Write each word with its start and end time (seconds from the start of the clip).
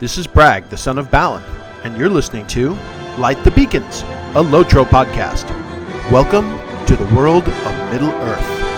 This 0.00 0.16
is 0.16 0.26
Bragg, 0.26 0.66
the 0.70 0.78
son 0.78 0.96
of 0.96 1.10
Balin, 1.10 1.42
and 1.84 1.94
you're 1.94 2.08
listening 2.08 2.46
to 2.46 2.70
Light 3.18 3.44
the 3.44 3.50
Beacons, 3.50 4.00
a 4.30 4.42
Lotro 4.42 4.82
podcast. 4.82 5.44
Welcome 6.10 6.58
to 6.86 6.96
the 6.96 7.14
world 7.14 7.46
of 7.46 7.92
Middle 7.92 8.08
Earth. 8.08 8.69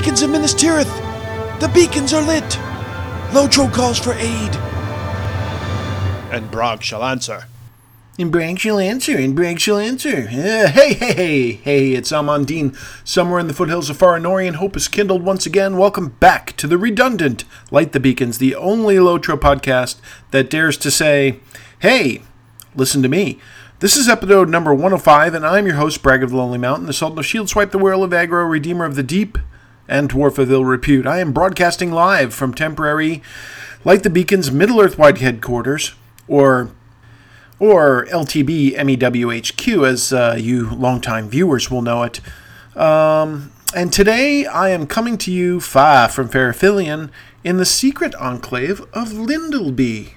Beacons 0.00 0.22
of 0.22 0.30
Minas 0.30 0.54
Tirith! 0.54 1.60
The 1.60 1.68
beacons 1.68 2.14
are 2.14 2.22
lit! 2.22 2.42
Lotro 3.32 3.70
calls 3.70 3.98
for 3.98 4.14
aid! 4.14 4.56
And 6.32 6.50
Brog 6.50 6.82
shall 6.82 7.04
answer. 7.04 7.44
And 8.18 8.32
Bragg 8.32 8.58
shall 8.58 8.78
answer, 8.78 9.18
and 9.18 9.36
Bragg 9.36 9.60
shall 9.60 9.76
answer. 9.76 10.26
Uh, 10.26 10.68
hey, 10.68 10.94
hey, 10.94 11.12
hey, 11.12 11.52
hey, 11.52 11.92
it's 11.92 12.12
Amandine. 12.12 12.74
Somewhere 13.06 13.40
in 13.40 13.46
the 13.46 13.52
foothills 13.52 13.90
of 13.90 13.98
Farinorian, 13.98 14.54
hope 14.54 14.74
is 14.74 14.88
kindled 14.88 15.22
once 15.22 15.44
again. 15.44 15.76
Welcome 15.76 16.16
back 16.18 16.56
to 16.56 16.66
the 16.66 16.78
redundant 16.78 17.44
Light 17.70 17.92
the 17.92 18.00
Beacons, 18.00 18.38
the 18.38 18.54
only 18.54 18.96
Lotro 18.96 19.38
podcast 19.38 20.00
that 20.30 20.48
dares 20.48 20.78
to 20.78 20.90
say, 20.90 21.40
hey, 21.80 22.22
listen 22.74 23.02
to 23.02 23.08
me. 23.10 23.38
This 23.80 23.98
is 23.98 24.08
episode 24.08 24.48
number 24.48 24.72
105, 24.72 25.34
and 25.34 25.46
I'm 25.46 25.66
your 25.66 25.76
host, 25.76 26.02
Bragg 26.02 26.22
of 26.22 26.30
the 26.30 26.38
Lonely 26.38 26.56
Mountain, 26.56 26.86
the 26.86 26.94
Sultan 26.94 27.18
of 27.18 27.26
Shield, 27.26 27.50
Swipe 27.50 27.70
the 27.70 27.78
Whirl 27.78 28.02
of 28.02 28.12
Aggro, 28.12 28.48
Redeemer 28.48 28.86
of 28.86 28.94
the 28.94 29.02
Deep, 29.02 29.36
and 29.90 30.08
Dwarf 30.08 30.38
of 30.38 30.50
Ill 30.50 30.64
Repute. 30.64 31.06
I 31.06 31.18
am 31.18 31.32
broadcasting 31.32 31.90
live 31.90 32.32
from 32.32 32.54
temporary 32.54 33.22
Light 33.84 34.04
the 34.04 34.10
Beacons 34.10 34.50
Middle 34.50 34.80
Earth 34.80 34.96
Wide 34.96 35.18
headquarters, 35.18 35.94
or 36.28 36.70
or 37.58 38.06
LTB 38.06 38.76
MEWHQ, 38.76 39.86
as 39.86 40.12
uh, 40.12 40.36
you 40.38 40.70
longtime 40.70 41.28
viewers 41.28 41.70
will 41.70 41.82
know 41.82 42.02
it. 42.02 42.20
Um, 42.76 43.52
and 43.74 43.92
today 43.92 44.46
I 44.46 44.70
am 44.70 44.86
coming 44.86 45.18
to 45.18 45.32
you 45.32 45.60
far 45.60 46.08
from 46.08 46.28
Farathilion 46.28 47.10
in 47.42 47.56
the 47.56 47.66
secret 47.66 48.14
enclave 48.14 48.80
of 48.92 49.08
Lindleby, 49.08 50.14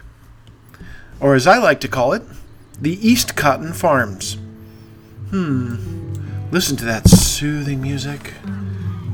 or 1.19 1.35
as 1.35 1.47
I 1.47 1.57
like 1.57 1.81
to 1.81 1.87
call 1.87 2.13
it, 2.13 2.23
the 2.79 3.05
East 3.05 3.35
Cotton 3.35 3.73
Farms. 3.73 4.37
Hmm. 5.29 6.13
Listen 6.51 6.77
to 6.77 6.85
that 6.85 7.09
soothing 7.09 7.81
music 7.81 8.33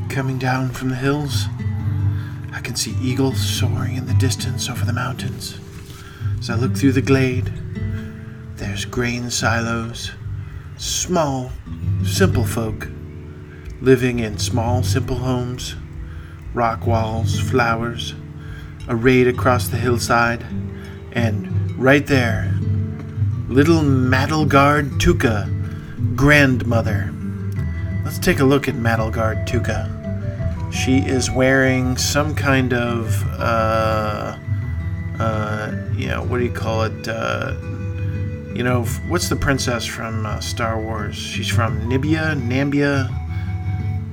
coming 0.09 0.39
down 0.39 0.71
from 0.71 0.89
the 0.89 0.95
hills. 0.95 1.45
I 2.51 2.61
can 2.61 2.75
see 2.75 2.95
eagles 2.99 3.39
soaring 3.39 3.95
in 3.95 4.07
the 4.07 4.13
distance 4.15 4.67
over 4.67 4.83
the 4.83 4.91
mountains. 4.91 5.59
As 6.39 6.49
I 6.49 6.55
look 6.55 6.75
through 6.75 6.93
the 6.93 7.01
glade, 7.01 7.53
there's 8.55 8.85
grain 8.85 9.29
silos, 9.29 10.11
small, 10.77 11.51
simple 12.03 12.43
folk 12.43 12.87
living 13.81 14.19
in 14.19 14.37
small, 14.37 14.83
simple 14.83 15.17
homes, 15.17 15.75
rock 16.53 16.87
walls, 16.87 17.39
flowers, 17.39 18.15
arrayed 18.87 19.27
across 19.27 19.67
the 19.67 19.77
hillside, 19.77 20.43
and 21.11 21.71
right 21.79 22.07
there, 22.07 22.51
little 23.47 23.81
Madelgard 23.81 24.99
Tuka, 24.99 25.47
grandmother. 26.15 27.13
Let's 28.03 28.19
take 28.19 28.39
a 28.39 28.45
look 28.45 28.67
at 28.67 28.75
Madelgard 28.75 29.47
Tuka. 29.47 29.98
She 30.71 30.99
is 30.99 31.31
wearing 31.31 31.97
some 31.97 32.35
kind 32.35 32.73
of, 32.73 33.23
uh, 33.39 34.37
uh, 35.19 35.75
you 35.95 36.07
know, 36.07 36.23
what 36.23 36.37
do 36.37 36.45
you 36.45 36.51
call 36.51 36.83
it? 36.83 37.07
Uh, 37.07 37.55
you 38.53 38.63
know, 38.63 38.83
what's 39.07 39.29
the 39.29 39.35
princess 39.35 39.85
from 39.85 40.25
uh, 40.25 40.39
Star 40.39 40.79
Wars? 40.79 41.15
She's 41.15 41.47
from 41.47 41.79
Nibia, 41.89 42.35
Nambia, 42.35 43.07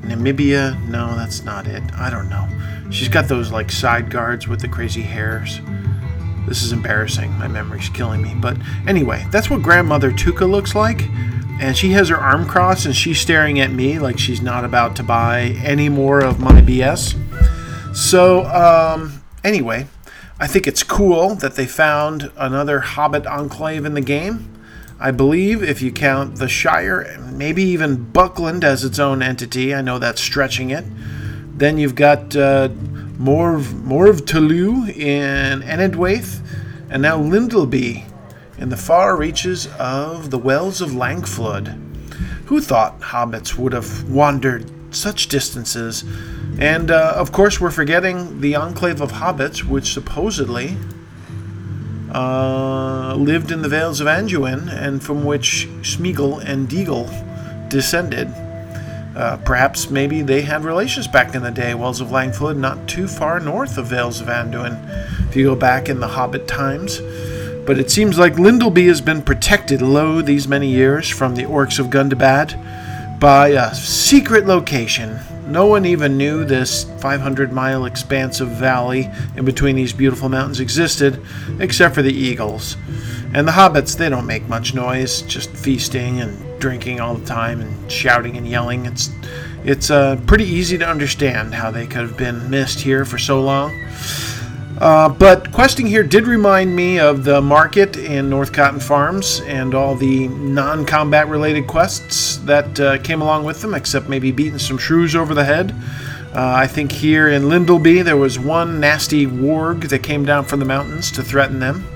Namibia. 0.02 0.80
No, 0.88 1.16
that's 1.16 1.44
not 1.44 1.66
it. 1.66 1.82
I 1.94 2.10
don't 2.10 2.28
know. 2.28 2.48
She's 2.90 3.08
got 3.08 3.28
those 3.28 3.50
like 3.50 3.70
side 3.70 4.10
guards 4.10 4.46
with 4.48 4.60
the 4.60 4.68
crazy 4.68 5.02
hairs. 5.02 5.60
This 6.46 6.62
is 6.62 6.72
embarrassing. 6.72 7.32
My 7.38 7.48
memory's 7.48 7.88
killing 7.88 8.22
me. 8.22 8.34
But 8.36 8.56
anyway, 8.86 9.26
that's 9.30 9.50
what 9.50 9.62
grandmother 9.62 10.12
Tuka 10.12 10.48
looks 10.48 10.74
like. 10.74 11.02
And 11.58 11.76
she 11.76 11.90
has 11.92 12.08
her 12.10 12.16
arm 12.16 12.46
crossed 12.46 12.86
and 12.86 12.94
she's 12.94 13.18
staring 13.18 13.60
at 13.60 13.70
me 13.70 13.98
like 13.98 14.18
she's 14.18 14.42
not 14.42 14.64
about 14.64 14.94
to 14.96 15.02
buy 15.02 15.56
any 15.64 15.88
more 15.88 16.22
of 16.22 16.38
my 16.38 16.60
BS. 16.60 17.16
So, 17.96 18.44
um, 18.44 19.22
anyway, 19.42 19.86
I 20.38 20.46
think 20.46 20.66
it's 20.66 20.82
cool 20.82 21.34
that 21.36 21.54
they 21.54 21.66
found 21.66 22.30
another 22.36 22.80
Hobbit 22.80 23.26
enclave 23.26 23.86
in 23.86 23.94
the 23.94 24.02
game. 24.02 24.52
I 25.00 25.10
believe 25.10 25.62
if 25.62 25.80
you 25.80 25.92
count 25.92 26.36
the 26.36 26.48
Shire, 26.48 27.18
maybe 27.32 27.62
even 27.62 28.04
Buckland 28.12 28.62
as 28.62 28.84
its 28.84 28.98
own 28.98 29.22
entity, 29.22 29.74
I 29.74 29.80
know 29.80 29.98
that's 29.98 30.20
stretching 30.20 30.70
it. 30.70 30.84
Then 31.58 31.78
you've 31.78 31.94
got 31.94 32.36
uh, 32.36 32.68
more 33.18 33.54
of 33.54 34.26
Toulouse 34.26 34.90
in 34.90 35.62
Enedwaith, 35.62 36.40
and 36.90 37.02
now 37.02 37.18
Lindleby 37.18 38.04
in 38.58 38.68
the 38.68 38.76
far 38.76 39.16
reaches 39.16 39.66
of 39.78 40.30
the 40.30 40.38
Wells 40.38 40.80
of 40.80 40.90
Langflood. 40.90 41.82
Who 42.46 42.60
thought 42.60 43.00
hobbits 43.00 43.56
would 43.56 43.72
have 43.72 44.08
wandered 44.08 44.70
such 44.94 45.28
distances? 45.28 46.04
And 46.58 46.90
uh, 46.90 47.14
of 47.16 47.32
course, 47.32 47.60
we're 47.60 47.70
forgetting 47.70 48.40
the 48.40 48.54
enclave 48.54 49.00
of 49.00 49.12
hobbits, 49.12 49.64
which 49.64 49.92
supposedly 49.92 50.76
uh, 52.14 53.14
lived 53.16 53.50
in 53.50 53.62
the 53.62 53.68
Vales 53.68 54.00
of 54.00 54.06
Anduin, 54.06 54.72
and 54.72 55.02
from 55.02 55.24
which 55.24 55.68
Smeagol 55.82 56.42
and 56.44 56.68
Deagol 56.68 57.68
descended. 57.68 58.28
Uh, 59.16 59.38
perhaps 59.38 59.90
maybe 59.90 60.22
they 60.22 60.42
had 60.42 60.62
relations 60.64 61.08
back 61.08 61.34
in 61.34 61.42
the 61.42 61.50
day. 61.50 61.74
Wells 61.74 62.00
of 62.00 62.08
Langflood, 62.08 62.56
not 62.56 62.86
too 62.88 63.08
far 63.08 63.40
north 63.40 63.76
of 63.76 63.86
Vales 63.86 64.20
of 64.20 64.28
Anduin, 64.28 64.78
if 65.28 65.36
you 65.36 65.44
go 65.44 65.56
back 65.56 65.88
in 65.88 66.00
the 66.00 66.08
Hobbit 66.08 66.46
times. 66.46 67.00
But 67.66 67.80
it 67.80 67.90
seems 67.90 68.16
like 68.16 68.34
Lindleby 68.34 68.86
has 68.86 69.00
been 69.00 69.22
protected 69.22 69.82
low 69.82 70.22
these 70.22 70.46
many 70.46 70.68
years 70.68 71.08
from 71.08 71.34
the 71.34 71.42
orcs 71.42 71.80
of 71.80 71.88
Gundabad 71.88 73.18
by 73.18 73.48
a 73.48 73.74
secret 73.74 74.46
location. 74.46 75.18
No 75.48 75.66
one 75.66 75.84
even 75.84 76.16
knew 76.16 76.44
this 76.44 76.84
500 77.00 77.52
mile 77.52 77.84
expanse 77.84 78.40
of 78.40 78.50
valley 78.50 79.10
in 79.36 79.44
between 79.44 79.74
these 79.74 79.92
beautiful 79.92 80.28
mountains 80.28 80.60
existed, 80.60 81.20
except 81.58 81.96
for 81.96 82.02
the 82.02 82.12
eagles. 82.12 82.76
And 83.34 83.48
the 83.48 83.52
hobbits, 83.52 83.96
they 83.96 84.08
don't 84.08 84.26
make 84.26 84.48
much 84.48 84.72
noise, 84.72 85.22
just 85.22 85.50
feasting 85.50 86.20
and 86.20 86.60
drinking 86.60 87.00
all 87.00 87.14
the 87.14 87.26
time 87.26 87.60
and 87.60 87.90
shouting 87.90 88.36
and 88.36 88.46
yelling. 88.46 88.86
It's 88.86 89.10
it's 89.64 89.90
uh, 89.90 90.20
pretty 90.26 90.44
easy 90.44 90.78
to 90.78 90.88
understand 90.88 91.52
how 91.52 91.72
they 91.72 91.86
could 91.88 92.02
have 92.02 92.16
been 92.16 92.48
missed 92.48 92.78
here 92.78 93.04
for 93.04 93.18
so 93.18 93.40
long. 93.40 93.72
Uh, 94.78 95.08
but 95.08 95.50
questing 95.52 95.86
here 95.86 96.02
did 96.02 96.26
remind 96.26 96.74
me 96.76 96.98
of 96.98 97.24
the 97.24 97.40
market 97.40 97.96
in 97.96 98.28
North 98.28 98.52
Cotton 98.52 98.78
Farms 98.78 99.40
and 99.46 99.74
all 99.74 99.94
the 99.94 100.28
non 100.28 100.84
combat 100.84 101.28
related 101.28 101.66
quests 101.66 102.36
that 102.38 102.78
uh, 102.78 102.98
came 102.98 103.22
along 103.22 103.44
with 103.44 103.62
them, 103.62 103.74
except 103.74 104.08
maybe 104.08 104.30
beating 104.32 104.58
some 104.58 104.76
shrews 104.76 105.16
over 105.16 105.32
the 105.32 105.44
head. 105.44 105.74
Uh, 106.34 106.52
I 106.54 106.66
think 106.66 106.92
here 106.92 107.28
in 107.28 107.44
Lindleby 107.44 108.04
there 108.04 108.18
was 108.18 108.38
one 108.38 108.78
nasty 108.78 109.26
warg 109.26 109.88
that 109.88 110.02
came 110.02 110.26
down 110.26 110.44
from 110.44 110.58
the 110.58 110.66
mountains 110.66 111.10
to 111.12 111.22
threaten 111.22 111.58
them. 111.58 111.86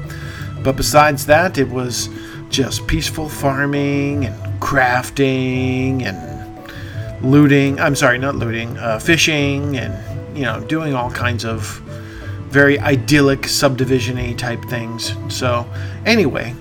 But 0.62 0.76
besides 0.76 1.26
that, 1.26 1.59
it 1.59 1.69
was 1.69 2.09
just 2.49 2.87
peaceful 2.87 3.29
farming 3.29 4.25
and 4.25 4.61
crafting 4.61 6.05
and 6.05 7.23
looting. 7.23 7.79
I'm 7.79 7.94
sorry, 7.94 8.17
not 8.17 8.37
looting, 8.37 8.79
uh, 8.79 8.99
fishing 8.99 9.76
and, 9.76 10.37
you 10.37 10.44
know, 10.44 10.61
doing 10.61 10.94
all 10.94 11.11
kinds 11.11 11.44
of 11.44 11.83
very 12.50 12.79
idyllic 12.79 13.47
subdivision-y 13.47 14.35
type 14.35 14.64
things. 14.64 15.14
So, 15.29 15.67
anyway, 16.05 16.55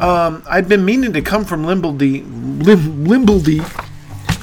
um, 0.00 0.42
I've 0.48 0.68
been 0.68 0.84
meaning 0.84 1.12
to 1.12 1.22
come 1.22 1.44
from 1.44 1.64
Limbledy, 1.64 2.24
Lim, 2.64 3.04
Limbledy. 3.06 3.60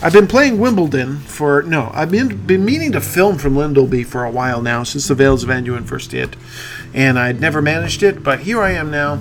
I've 0.03 0.13
been 0.13 0.27
playing 0.27 0.59
Wimbledon 0.59 1.17
for 1.19 1.63
no. 1.63 1.89
I've 1.93 2.11
been 2.11 2.45
been 2.45 2.63
meaning 2.63 2.91
to 2.91 3.01
film 3.01 3.37
from 3.37 3.55
Lindleby 3.55 4.05
for 4.05 4.23
a 4.23 4.29
while 4.29 4.61
now 4.61 4.83
since 4.83 5.07
the 5.07 5.15
Vales 5.15 5.43
of 5.43 5.49
Anduin 5.49 5.85
first 5.85 6.11
hit, 6.11 6.35
and 6.93 7.17
I'd 7.17 7.41
never 7.41 7.61
managed 7.61 8.03
it. 8.03 8.21
But 8.21 8.41
here 8.41 8.61
I 8.61 8.71
am 8.71 8.91
now, 8.91 9.13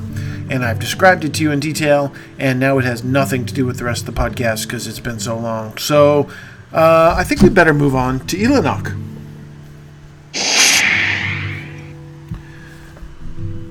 and 0.50 0.64
I've 0.64 0.81
described 0.81 1.25
it 1.25 1.32
to 1.34 1.43
you 1.43 1.52
in 1.52 1.61
detail, 1.61 2.12
and 2.38 2.61
now 2.61 2.76
it 2.78 2.84
has 2.84 3.02
nothing 3.02 3.46
to 3.46 3.55
do 3.55 3.64
with 3.64 3.78
the 3.78 3.84
rest 3.84 4.06
of 4.06 4.14
the 4.14 4.20
podcast 4.20 4.64
because 4.66 4.87
it's 4.87 5.00
been 5.00 5.20
so 5.20 5.38
long. 5.38 5.78
So 5.78 6.28
uh, 6.72 7.14
I 7.16 7.25
think 7.25 7.40
we 7.40 7.49
better 7.49 7.72
move 7.72 7.94
on 7.94 8.26
to 8.26 8.37
Elanok. 8.37 9.13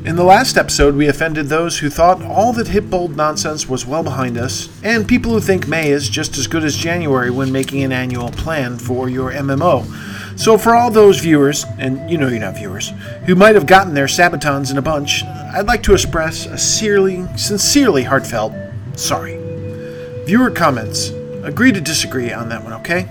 In 0.05 0.17
the 0.17 0.23
last 0.25 0.57
episode, 0.57 0.95
we 0.95 1.07
offended 1.07 1.47
those 1.47 1.79
who 1.79 1.89
thought 1.89 2.21
all 2.21 2.51
that 2.53 2.67
Hipbold 2.67 3.15
nonsense 3.15 3.69
was 3.69 3.85
well 3.85 4.03
behind 4.03 4.37
us, 4.37 4.67
and 4.83 5.07
people 5.07 5.31
who 5.31 5.39
think 5.39 5.65
May 5.65 5.91
is 5.91 6.09
just 6.09 6.37
as 6.37 6.45
good 6.45 6.65
as 6.65 6.75
January 6.75 7.29
when 7.29 7.53
making 7.53 7.83
an 7.83 7.93
annual 7.93 8.29
plan 8.29 8.77
for 8.77 9.07
your 9.07 9.31
MMO. 9.31 9.85
So, 10.37 10.57
for 10.57 10.75
all 10.75 10.91
those 10.91 11.21
viewers, 11.21 11.63
and 11.79 12.11
you 12.11 12.17
know 12.17 12.27
you're 12.27 12.41
not 12.41 12.57
viewers, 12.57 12.91
who 13.25 13.35
might 13.35 13.55
have 13.55 13.65
gotten 13.65 13.93
their 13.93 14.09
Sabatons 14.09 14.71
in 14.71 14.77
a 14.77 14.81
bunch, 14.81 15.23
I'd 15.23 15.67
like 15.67 15.83
to 15.83 15.93
express 15.93 16.47
a 16.47 16.57
sincerely, 16.57 17.25
sincerely 17.37 18.03
heartfelt 18.03 18.51
sorry. 18.95 19.37
Viewer 20.25 20.51
comments. 20.51 21.11
Agree 21.43 21.71
to 21.71 21.79
disagree 21.79 22.33
on 22.33 22.49
that 22.49 22.61
one, 22.61 22.73
okay? 22.73 23.07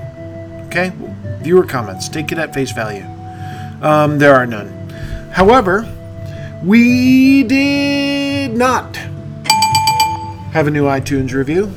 Okay? 0.66 0.92
Viewer 1.40 1.64
comments. 1.64 2.10
Take 2.10 2.32
it 2.32 2.38
at 2.38 2.52
face 2.52 2.72
value. 2.72 3.06
Um, 3.80 4.18
there 4.18 4.34
are 4.34 4.46
none. 4.46 4.90
However, 5.30 5.88
we 6.64 7.42
did 7.42 8.56
not 8.56 8.94
have 10.52 10.68
a 10.68 10.70
new 10.70 10.84
iTunes 10.84 11.32
review. 11.32 11.72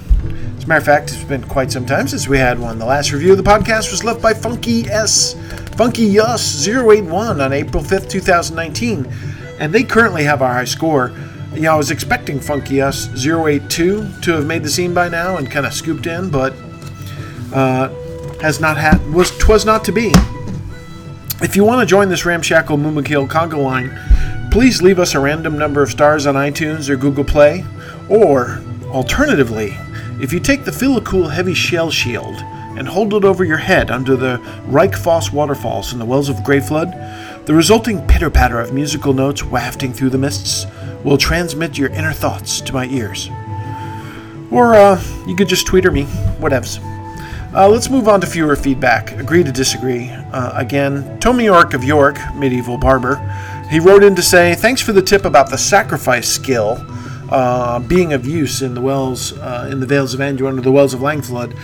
As 0.58 0.64
a 0.64 0.68
matter 0.68 0.80
of 0.80 0.86
fact, 0.86 1.12
it's 1.12 1.24
been 1.24 1.44
quite 1.44 1.72
some 1.72 1.88
time 1.88 2.08
since 2.08 2.28
we 2.28 2.38
had 2.38 2.60
one. 2.60 2.78
The 2.78 2.86
last 2.86 3.12
review 3.12 3.32
of 3.32 3.38
the 3.38 3.44
podcast 3.44 3.90
was 3.90 4.04
left 4.04 4.22
by 4.22 4.34
Funky 4.34 4.86
S, 4.88 5.34
Funky 5.76 6.04
Yus 6.04 6.68
081 6.68 7.42
on 7.42 7.52
April 7.52 7.82
5th, 7.82 8.10
2019, 8.10 9.12
and 9.60 9.74
they 9.74 9.84
currently 9.84 10.24
have 10.24 10.44
our 10.44 10.54
high 10.54 10.66
score. 10.66 11.12
You 11.56 11.62
know, 11.62 11.74
I 11.74 11.78
was 11.78 11.90
expecting 11.90 12.40
Funky 12.40 12.82
Us 12.82 13.08
082 13.26 14.08
to 14.22 14.32
have 14.34 14.46
made 14.46 14.62
the 14.62 14.70
scene 14.70 14.94
by 14.94 15.10
now 15.10 15.38
and 15.38 15.50
kind 15.50 15.66
of 15.66 15.74
scooped 15.74 16.06
in, 16.06 16.30
but 16.30 16.54
uh, 17.54 17.90
has 18.40 18.60
not 18.60 18.78
had 18.78 19.02
was 19.12 19.36
twas 19.40 19.66
not 19.66 19.84
to 19.86 19.92
be. 19.92 20.12
If 21.42 21.56
you 21.56 21.64
want 21.64 21.82
to 21.82 21.86
join 21.86 22.10
this 22.10 22.24
ramshackle 22.26 22.78
Mumakil 22.78 23.30
Congo 23.30 23.60
line, 23.60 23.90
please 24.56 24.82
leave 24.82 25.00
us 25.00 25.16
a 25.16 25.20
random 25.20 25.58
number 25.58 25.84
of 25.84 25.90
stars 25.90 26.26
on 26.26 26.36
iTunes 26.36 26.88
or 26.88 26.96
Google 26.96 27.26
Play, 27.26 27.66
or 28.08 28.62
alternatively, 28.86 29.76
if 30.22 30.32
you 30.32 30.40
take 30.40 30.64
the 30.64 30.72
Philocool 30.72 31.28
Heavy 31.28 31.54
Shell 31.54 31.92
Shield 31.92 32.38
and 32.78 32.88
hold 32.88 33.14
it 33.14 33.26
over 33.26 33.44
your 33.44 33.58
head 33.58 33.92
under 33.92 34.16
the 34.16 34.38
Reichfoss 34.70 35.34
waterfalls 35.34 35.92
in 35.92 36.00
the 36.00 36.06
Wells 36.06 36.30
of 36.30 36.38
Greyflood, 36.38 37.46
the 37.46 37.54
resulting 37.54 38.08
pitter 38.08 38.30
patter 38.30 38.62
of 38.62 38.72
musical 38.72 39.12
notes 39.12 39.44
wafting 39.44 39.92
through 39.92 40.12
the 40.12 40.18
mists 40.18 40.66
will 41.04 41.18
transmit 41.18 41.78
your 41.78 41.90
inner 41.90 42.14
thoughts 42.14 42.62
to 42.62 42.72
my 42.72 42.86
ears. 42.86 43.30
Or 44.52 44.74
uh, 44.74 45.04
you 45.28 45.36
could 45.36 45.50
just 45.50 45.68
tweet 45.68 45.86
or 45.86 45.92
me, 45.92 46.06
whatevs. 46.40 46.80
Uh, 47.54 47.68
let's 47.68 47.90
move 47.90 48.08
on 48.08 48.22
to 48.22 48.28
viewer 48.28 48.56
feedback. 48.56 49.12
Agree 49.20 49.44
to 49.44 49.52
disagree. 49.52 50.10
Uh, 50.10 50.58
again, 50.58 51.20
Tommy 51.20 51.44
York 51.44 51.74
of 51.74 51.84
York, 51.84 52.18
medieval 52.36 52.78
barber, 52.78 53.16
he 53.70 53.80
wrote 53.80 54.04
in 54.04 54.16
to 54.16 54.22
say, 54.22 54.56
"Thanks 54.56 54.82
for 54.82 54.94
the 54.94 55.02
tip 55.02 55.26
about 55.26 55.50
the 55.50 55.58
sacrifice 55.58 56.28
skill 56.28 56.86
uh, 57.30 57.80
being 57.80 58.14
of 58.14 58.26
use 58.26 58.62
in 58.62 58.74
the 58.74 58.82
wells, 58.82 59.34
uh, 59.40 59.70
in 59.72 59.80
the 59.80 59.86
Vales 59.86 60.14
of 60.14 60.20
Anduin 60.20 60.58
or 60.58 60.62
the 60.62 60.72
Wells 60.72 60.94
of 60.94 61.00
Langflood. 61.00 61.58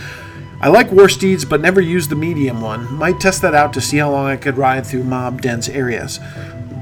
I 0.60 0.68
like 0.68 0.92
war 0.92 1.10
steeds, 1.10 1.46
but 1.46 1.62
never 1.62 1.82
used 1.82 2.10
the 2.10 2.16
medium 2.16 2.62
one. 2.62 2.92
Might 2.94 3.20
test 3.20 3.42
that 3.42 3.56
out 3.56 3.74
to 3.74 3.82
see 3.82 3.98
how 3.98 4.12
long 4.12 4.28
I 4.28 4.38
could 4.38 4.58
ride 4.58 4.86
through 4.86 5.04
mob 5.04 5.42
dense 5.42 5.70
areas. 5.70 6.20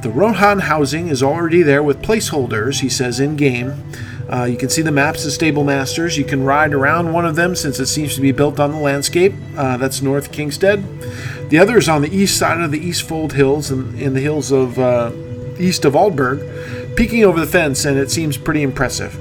The 0.01 0.09
Rohan 0.09 0.59
housing 0.59 1.07
is 1.09 1.21
already 1.21 1.61
there 1.61 1.83
with 1.83 2.01
placeholders, 2.01 2.79
he 2.79 2.89
says 2.89 3.19
in 3.19 3.35
game." 3.35 3.83
Uh, 4.31 4.43
you 4.43 4.57
can 4.57 4.69
see 4.69 4.83
the 4.83 4.91
maps 4.91 5.25
of 5.25 5.31
Stable 5.31 5.63
Masters. 5.63 6.15
You 6.15 6.23
can 6.23 6.43
ride 6.43 6.71
around 6.71 7.11
one 7.11 7.25
of 7.25 7.35
them 7.35 7.55
since 7.55 7.79
it 7.79 7.87
seems 7.87 8.13
to 8.13 8.21
be 8.21 8.31
built 8.31 8.59
on 8.59 8.71
the 8.71 8.77
landscape. 8.77 9.33
Uh, 9.57 9.75
that's 9.77 10.03
North 10.03 10.31
Kingstead. 10.31 10.83
The 11.49 11.57
other 11.57 11.77
is 11.77 11.89
on 11.89 12.03
the 12.03 12.15
east 12.15 12.37
side 12.37 12.61
of 12.61 12.71
the 12.71 12.79
Eastfold 12.79 13.33
Hills 13.33 13.71
and 13.71 13.99
in 13.99 14.13
the 14.13 14.19
hills 14.21 14.51
of 14.51 14.77
uh, 14.77 15.11
east 15.57 15.83
of 15.83 15.93
Aldburg, 15.93 16.95
peeking 16.95 17.23
over 17.23 17.39
the 17.39 17.47
fence, 17.47 17.85
and 17.85 17.97
it 17.97 18.11
seems 18.11 18.37
pretty 18.37 18.61
impressive. 18.61 19.17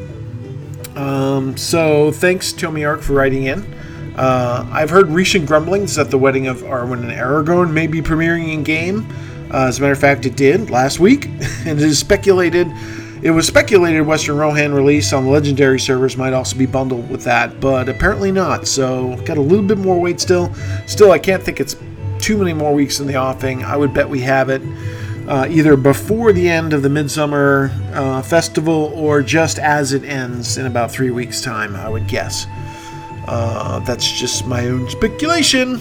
Um, 0.97 1.57
so 1.57 2.13
thanks, 2.13 2.53
Tomiark, 2.53 3.01
for 3.01 3.15
writing 3.15 3.45
in. 3.45 3.63
Uh, 4.15 4.69
I've 4.71 4.91
heard 4.91 5.09
recent 5.09 5.47
grumblings 5.47 5.95
that 5.95 6.11
the 6.11 6.19
wedding 6.19 6.49
of 6.49 6.59
Arwen 6.63 7.01
and 7.01 7.13
Aragorn 7.13 7.73
may 7.73 7.87
be 7.87 8.03
premiering 8.03 8.53
in 8.53 8.63
game. 8.63 9.09
Uh, 9.51 9.69
as 9.69 9.79
a 9.79 9.81
matter 9.81 9.93
of 9.93 9.99
fact, 9.99 10.27
it 10.27 10.37
did 10.37 10.69
last 10.69 10.99
week, 10.99 11.27
and 11.65 11.81
it 11.81 11.83
is 11.83 11.99
speculated 11.99 12.69
it 13.21 13.33
was 13.33 13.49
speculated 13.49 14.03
Western 14.03 14.37
Rohan 14.37 14.73
release 14.73 15.13
on 15.13 15.25
the 15.25 15.31
Legendary 15.31 15.81
servers 15.81 16.17
might 16.17 16.33
also 16.33 16.57
be 16.57 16.67
bundled 16.67 17.11
with 17.11 17.25
that, 17.25 17.59
but 17.61 17.89
apparently 17.89 18.31
not. 18.31 18.69
So 18.69 19.17
got 19.25 19.39
a 19.39 19.41
little 19.41 19.65
bit 19.65 19.79
more 19.79 20.01
wait 20.01 20.21
still. 20.21 20.55
Still, 20.87 21.11
I 21.11 21.19
can't 21.19 21.43
think 21.43 21.59
it's 21.59 21.75
too 22.19 22.39
many 22.39 22.53
more 22.53 22.73
weeks 22.73 23.01
in 23.01 23.07
the 23.07 23.17
offing. 23.17 23.65
I 23.65 23.77
would 23.77 23.95
bet 23.95 24.09
we 24.09 24.21
have 24.21 24.49
it 24.49 24.63
uh, 25.29 25.47
either 25.51 25.77
before 25.77 26.33
the 26.33 26.49
end 26.49 26.73
of 26.73 26.83
the 26.83 26.89
Midsummer 26.89 27.71
uh, 27.93 28.23
Festival 28.23 28.93
or 28.95 29.23
just 29.23 29.59
as 29.59 29.93
it 29.93 30.05
ends 30.05 30.57
in 30.57 30.67
about 30.67 30.91
three 30.91 31.11
weeks' 31.11 31.43
time. 31.43 31.77
I 31.77 31.89
would 31.89 32.09
guess. 32.09 32.47
Uh, 33.27 33.81
that's 33.81 34.11
just 34.11 34.47
my 34.47 34.67
own 34.67 34.89
speculation. 34.89 35.77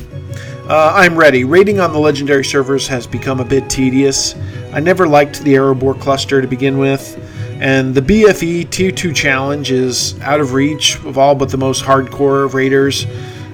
Uh, 0.68 0.92
I'm 0.94 1.16
ready. 1.16 1.46
Raiding 1.46 1.80
on 1.80 1.94
the 1.94 2.00
legendary 2.00 2.44
servers 2.44 2.88
has 2.90 3.08
become 3.08 3.40
a 3.40 3.46
bit 3.46 3.70
tedious. 3.70 4.36
I 4.74 4.82
never 4.82 5.08
liked 5.08 5.42
the 5.44 5.54
Erebor 5.54 5.98
cluster 5.98 6.42
to 6.42 6.48
begin 6.48 6.78
with, 6.78 7.18
and 7.62 7.96
the 7.96 8.02
BFE 8.02 8.70
Tier 8.70 8.92
2 8.92 9.14
challenge 9.14 9.72
is 9.72 10.20
out 10.20 10.42
of 10.42 10.52
reach 10.52 10.98
of 11.06 11.18
all 11.18 11.36
but 11.36 11.50
the 11.50 11.58
most 11.58 11.86
hardcore 11.86 12.54
raiders. 12.54 13.06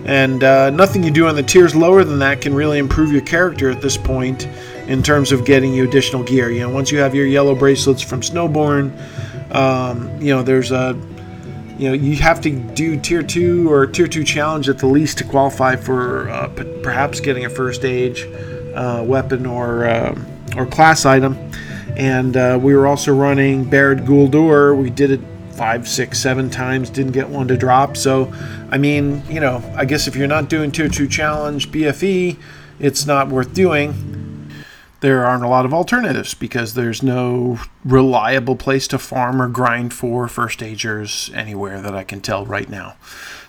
And 0.05 0.43
uh, 0.43 0.69
nothing 0.69 1.03
you 1.03 1.11
do 1.11 1.27
on 1.27 1.35
the 1.35 1.43
tiers 1.43 1.75
lower 1.75 2.03
than 2.03 2.19
that 2.19 2.41
can 2.41 2.53
really 2.53 2.77
improve 2.77 3.11
your 3.11 3.21
character 3.21 3.69
at 3.69 3.81
this 3.81 3.95
point 3.95 4.47
in 4.87 5.01
terms 5.01 5.31
of 5.31 5.45
getting 5.45 5.73
you 5.73 5.87
additional 5.87 6.23
gear. 6.23 6.51
You 6.51 6.61
know, 6.61 6.69
once 6.69 6.91
you 6.91 6.99
have 6.99 7.15
your 7.15 7.25
yellow 7.25 7.55
bracelets 7.55 8.01
from 8.01 8.21
Snowborn, 8.21 8.91
um, 9.55 10.21
you 10.21 10.33
know, 10.33 10.43
there's 10.43 10.71
a 10.71 10.99
you 11.77 11.89
know 11.89 11.93
you 11.93 12.15
have 12.17 12.39
to 12.41 12.51
do 12.51 12.99
tier 12.99 13.23
two 13.23 13.71
or 13.71 13.87
tier 13.87 14.07
two 14.07 14.23
challenge 14.23 14.69
at 14.69 14.77
the 14.77 14.85
least 14.85 15.17
to 15.19 15.23
qualify 15.23 15.75
for 15.75 16.29
uh, 16.29 16.47
p- 16.49 16.79
perhaps 16.83 17.19
getting 17.19 17.45
a 17.45 17.49
first 17.49 17.83
age 17.83 18.27
uh, 18.75 19.03
weapon 19.05 19.45
or 19.45 19.87
um, 19.89 20.25
or 20.57 20.65
class 20.65 21.05
item. 21.05 21.37
And 21.95 22.35
uh, 22.35 22.59
we 22.61 22.75
were 22.75 22.87
also 22.87 23.13
running 23.13 23.65
Barad 23.65 24.05
Guldur. 24.05 24.75
We 24.75 24.89
did 24.89 25.11
it 25.11 25.21
five, 25.53 25.87
six, 25.87 26.19
seven 26.19 26.49
times. 26.49 26.89
Didn't 26.89 27.11
get 27.13 27.29
one 27.29 27.47
to 27.47 27.57
drop. 27.57 27.97
So, 27.97 28.33
I 28.71 28.77
mean, 28.77 29.23
you 29.29 29.39
know, 29.39 29.63
I 29.75 29.85
guess 29.85 30.07
if 30.07 30.15
you're 30.15 30.27
not 30.27 30.49
doing 30.49 30.71
tier 30.71 30.89
two 30.89 31.07
challenge 31.07 31.71
BFE, 31.71 32.37
it's 32.79 33.05
not 33.05 33.29
worth 33.29 33.53
doing 33.53 34.23
there 35.03 35.25
aren't 35.25 35.43
a 35.43 35.47
lot 35.49 35.65
of 35.65 35.73
alternatives 35.73 36.33
because 36.33 36.75
there's 36.75 37.03
no 37.03 37.59
reliable 37.83 38.55
place 38.55 38.87
to 38.87 38.97
farm 38.97 39.41
or 39.41 39.49
grind 39.49 39.93
for 39.93 40.29
first 40.29 40.63
agers 40.63 41.29
anywhere 41.35 41.81
that 41.81 41.93
I 41.93 42.05
can 42.05 42.21
tell 42.21 42.45
right 42.45 42.69
now. 42.69 42.95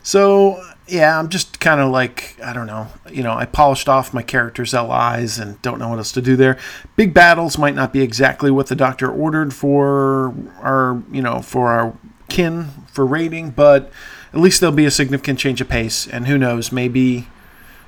So, 0.03 0.61
yeah, 0.87 1.19
I'm 1.19 1.29
just 1.29 1.61
kind 1.61 1.81
of 1.81 1.91
like, 1.91 2.37
I 2.43 2.53
don't 2.53 2.67
know, 2.67 2.89
you 3.11 3.23
know, 3.23 3.33
I 3.33 3.47
polished 3.47 3.89
off 3.89 4.13
my 4.13 4.23
character's 4.23 4.75
LIs 4.75 5.39
and 5.39 5.61
don't 5.63 5.79
know 5.79 5.89
what 5.89 5.99
else 5.99 6.13
to 6.13 6.23
do 6.23 6.37
there. 6.37 6.59
Big 6.97 7.15
battles 7.15 7.57
might 7.57 7.75
not 7.75 7.93
be 7.93 8.03
exactly 8.03 8.51
what 8.51 8.67
the 8.67 8.77
doctor 8.77 9.11
ordered 9.11 9.55
for 9.55 10.35
our, 10.61 11.03
you 11.11 11.23
know, 11.23 11.41
for 11.41 11.69
our 11.69 11.97
kin 12.29 12.69
for 12.87 13.07
raiding, 13.07 13.51
but 13.51 13.91
at 14.33 14.41
least 14.41 14.61
there'll 14.61 14.75
be 14.75 14.85
a 14.85 14.91
significant 14.91 15.39
change 15.39 15.61
of 15.61 15.69
pace. 15.69 16.07
And 16.07 16.27
who 16.27 16.37
knows, 16.37 16.71
maybe 16.71 17.29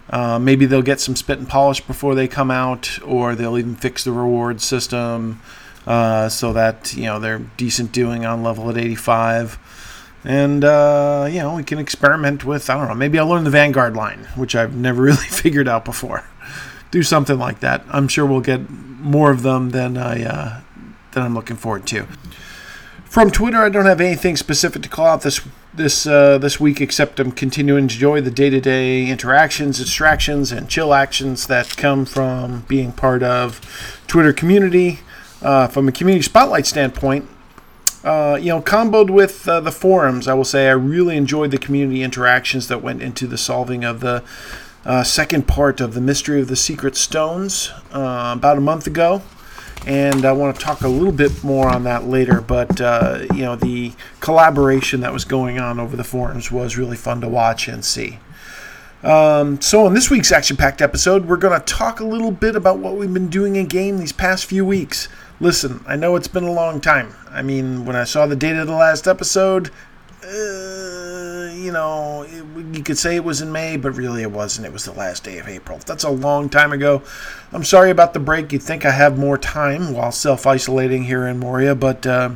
uh, 0.08 0.38
maybe 0.38 0.66
they'll 0.66 0.82
get 0.82 1.00
some 1.00 1.16
spit 1.16 1.38
and 1.38 1.48
polish 1.48 1.80
before 1.80 2.14
they 2.14 2.28
come 2.28 2.50
out, 2.50 2.98
or 3.02 3.34
they'll 3.34 3.58
even 3.58 3.74
fix 3.74 4.04
the 4.04 4.12
reward 4.12 4.60
system 4.60 5.40
uh, 5.86 6.28
so 6.28 6.52
that 6.52 6.94
you 6.94 7.04
know 7.04 7.18
they're 7.18 7.40
decent 7.56 7.92
doing 7.92 8.24
on 8.24 8.42
level 8.42 8.70
at 8.70 8.76
85. 8.76 9.58
And 10.26 10.64
uh, 10.64 11.28
you 11.30 11.38
know 11.38 11.54
we 11.54 11.62
can 11.62 11.78
experiment 11.78 12.44
with 12.44 12.68
I 12.68 12.76
don't 12.76 12.88
know 12.88 12.94
maybe 12.94 13.16
I'll 13.18 13.28
learn 13.28 13.44
the 13.44 13.50
Vanguard 13.50 13.94
line, 13.94 14.26
which 14.34 14.56
I've 14.56 14.74
never 14.74 15.02
really 15.10 15.16
figured 15.16 15.68
out 15.68 15.84
before. 15.84 16.24
Do 16.90 17.02
something 17.02 17.38
like 17.38 17.60
that. 17.60 17.84
I'm 17.88 18.08
sure 18.08 18.26
we'll 18.26 18.40
get 18.40 18.68
more 18.68 19.30
of 19.30 19.42
them 19.42 19.70
than 19.70 19.96
I 19.96 20.24
uh, 20.24 20.60
than 21.12 21.22
I'm 21.22 21.34
looking 21.34 21.56
forward 21.56 21.86
to. 21.88 22.06
From 23.04 23.30
Twitter, 23.30 23.58
I 23.58 23.68
don't 23.68 23.86
have 23.86 24.00
anything 24.00 24.36
specific 24.36 24.82
to 24.82 24.88
call 24.88 25.06
out 25.06 25.22
this 25.22 25.40
this 25.72 26.06
uh, 26.06 26.38
this 26.38 26.58
week, 26.58 26.80
except 26.80 27.20
I'm 27.20 27.30
continuing 27.30 27.86
to 27.86 27.94
enjoy 27.94 28.20
the 28.20 28.30
day-to-day 28.30 29.08
interactions, 29.08 29.78
distractions, 29.78 30.50
and 30.50 30.68
chill 30.68 30.92
actions 30.92 31.46
that 31.46 31.76
come 31.76 32.04
from 32.04 32.62
being 32.68 32.90
part 32.90 33.22
of 33.22 33.60
Twitter 34.08 34.32
community. 34.32 35.00
Uh, 35.40 35.68
from 35.68 35.86
a 35.86 35.92
community 35.92 36.22
spotlight 36.22 36.66
standpoint, 36.66 37.28
uh, 38.06 38.36
you 38.36 38.48
know, 38.48 38.62
comboed 38.62 39.10
with 39.10 39.48
uh, 39.48 39.60
the 39.60 39.72
forums, 39.72 40.28
I 40.28 40.34
will 40.34 40.44
say 40.44 40.68
I 40.68 40.72
really 40.72 41.16
enjoyed 41.16 41.50
the 41.50 41.58
community 41.58 42.02
interactions 42.02 42.68
that 42.68 42.82
went 42.82 43.02
into 43.02 43.26
the 43.26 43.36
solving 43.36 43.84
of 43.84 44.00
the 44.00 44.22
uh, 44.84 45.02
second 45.02 45.48
part 45.48 45.80
of 45.80 45.94
the 45.94 46.00
mystery 46.00 46.40
of 46.40 46.48
the 46.48 46.56
secret 46.56 46.96
stones 46.96 47.72
uh, 47.92 48.32
about 48.36 48.56
a 48.56 48.60
month 48.60 48.86
ago 48.86 49.22
and 49.86 50.24
I 50.24 50.32
want 50.32 50.56
to 50.56 50.62
talk 50.62 50.80
a 50.82 50.88
little 50.88 51.12
bit 51.12 51.44
more 51.44 51.68
on 51.68 51.84
that 51.84 52.04
later. 52.04 52.40
But 52.40 52.80
uh, 52.80 53.26
you 53.32 53.42
know, 53.42 53.56
the 53.56 53.92
collaboration 54.20 55.00
that 55.00 55.12
was 55.12 55.24
going 55.24 55.58
on 55.58 55.78
over 55.78 55.96
the 55.96 56.04
forums 56.04 56.50
was 56.50 56.76
really 56.76 56.96
fun 56.96 57.20
to 57.20 57.28
watch 57.28 57.68
and 57.68 57.84
see. 57.84 58.18
Um, 59.02 59.60
so, 59.60 59.86
on 59.86 59.94
this 59.94 60.10
week's 60.10 60.32
action 60.32 60.56
packed 60.56 60.82
episode, 60.82 61.26
we're 61.26 61.36
going 61.36 61.58
to 61.58 61.64
talk 61.64 62.00
a 62.00 62.04
little 62.04 62.32
bit 62.32 62.56
about 62.56 62.78
what 62.78 62.96
we've 62.96 63.12
been 63.12 63.28
doing 63.28 63.54
in 63.54 63.66
game 63.66 63.98
these 63.98 64.12
past 64.12 64.46
few 64.46 64.64
weeks. 64.64 65.08
Listen, 65.40 65.84
I 65.86 65.96
know 65.96 66.16
it's 66.16 66.28
been 66.28 66.44
a 66.44 66.52
long 66.52 66.80
time. 66.80 67.14
I 67.30 67.42
mean, 67.42 67.84
when 67.84 67.96
I 67.96 68.04
saw 68.04 68.26
the 68.26 68.36
date 68.36 68.56
of 68.56 68.66
the 68.66 68.74
last 68.74 69.06
episode, 69.06 69.70
uh, 70.24 71.52
you 71.54 71.70
know, 71.72 72.22
it, 72.28 72.76
you 72.76 72.82
could 72.82 72.98
say 72.98 73.16
it 73.16 73.24
was 73.24 73.40
in 73.40 73.52
May, 73.52 73.76
but 73.76 73.92
really 73.92 74.22
it 74.22 74.30
wasn't. 74.30 74.66
It 74.66 74.72
was 74.72 74.84
the 74.84 74.92
last 74.92 75.24
day 75.24 75.38
of 75.38 75.48
April. 75.48 75.78
That's 75.86 76.04
a 76.04 76.10
long 76.10 76.48
time 76.48 76.72
ago. 76.72 77.02
I'm 77.52 77.64
sorry 77.64 77.90
about 77.90 78.12
the 78.12 78.20
break. 78.20 78.52
You'd 78.52 78.62
think 78.62 78.84
I 78.84 78.90
have 78.90 79.18
more 79.18 79.38
time 79.38 79.92
while 79.92 80.12
self 80.12 80.46
isolating 80.46 81.04
here 81.04 81.26
in 81.26 81.38
Moria, 81.38 81.74
but 81.74 82.06
uh, 82.06 82.30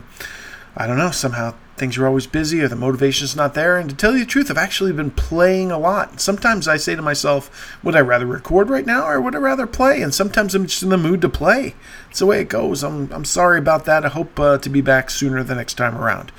I 0.77 0.87
don't 0.87 0.99
know. 0.99 1.11
Somehow 1.11 1.55
things 1.81 1.99
are 1.99 2.07
always 2.07 2.27
busy 2.27 2.61
or 2.61 2.69
the 2.69 2.77
motivation's 2.77 3.35
not 3.35 3.55
there. 3.55 3.77
And 3.79 3.91
to 3.91 3.97
tell 3.97 4.13
you 4.13 4.21
the 4.21 4.27
truth, 4.27 4.51
I've 4.51 4.59
actually 4.59 4.93
been 4.93 5.11
playing 5.11 5.73
a 5.73 5.79
lot. 5.79 6.21
Sometimes 6.21 6.69
I 6.69 6.77
say 6.77 6.95
to 6.95 7.03
myself, 7.03 7.77
would 7.83 7.97
I 7.97 8.01
rather 8.01 8.27
record 8.27 8.69
right 8.69 8.87
now 8.87 9.07
or 9.07 9.21
would 9.21 9.35
I 9.35 9.39
rather 9.39 9.67
play? 9.67 10.03
And 10.03 10.15
sometimes 10.15 10.55
I'm 10.55 10.67
just 10.67 10.83
in 10.83 10.91
the 10.91 10.99
mood 10.99 11.23
to 11.23 11.29
play. 11.29 11.75
It's 12.11 12.21
the 12.21 12.27
way 12.27 12.41
it 12.41 12.49
goes. 12.49 12.85
I'm, 12.85 13.11
I'm 13.13 13.25
sorry 13.25 13.59
about 13.59 13.87
that. 13.87 14.05
I 14.05 14.09
hope 14.09 14.39
uh, 14.39 14.59
to 14.59 14.69
be 14.69 14.83
back 14.83 15.11
sooner 15.11 15.43
the 15.43 15.55
next 15.55 15.75
time 15.75 15.97
around. 15.97 16.31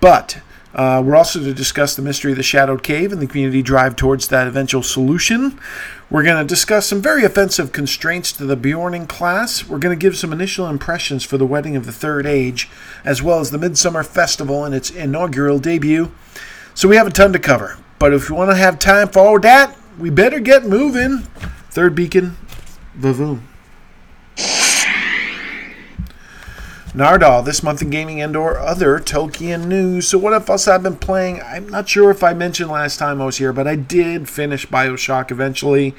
But 0.00 0.40
uh, 0.74 1.02
we're 1.04 1.16
also 1.16 1.40
to 1.40 1.54
discuss 1.54 1.96
the 1.96 2.02
mystery 2.02 2.32
of 2.32 2.36
the 2.36 2.42
Shadowed 2.42 2.82
Cave 2.82 3.12
and 3.12 3.22
the 3.22 3.26
community 3.26 3.62
drive 3.62 3.96
towards 3.96 4.28
that 4.28 4.46
eventual 4.46 4.82
solution. 4.82 5.58
We're 6.10 6.22
going 6.22 6.38
to 6.38 6.46
discuss 6.46 6.86
some 6.86 7.00
very 7.00 7.24
offensive 7.24 7.72
constraints 7.72 8.32
to 8.34 8.44
the 8.44 8.56
Beorning 8.56 9.08
class. 9.08 9.66
We're 9.66 9.78
going 9.78 9.98
to 9.98 10.00
give 10.00 10.16
some 10.16 10.32
initial 10.32 10.66
impressions 10.66 11.24
for 11.24 11.38
the 11.38 11.46
Wedding 11.46 11.76
of 11.76 11.86
the 11.86 11.92
Third 11.92 12.26
Age, 12.26 12.68
as 13.04 13.22
well 13.22 13.40
as 13.40 13.50
the 13.50 13.58
Midsummer 13.58 14.02
Festival 14.02 14.64
and 14.64 14.74
its 14.74 14.90
inaugural 14.90 15.58
debut. 15.58 16.12
So 16.74 16.88
we 16.88 16.96
have 16.96 17.06
a 17.06 17.10
ton 17.10 17.32
to 17.32 17.38
cover. 17.38 17.78
But 17.98 18.12
if 18.12 18.28
you 18.28 18.34
want 18.34 18.50
to 18.50 18.56
have 18.56 18.78
time 18.78 19.08
for 19.08 19.20
all 19.20 19.40
that, 19.40 19.76
we 19.98 20.10
better 20.10 20.38
get 20.38 20.64
moving. 20.64 21.20
Third 21.70 21.94
Beacon, 21.94 22.36
Vavoom. 22.98 23.40
Nardal, 26.94 27.44
this 27.44 27.62
month 27.62 27.82
in 27.82 27.90
gaming 27.90 28.20
and 28.20 28.34
or 28.34 28.58
other 28.58 28.98
Tolkien 28.98 29.66
news. 29.66 30.08
So 30.08 30.16
what 30.16 30.32
else 30.32 30.66
I've 30.66 30.82
been 30.82 30.96
playing? 30.96 31.42
I'm 31.42 31.68
not 31.68 31.86
sure 31.86 32.10
if 32.10 32.22
I 32.22 32.32
mentioned 32.32 32.70
last 32.70 32.98
time 32.98 33.20
I 33.20 33.26
was 33.26 33.36
here, 33.36 33.52
but 33.52 33.66
I 33.66 33.76
did 33.76 34.28
finish 34.28 34.66
Bioshock 34.66 35.30
eventually. 35.30 35.94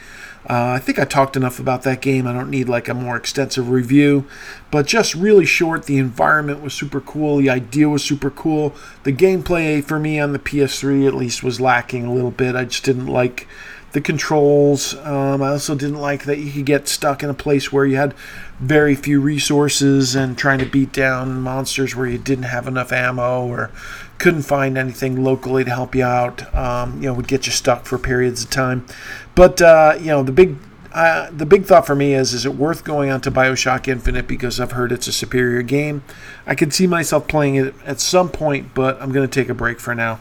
Uh, 0.49 0.71
I 0.71 0.79
think 0.79 0.97
I 0.97 1.05
talked 1.05 1.37
enough 1.37 1.59
about 1.59 1.83
that 1.83 2.01
game. 2.01 2.25
I 2.25 2.33
don't 2.33 2.49
need 2.49 2.67
like 2.67 2.87
a 2.87 2.95
more 2.95 3.15
extensive 3.15 3.69
review, 3.69 4.25
but 4.71 4.87
just 4.87 5.13
really 5.13 5.45
short. 5.45 5.85
The 5.85 5.99
environment 5.99 6.61
was 6.61 6.73
super 6.73 7.01
cool. 7.01 7.37
The 7.37 7.51
idea 7.51 7.87
was 7.87 8.03
super 8.03 8.31
cool. 8.31 8.73
The 9.03 9.13
gameplay 9.13 9.83
for 9.83 9.99
me 9.99 10.19
on 10.19 10.33
the 10.33 10.39
PS3 10.39 11.05
at 11.05 11.13
least 11.13 11.43
was 11.43 11.61
lacking 11.61 12.05
a 12.05 12.13
little 12.13 12.31
bit. 12.31 12.55
I 12.55 12.65
just 12.65 12.83
didn't 12.83 13.07
like 13.07 13.47
the 13.91 14.01
controls. 14.01 14.95
Um, 14.95 15.41
I 15.41 15.49
also 15.49 15.75
didn't 15.75 15.99
like 15.99 16.25
that 16.25 16.39
you 16.39 16.51
could 16.51 16.65
get 16.65 16.87
stuck 16.87 17.23
in 17.23 17.29
a 17.29 17.33
place 17.33 17.71
where 17.71 17.85
you 17.85 17.97
had 17.97 18.13
very 18.59 18.95
few 18.95 19.21
resources 19.21 20.15
and 20.15 20.37
trying 20.37 20.59
to 20.59 20.65
beat 20.65 20.91
down 20.91 21.41
monsters 21.41 21.95
where 21.95 22.07
you 22.07 22.17
didn't 22.17 22.43
have 22.43 22.67
enough 22.67 22.91
ammo 22.91 23.47
or 23.47 23.71
couldn't 24.17 24.41
find 24.41 24.77
anything 24.77 25.23
locally 25.23 25.63
to 25.63 25.69
help 25.71 25.95
you 25.95 26.03
out. 26.03 26.53
Um, 26.53 26.95
you 26.97 27.07
know, 27.07 27.13
would 27.13 27.27
get 27.27 27.45
you 27.45 27.51
stuck 27.51 27.85
for 27.85 27.97
periods 27.97 28.43
of 28.43 28.49
time. 28.49 28.85
But 29.33 29.61
uh, 29.61 29.95
you 29.99 30.07
know, 30.07 30.23
the 30.23 30.33
big 30.33 30.57
uh, 30.91 31.29
the 31.31 31.45
big 31.45 31.65
thought 31.65 31.85
for 31.85 31.95
me 31.95 32.13
is 32.13 32.33
is 32.33 32.45
it 32.45 32.55
worth 32.55 32.83
going 32.83 33.11
on 33.11 33.21
to 33.21 33.29
Bioshock 33.29 33.87
Infinite 33.87 34.27
because 34.27 34.59
I've 34.59 34.71
heard 34.71 34.91
it's 34.91 35.07
a 35.07 35.11
superior 35.11 35.61
game. 35.61 36.03
I 36.47 36.55
could 36.55 36.73
see 36.73 36.87
myself 36.87 37.27
playing 37.27 37.55
it 37.55 37.75
at 37.85 37.99
some 37.99 38.29
point, 38.29 38.73
but 38.73 38.99
I'm 38.99 39.11
going 39.11 39.27
to 39.27 39.33
take 39.33 39.49
a 39.49 39.53
break 39.53 39.79
for 39.79 39.93
now. 39.93 40.19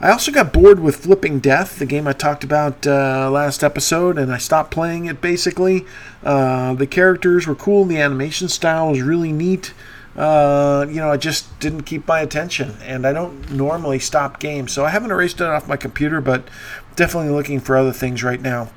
I 0.00 0.10
also 0.10 0.30
got 0.30 0.52
bored 0.52 0.80
with 0.80 0.96
Flipping 0.96 1.40
Death, 1.40 1.78
the 1.78 1.86
game 1.86 2.06
I 2.06 2.12
talked 2.12 2.44
about 2.44 2.86
uh, 2.86 3.30
last 3.30 3.64
episode, 3.64 4.18
and 4.18 4.32
I 4.32 4.38
stopped 4.38 4.70
playing 4.70 5.06
it 5.06 5.22
basically. 5.22 5.86
Uh, 6.22 6.74
the 6.74 6.86
characters 6.86 7.46
were 7.46 7.54
cool, 7.54 7.86
the 7.86 7.98
animation 7.98 8.48
style 8.48 8.90
was 8.90 9.00
really 9.00 9.32
neat. 9.32 9.72
Uh, 10.14 10.84
you 10.90 10.96
know, 10.96 11.10
I 11.10 11.16
just 11.16 11.58
didn't 11.58 11.84
keep 11.84 12.06
my 12.06 12.20
attention, 12.20 12.74
and 12.82 13.06
I 13.06 13.14
don't 13.14 13.50
normally 13.50 13.98
stop 13.98 14.40
games, 14.40 14.72
so 14.72 14.84
I 14.84 14.90
haven't 14.90 15.10
erased 15.10 15.40
it 15.40 15.46
off 15.46 15.66
my 15.66 15.78
computer, 15.78 16.20
but 16.20 16.48
definitely 16.96 17.30
looking 17.30 17.60
for 17.60 17.78
other 17.78 17.92
things 17.92 18.22
right 18.22 18.40
now. 18.40 18.68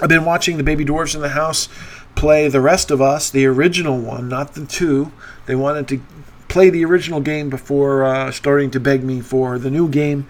I've 0.00 0.08
been 0.08 0.24
watching 0.24 0.56
the 0.56 0.62
baby 0.62 0.84
Dwarves 0.84 1.14
in 1.14 1.20
the 1.20 1.30
house 1.30 1.68
play 2.14 2.48
the 2.48 2.60
Last 2.60 2.90
of 2.90 3.00
Us, 3.00 3.30
the 3.30 3.46
original 3.46 3.98
one, 3.98 4.28
not 4.28 4.54
the 4.54 4.64
two. 4.64 5.12
They 5.46 5.54
wanted 5.54 5.88
to 5.88 6.00
play 6.48 6.68
the 6.68 6.84
original 6.84 7.20
game 7.20 7.48
before 7.48 8.04
uh, 8.04 8.32
starting 8.32 8.70
to 8.72 8.80
beg 8.80 9.04
me 9.04 9.20
for 9.20 9.58
the 9.58 9.70
new 9.70 9.88
game, 9.88 10.26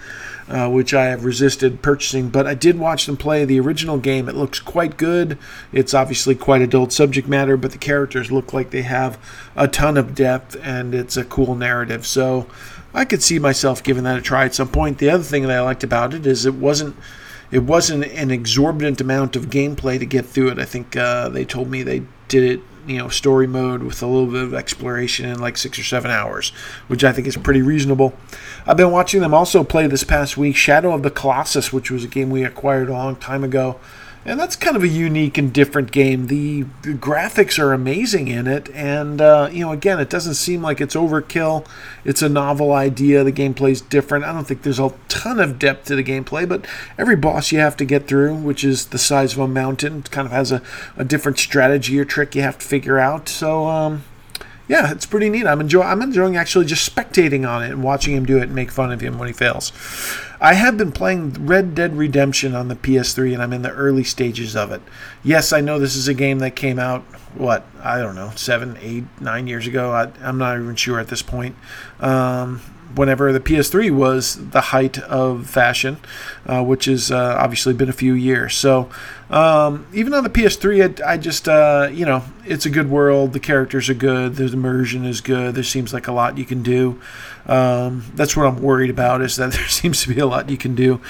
uh, 0.48 0.68
which 0.68 0.92
I 0.92 1.06
have 1.06 1.24
resisted 1.24 1.82
purchasing. 1.82 2.28
But 2.28 2.46
I 2.46 2.54
did 2.54 2.78
watch 2.78 3.06
them 3.06 3.16
play 3.16 3.44
the 3.44 3.58
original 3.60 3.96
game. 3.96 4.28
It 4.28 4.34
looks 4.34 4.60
quite 4.60 4.96
good. 4.96 5.38
It's 5.72 5.94
obviously 5.94 6.34
quite 6.34 6.62
adult 6.62 6.92
subject 6.92 7.26
matter, 7.26 7.56
but 7.56 7.72
the 7.72 7.78
characters 7.78 8.30
look 8.30 8.52
like 8.52 8.70
they 8.70 8.82
have 8.82 9.18
a 9.56 9.66
ton 9.66 9.96
of 9.96 10.14
depth 10.14 10.56
and 10.62 10.94
it's 10.94 11.16
a 11.16 11.24
cool 11.24 11.54
narrative. 11.54 12.06
So 12.06 12.46
I 12.92 13.04
could 13.04 13.22
see 13.22 13.38
myself 13.38 13.82
giving 13.82 14.04
that 14.04 14.18
a 14.18 14.22
try 14.22 14.44
at 14.44 14.54
some 14.54 14.68
point. 14.68 14.98
The 14.98 15.10
other 15.10 15.24
thing 15.24 15.42
that 15.42 15.52
I 15.52 15.62
liked 15.62 15.84
about 15.84 16.12
it 16.12 16.26
is 16.26 16.44
it 16.44 16.54
wasn't 16.54 16.96
it 17.50 17.61
wasn't 17.61 18.04
an 18.04 18.30
exorbitant 18.30 19.00
amount 19.00 19.37
of 19.37 19.47
gameplay 19.47 19.99
to 19.99 20.07
get 20.07 20.26
through 20.26 20.50
it. 20.50 20.59
I 20.59 20.64
think 20.64 20.97
uh, 20.97 21.28
they 21.28 21.45
told 21.45 21.71
me 21.71 21.83
they 21.83 22.02
did 22.28 22.45
it, 22.45 22.61
you 22.87 22.99
know, 22.99 23.09
story 23.09 23.47
mode 23.47 23.83
with 23.83 24.02
a 24.02 24.07
little 24.07 24.30
bit 24.30 24.42
of 24.42 24.54
exploration 24.54 25.28
in 25.28 25.40
like 25.40 25.57
six 25.57 25.78
or 25.78 25.83
seven 25.83 26.11
hours, 26.11 26.50
which 26.87 27.02
I 27.02 27.12
think 27.12 27.26
is 27.26 27.37
pretty 27.37 27.62
reasonable. 27.62 28.14
I've 28.66 28.76
been 28.76 28.92
watching 28.92 29.21
them 29.21 29.35
also 29.35 29.64
play 29.64 29.87
this 29.87 30.04
past 30.04 30.37
week 30.37 30.57
Shadow 30.57 30.95
of 30.95 31.02
the 31.02 31.11
Colossus, 31.11 31.73
which 31.73 31.90
was 31.90 32.04
a 32.04 32.09
game 32.09 32.30
we 32.30 32.45
acquired 32.45 32.88
a 32.88 32.92
long 32.92 33.16
time 33.16 33.42
ago. 33.42 33.80
And 34.22 34.38
that's 34.38 34.54
kind 34.54 34.76
of 34.76 34.82
a 34.82 34.88
unique 34.88 35.38
and 35.38 35.50
different 35.50 35.92
game. 35.92 36.26
The, 36.26 36.64
graphics 36.82 37.58
are 37.58 37.72
amazing 37.72 38.28
in 38.28 38.46
it, 38.46 38.68
and 38.74 39.18
uh, 39.18 39.48
you 39.50 39.60
know, 39.60 39.72
again, 39.72 39.98
it 39.98 40.10
doesn't 40.10 40.34
seem 40.34 40.60
like 40.60 40.80
it's 40.80 40.94
overkill. 40.94 41.66
It's 42.04 42.20
a 42.20 42.28
novel 42.28 42.72
idea. 42.72 43.24
The 43.24 43.32
gameplay's 43.32 43.80
different. 43.80 44.26
I 44.26 44.32
don't 44.32 44.46
think 44.46 44.62
there's 44.62 44.78
a 44.78 44.92
ton 45.08 45.40
of 45.40 45.58
depth 45.58 45.86
to 45.86 45.96
the 45.96 46.04
gameplay, 46.04 46.46
but 46.46 46.66
every 46.98 47.16
boss 47.16 47.50
you 47.50 47.60
have 47.60 47.78
to 47.78 47.84
get 47.86 48.06
through, 48.06 48.36
which 48.36 48.62
is 48.62 48.86
the 48.86 48.98
size 48.98 49.32
of 49.32 49.38
a 49.38 49.48
mountain, 49.48 50.02
kind 50.02 50.26
of 50.26 50.32
has 50.32 50.52
a, 50.52 50.62
a 50.98 51.04
different 51.04 51.38
strategy 51.38 51.98
or 51.98 52.04
trick 52.04 52.34
you 52.34 52.42
have 52.42 52.58
to 52.58 52.66
figure 52.66 52.98
out. 52.98 53.26
So, 53.26 53.66
um, 53.66 54.04
yeah, 54.70 54.92
it's 54.92 55.04
pretty 55.04 55.28
neat. 55.28 55.48
I'm 55.48 55.60
enjoy 55.60 55.82
I'm 55.82 56.00
enjoying 56.00 56.36
actually 56.36 56.64
just 56.64 56.88
spectating 56.88 57.46
on 57.46 57.64
it 57.64 57.70
and 57.70 57.82
watching 57.82 58.14
him 58.14 58.24
do 58.24 58.38
it 58.38 58.44
and 58.44 58.54
make 58.54 58.70
fun 58.70 58.92
of 58.92 59.00
him 59.00 59.18
when 59.18 59.26
he 59.26 59.34
fails. 59.34 59.72
I 60.40 60.54
have 60.54 60.78
been 60.78 60.92
playing 60.92 61.44
Red 61.44 61.74
Dead 61.74 61.96
Redemption 61.96 62.54
on 62.54 62.68
the 62.68 62.76
PS3 62.76 63.34
and 63.34 63.42
I'm 63.42 63.52
in 63.52 63.62
the 63.62 63.72
early 63.72 64.04
stages 64.04 64.54
of 64.54 64.70
it. 64.70 64.80
Yes, 65.24 65.52
I 65.52 65.60
know 65.60 65.80
this 65.80 65.96
is 65.96 66.06
a 66.06 66.14
game 66.14 66.38
that 66.38 66.54
came 66.54 66.78
out 66.78 67.02
what 67.34 67.66
I 67.82 67.98
don't 67.98 68.14
know 68.14 68.30
seven, 68.36 68.78
eight, 68.80 69.06
nine 69.20 69.48
years 69.48 69.66
ago. 69.66 69.90
I, 69.90 70.12
am 70.24 70.38
not 70.38 70.56
even 70.56 70.76
sure 70.76 71.00
at 71.00 71.08
this 71.08 71.20
point. 71.20 71.56
Um, 71.98 72.60
whenever 72.94 73.32
the 73.32 73.40
PS3 73.40 73.90
was 73.90 74.50
the 74.50 74.61
height 74.61 74.99
of 74.99 75.49
fashion, 75.49 75.99
uh, 76.47 76.62
which 76.62 76.87
has 76.87 77.11
uh, 77.11 77.37
obviously 77.38 77.73
been 77.73 77.88
a 77.88 77.94
few 77.94 78.14
years. 78.14 78.54
So 78.54 78.90
um, 79.30 79.87
even 79.92 80.12
on 80.12 80.25
the 80.25 80.30
PS3, 80.30 81.00
I, 81.02 81.12
I 81.12 81.16
just 81.16 81.49
uh, 81.49 81.88
you 81.92 82.04
know 82.04 82.25
it's 82.44 82.66
a 82.66 82.70
good 82.70 82.90
world. 82.90 83.32
The 83.32 83.40
characters 83.40 83.88
are 83.88 83.94
good. 83.94 84.37
The 84.37 84.52
immersion 84.52 85.04
is 85.04 85.20
good. 85.20 85.54
There 85.54 85.62
seems 85.62 85.94
like 85.94 86.09
a 86.09 86.12
lot 86.12 86.37
you 86.37 86.44
can 86.44 86.62
do. 86.62 87.00
Um, 87.47 88.04
that's 88.14 88.37
what 88.37 88.47
I'm 88.47 88.61
worried 88.62 88.90
about 88.90 89.23
is 89.23 89.37
that 89.37 89.52
there 89.52 89.68
seems 89.68 90.02
to 90.02 90.14
be 90.14 90.20
a 90.20 90.26
lot 90.26 90.50
you 90.50 90.56
can 90.56 90.75
do. 90.75 91.00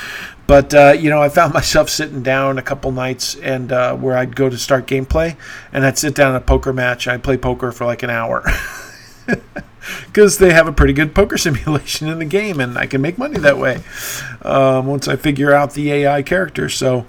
But 0.46 0.74
uh, 0.74 0.92
you 0.98 1.10
know, 1.10 1.22
I 1.22 1.28
found 1.28 1.54
myself 1.60 1.88
sitting 1.88 2.22
down 2.22 2.58
a 2.58 2.62
couple 2.62 2.92
nights 2.92 3.36
and 3.36 3.72
uh, 3.72 3.96
where 3.96 4.16
I'd 4.16 4.36
go 4.36 4.50
to 4.50 4.58
start 4.58 4.86
gameplay, 4.86 5.36
and 5.72 5.86
I'd 5.86 5.98
sit 5.98 6.14
down 6.14 6.30
in 6.30 6.36
a 6.36 6.40
poker 6.40 6.72
match. 6.72 7.08
I'd 7.08 7.22
play 7.22 7.36
poker 7.36 7.72
for 7.72 7.84
like 7.84 8.02
an 8.02 8.10
hour. 8.10 8.44
because 10.06 10.38
they 10.38 10.52
have 10.52 10.66
a 10.66 10.72
pretty 10.72 10.92
good 10.92 11.14
poker 11.14 11.38
simulation 11.38 12.08
in 12.08 12.18
the 12.18 12.24
game, 12.24 12.60
and 12.60 12.78
I 12.78 12.86
can 12.86 13.00
make 13.00 13.18
money 13.18 13.38
that 13.38 13.58
way 13.58 13.82
um, 14.42 14.86
once 14.86 15.08
I 15.08 15.16
figure 15.16 15.52
out 15.52 15.74
the 15.74 15.92
AI 15.92 16.22
character. 16.22 16.68
So, 16.68 17.06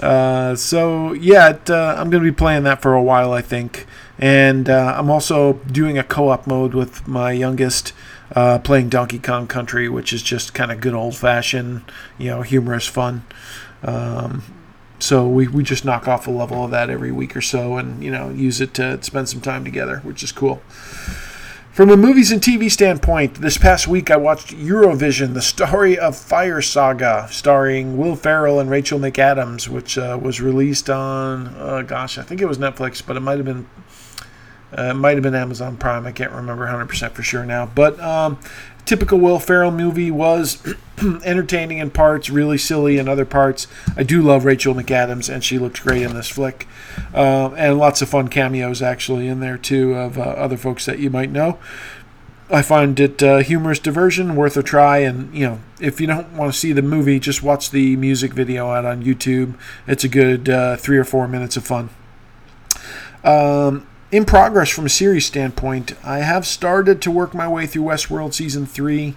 uh, 0.00 0.56
so 0.56 1.12
yeah, 1.12 1.50
it, 1.50 1.70
uh, 1.70 1.94
I'm 1.98 2.10
going 2.10 2.22
to 2.22 2.30
be 2.30 2.36
playing 2.36 2.64
that 2.64 2.82
for 2.82 2.94
a 2.94 3.02
while, 3.02 3.32
I 3.32 3.42
think, 3.42 3.86
and 4.18 4.68
uh, 4.68 4.94
I'm 4.96 5.10
also 5.10 5.54
doing 5.70 5.98
a 5.98 6.04
co-op 6.04 6.46
mode 6.46 6.74
with 6.74 7.06
my 7.06 7.32
youngest. 7.32 7.92
Uh, 8.34 8.58
playing 8.58 8.88
Donkey 8.88 9.20
Kong 9.20 9.46
Country, 9.46 9.88
which 9.88 10.12
is 10.12 10.20
just 10.20 10.52
kind 10.52 10.72
of 10.72 10.80
good 10.80 10.94
old 10.94 11.14
fashioned, 11.14 11.82
you 12.18 12.26
know, 12.26 12.42
humorous 12.42 12.84
fun. 12.84 13.22
Um, 13.84 14.42
so 14.98 15.28
we, 15.28 15.46
we 15.48 15.62
just 15.62 15.84
knock 15.84 16.08
off 16.08 16.26
a 16.26 16.30
level 16.30 16.64
of 16.64 16.70
that 16.70 16.90
every 16.90 17.12
week 17.12 17.36
or 17.36 17.40
so 17.40 17.76
and 17.76 18.02
you 18.02 18.10
know 18.10 18.30
use 18.30 18.60
it 18.60 18.74
to 18.74 19.02
spend 19.02 19.28
some 19.28 19.40
time 19.40 19.64
together 19.64 19.98
which 19.98 20.22
is 20.22 20.32
cool 20.32 20.62
from 21.76 21.90
a 21.90 21.96
movies 21.96 22.32
and 22.32 22.40
TV 22.40 22.70
standpoint, 22.70 23.34
this 23.42 23.58
past 23.58 23.86
week 23.86 24.10
I 24.10 24.16
watched 24.16 24.48
Eurovision, 24.56 25.34
the 25.34 25.42
story 25.42 25.98
of 25.98 26.16
Fire 26.16 26.62
Saga, 26.62 27.28
starring 27.30 27.98
Will 27.98 28.16
Ferrell 28.16 28.58
and 28.60 28.70
Rachel 28.70 28.98
McAdams, 28.98 29.68
which 29.68 29.98
uh, 29.98 30.18
was 30.18 30.40
released 30.40 30.88
on, 30.88 31.48
uh, 31.48 31.82
gosh, 31.82 32.16
I 32.16 32.22
think 32.22 32.40
it 32.40 32.46
was 32.46 32.56
Netflix, 32.56 33.06
but 33.06 33.14
it 33.18 33.20
might 33.20 33.36
have 33.36 33.44
been 33.44 33.66
Uh, 34.76 34.90
it 34.90 34.94
might 34.94 35.14
have 35.14 35.22
been 35.22 35.34
Amazon 35.34 35.76
Prime. 35.76 36.06
I 36.06 36.12
can't 36.12 36.32
remember 36.32 36.66
100% 36.66 37.12
for 37.12 37.22
sure 37.22 37.44
now. 37.44 37.66
But 37.66 38.00
um, 38.00 38.38
typical 38.86 39.18
Will 39.18 39.38
Ferrell 39.38 39.70
movie 39.72 40.10
was 40.10 40.62
entertaining 41.24 41.78
in 41.78 41.90
parts, 41.90 42.30
really 42.30 42.56
silly 42.56 42.96
in 42.96 43.08
other 43.08 43.26
parts. 43.26 43.66
I 43.96 44.04
do 44.04 44.22
love 44.22 44.44
Rachel 44.44 44.74
McAdams, 44.74 45.32
and 45.32 45.44
she 45.44 45.58
looks 45.58 45.80
great 45.80 46.02
in 46.02 46.14
this 46.14 46.28
flick. 46.28 46.66
Uh, 47.12 47.50
and 47.54 47.78
lots 47.78 48.00
of 48.00 48.08
fun 48.08 48.28
cameos 48.28 48.80
actually 48.80 49.26
in 49.26 49.40
there 49.40 49.58
too 49.58 49.94
of 49.94 50.16
uh, 50.16 50.22
other 50.22 50.56
folks 50.56 50.86
that 50.86 50.98
you 50.98 51.10
might 51.10 51.30
know. 51.30 51.58
I 52.48 52.62
find 52.62 52.98
it 53.00 53.22
uh, 53.22 53.38
humorous 53.38 53.80
diversion, 53.80 54.36
worth 54.36 54.56
a 54.56 54.62
try. 54.62 54.98
And 54.98 55.34
you 55.34 55.46
know, 55.46 55.60
if 55.80 56.00
you 56.00 56.06
don't 56.06 56.32
want 56.34 56.52
to 56.52 56.58
see 56.58 56.72
the 56.72 56.82
movie, 56.82 57.18
just 57.18 57.42
watch 57.42 57.70
the 57.70 57.96
music 57.96 58.32
video 58.32 58.70
out 58.70 58.84
on 58.84 59.02
YouTube. 59.02 59.58
It's 59.86 60.04
a 60.04 60.08
good 60.08 60.48
uh, 60.48 60.76
three 60.76 60.96
or 60.96 61.04
four 61.04 61.26
minutes 61.26 61.56
of 61.56 61.66
fun. 61.66 61.90
Um, 63.24 63.86
in 64.12 64.24
progress 64.24 64.70
from 64.70 64.86
a 64.86 64.90
series 64.90 65.26
standpoint, 65.26 65.92
I 66.04 66.18
have 66.18 66.46
started 66.46 67.02
to 67.02 67.10
work 67.10 67.34
my 67.34 67.48
way 67.48 67.66
through 67.66 67.84
Westworld 67.84 68.34
season 68.34 68.66
three. 68.66 69.16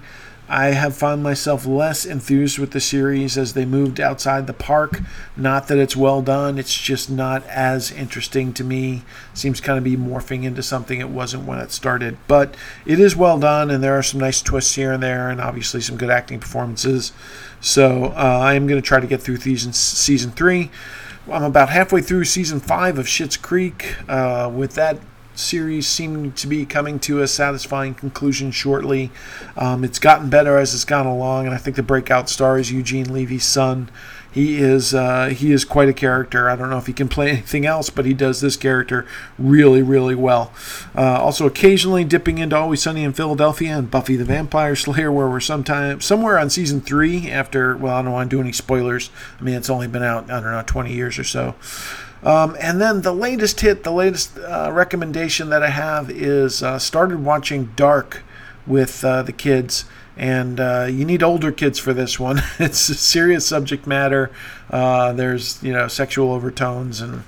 I 0.51 0.67
have 0.69 0.98
found 0.98 1.22
myself 1.22 1.67
less 1.67 2.08
enthused 2.08 2.58
with 2.58 2.72
the 2.72 2.79
series 2.79 3.38
as 3.38 3.53
they 3.53 3.65
moved 3.65 4.00
outside 4.00 4.48
the 4.48 4.53
park. 4.53 5.00
Not 5.38 5.67
that 5.67 5.77
it's 5.77 5.96
well 5.96 6.24
done, 6.24 6.58
it's 6.58 6.75
just 6.75 7.08
not 7.08 7.46
as 7.46 7.91
interesting 7.91 8.51
to 8.53 8.63
me. 8.63 9.03
Seems 9.36 9.62
kind 9.62 9.77
of 9.77 9.84
be 9.84 9.96
morphing 9.96 10.43
into 10.43 10.63
something 10.63 11.00
it 11.00 11.10
wasn't 11.10 11.46
when 11.46 11.60
it 11.60 11.72
started. 11.72 12.17
But 12.27 12.55
it 12.84 13.00
is 13.00 13.15
well 13.15 13.38
done, 13.38 13.69
and 13.69 13.84
there 13.84 13.96
are 13.96 14.01
some 14.01 14.19
nice 14.19 14.41
twists 14.41 14.74
here 14.74 14.91
and 14.91 15.03
there, 15.03 15.29
and 15.29 15.39
obviously 15.39 15.81
some 15.81 15.98
good 15.98 16.10
acting 16.10 16.39
performances. 16.39 17.12
So 17.62 18.05
uh, 18.05 18.39
I 18.41 18.55
am 18.55 18.65
going 18.65 18.81
to 18.81 18.88
try 18.88 19.00
to 19.00 19.05
get 19.05 19.22
through 19.22 19.38
season, 19.38 19.72
season 19.72 20.31
three. 20.31 20.72
I'm 21.31 21.43
about 21.43 21.69
halfway 21.69 22.01
through 22.01 22.25
season 22.25 22.59
five 22.59 22.98
of 22.98 23.05
Schitt's 23.05 23.38
Creek. 23.38 23.95
Uh, 24.07 24.51
with 24.53 24.74
that 24.75 25.00
series 25.36 25.88
seeming 25.88 26.33
to 26.33 26.48
be 26.48 26.65
coming 26.65 27.00
to 27.00 27.21
a 27.21 27.27
satisfying 27.27 27.93
conclusion 27.93 28.51
shortly. 28.51 29.09
Um, 29.57 29.83
it's 29.83 30.00
gotten 30.00 30.29
better 30.29 30.57
as 30.57 30.74
it's 30.74 30.86
gone 30.86 31.05
along, 31.05 31.45
and 31.45 31.55
I 31.55 31.57
think 31.57 31.75
the 31.75 31.83
breakout 31.83 32.29
star 32.29 32.59
is 32.59 32.71
Eugene 32.71 33.12
Levy's 33.12 33.45
son. 33.45 33.89
He 34.31 34.59
is 34.59 34.93
uh, 34.93 35.27
he 35.29 35.51
is 35.51 35.65
quite 35.65 35.89
a 35.89 35.93
character. 35.93 36.50
I 36.50 36.55
don't 36.55 36.69
know 36.69 36.77
if 36.77 36.86
he 36.86 36.93
can 36.93 37.07
play 37.07 37.29
anything 37.29 37.65
else, 37.65 37.89
but 37.89 38.05
he 38.05 38.13
does 38.13 38.41
this 38.41 38.55
character 38.55 39.07
really, 39.38 39.81
really 39.81 40.15
well. 40.15 40.53
Uh, 40.95 41.19
also, 41.19 41.48
occasionally 41.48 42.03
dipping 42.03 42.38
into 42.38 42.55
Always 42.55 42.81
Sunny 42.81 43.03
in 43.03 43.13
Philadelphia 43.13 43.77
and 43.77 43.89
Buffy 43.89 44.15
the 44.15 44.25
Vampire 44.25 44.75
Slayer, 44.75 45.12
where 45.12 45.27
we're 45.27 45.39
sometime 45.39 46.00
somewhere 46.00 46.38
on 46.38 46.50
season 46.50 46.79
three. 46.79 47.29
After 47.31 47.75
well, 47.75 47.95
I 47.95 48.01
don't 48.03 48.12
want 48.12 48.29
to 48.29 48.36
do 48.36 48.41
any 48.41 48.51
spoilers. 48.51 49.09
I 49.39 49.43
mean, 49.43 49.55
it's 49.55 49.69
only 49.69 49.88
been 49.88 50.03
out 50.03 50.29
I 50.29 50.39
don't 50.39 50.51
know 50.51 50.63
20 50.65 50.93
years 50.93 51.17
or 51.17 51.24
so. 51.24 51.55
Um, 52.21 52.57
and 52.59 52.81
then 52.81 53.01
the 53.01 53.13
latest 53.13 53.62
hit, 53.62 53.83
the 53.83 53.91
latest 53.91 54.38
uh, 54.38 54.69
recommendation 54.74 55.50
that 55.50 55.63
I 55.63 55.69
have 55.69 56.09
is 56.09 56.62
uh, 56.62 56.77
started 56.77 57.24
watching 57.24 57.71
Dark 57.75 58.24
with 58.67 59.03
uh, 59.03 59.24
the 59.24 59.31
kids. 59.31 59.86
And 60.19 60.59
uh, 60.59 60.88
you 60.91 61.05
need 61.05 61.23
older 61.23 61.49
kids 61.49 61.79
for 61.79 61.93
this 61.93 62.19
one. 62.19 62.41
it's 62.59 62.89
a 62.89 62.95
serious 62.95 63.47
subject 63.47 63.88
matter. 63.88 64.29
Uh, 64.69 65.13
there's 65.13 65.63
you 65.63 65.71
know 65.71 65.88
sexual 65.88 66.33
overtones 66.33 66.99
and 66.99 67.23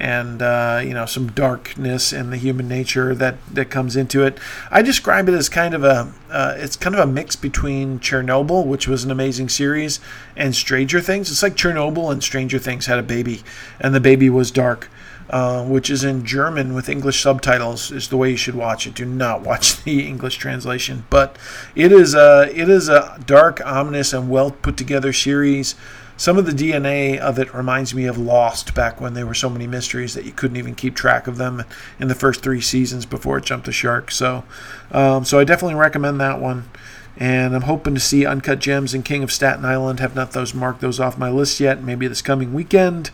and 0.00 0.42
uh, 0.42 0.80
you 0.82 0.92
know 0.92 1.06
some 1.06 1.28
darkness 1.28 2.12
in 2.12 2.30
the 2.30 2.36
human 2.36 2.66
nature 2.66 3.14
that 3.14 3.36
that 3.48 3.70
comes 3.70 3.94
into 3.94 4.24
it. 4.24 4.38
I 4.72 4.82
describe 4.82 5.28
it 5.28 5.34
as 5.34 5.48
kind 5.48 5.72
of 5.72 5.84
a 5.84 6.12
uh, 6.30 6.54
it's 6.56 6.74
kind 6.74 6.96
of 6.96 7.08
a 7.08 7.10
mix 7.10 7.36
between 7.36 8.00
Chernobyl, 8.00 8.66
which 8.66 8.88
was 8.88 9.04
an 9.04 9.12
amazing 9.12 9.48
series, 9.48 10.00
and 10.36 10.52
Stranger 10.52 11.00
Things. 11.00 11.30
It's 11.30 11.44
like 11.44 11.54
Chernobyl 11.54 12.10
and 12.10 12.24
Stranger 12.24 12.58
Things 12.58 12.86
had 12.86 12.98
a 12.98 13.04
baby, 13.04 13.42
and 13.78 13.94
the 13.94 14.00
baby 14.00 14.28
was 14.28 14.50
dark. 14.50 14.90
Uh, 15.32 15.64
which 15.64 15.88
is 15.88 16.04
in 16.04 16.26
German 16.26 16.74
with 16.74 16.90
English 16.90 17.22
subtitles, 17.22 17.90
is 17.90 18.08
the 18.08 18.18
way 18.18 18.28
you 18.28 18.36
should 18.36 18.54
watch 18.54 18.86
it. 18.86 18.92
Do 18.92 19.06
not 19.06 19.40
watch 19.46 19.82
the 19.82 20.06
English 20.06 20.36
translation, 20.36 21.06
but 21.08 21.38
it 21.74 21.90
is 21.90 22.14
a 22.14 22.50
it 22.54 22.68
is 22.68 22.90
a 22.90 23.18
dark, 23.24 23.64
ominous, 23.64 24.12
and 24.12 24.28
well 24.28 24.50
put 24.50 24.76
together 24.76 25.10
series 25.10 25.74
some 26.22 26.38
of 26.38 26.46
the 26.46 26.52
DNA 26.52 27.18
of 27.18 27.38
it 27.40 27.52
reminds 27.52 27.94
me 27.94 28.04
of 28.04 28.16
Lost 28.16 28.74
back 28.74 29.00
when 29.00 29.14
there 29.14 29.26
were 29.26 29.34
so 29.34 29.50
many 29.50 29.66
mysteries 29.66 30.14
that 30.14 30.24
you 30.24 30.30
couldn't 30.30 30.56
even 30.56 30.76
keep 30.76 30.94
track 30.94 31.26
of 31.26 31.36
them 31.36 31.64
in 31.98 32.06
the 32.06 32.14
first 32.14 32.42
three 32.42 32.60
seasons 32.60 33.06
before 33.06 33.38
it 33.38 33.44
jumped 33.44 33.66
the 33.66 33.72
shark. 33.72 34.12
So, 34.12 34.44
um, 34.92 35.24
so 35.24 35.40
I 35.40 35.44
definitely 35.44 35.74
recommend 35.74 36.20
that 36.20 36.40
one. 36.40 36.70
And 37.16 37.54
I'm 37.54 37.62
hoping 37.62 37.94
to 37.94 38.00
see 38.00 38.24
Uncut 38.24 38.58
Gems 38.58 38.94
and 38.94 39.04
King 39.04 39.22
of 39.22 39.30
Staten 39.30 39.64
Island. 39.64 40.00
Have 40.00 40.14
not 40.14 40.32
those 40.32 40.54
marked 40.54 40.80
those 40.80 40.98
off 40.98 41.18
my 41.18 41.30
list 41.30 41.60
yet. 41.60 41.82
Maybe 41.82 42.08
this 42.08 42.22
coming 42.22 42.54
weekend. 42.54 43.10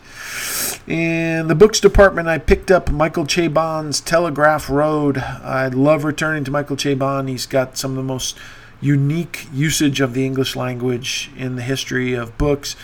In 0.87 1.47
the 1.47 1.55
books 1.55 1.79
department, 1.79 2.27
I 2.27 2.37
picked 2.37 2.71
up 2.71 2.89
Michael 2.89 3.25
Chabon's 3.25 3.99
Telegraph 3.99 4.69
Road. 4.69 5.17
I 5.17 5.67
love 5.67 6.03
returning 6.03 6.43
to 6.45 6.51
Michael 6.51 6.77
Chabon. 6.77 7.27
He's 7.27 7.45
got 7.45 7.77
some 7.77 7.91
of 7.91 7.97
the 7.97 8.03
most 8.03 8.37
unique 8.81 9.47
usage 9.53 9.99
of 9.99 10.13
the 10.13 10.25
English 10.25 10.55
language 10.55 11.29
in 11.35 11.57
the 11.57 11.61
history 11.61 12.13
of 12.13 12.37
books. 12.37 12.75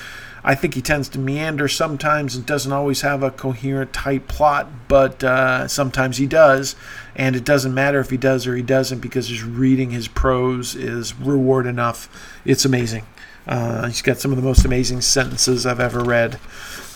I 0.44 0.54
think 0.54 0.76
he 0.76 0.82
tends 0.82 1.10
to 1.10 1.20
meander 1.20 1.68
sometimes 1.68 2.36
and 2.36 2.46
doesn't 2.46 2.72
always 2.72 3.02
have 3.02 3.24
a 3.24 3.32
coherent, 3.32 3.94
tight 3.94 4.28
plot, 4.28 4.68
but 4.88 5.24
uh, 5.24 5.68
sometimes 5.68 6.18
he 6.18 6.28
does. 6.28 6.76
And 7.16 7.36
it 7.36 7.46
doesn't 7.46 7.74
matter 7.74 8.00
if 8.00 8.10
he 8.10 8.18
does 8.18 8.46
or 8.46 8.56
he 8.56 8.62
doesn't 8.62 9.00
because 9.00 9.30
just 9.30 9.44
reading 9.44 9.92
his 9.92 10.08
prose 10.08 10.76
is 10.76 11.16
reward 11.16 11.66
enough. 11.66 12.10
It's 12.44 12.66
amazing. 12.66 13.06
Uh, 13.48 13.88
he's 13.88 14.02
got 14.02 14.18
some 14.18 14.32
of 14.32 14.38
the 14.38 14.44
most 14.44 14.66
amazing 14.66 15.02
sentences 15.02 15.66
I've 15.66 15.80
ever 15.80 16.04
read 16.04 16.40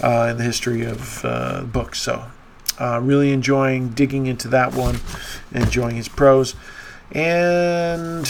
uh, 0.04 0.28
in 0.32 0.38
the 0.38 0.44
history 0.44 0.84
of 0.84 1.24
uh, 1.24 1.64
books. 1.64 2.02
So, 2.02 2.26
uh, 2.80 3.00
really 3.02 3.32
enjoying 3.32 3.90
digging 3.90 4.26
into 4.26 4.48
that 4.50 4.74
one, 4.74 5.00
enjoying 5.52 5.96
his 5.96 6.08
prose. 6.08 6.56
And 7.12 8.28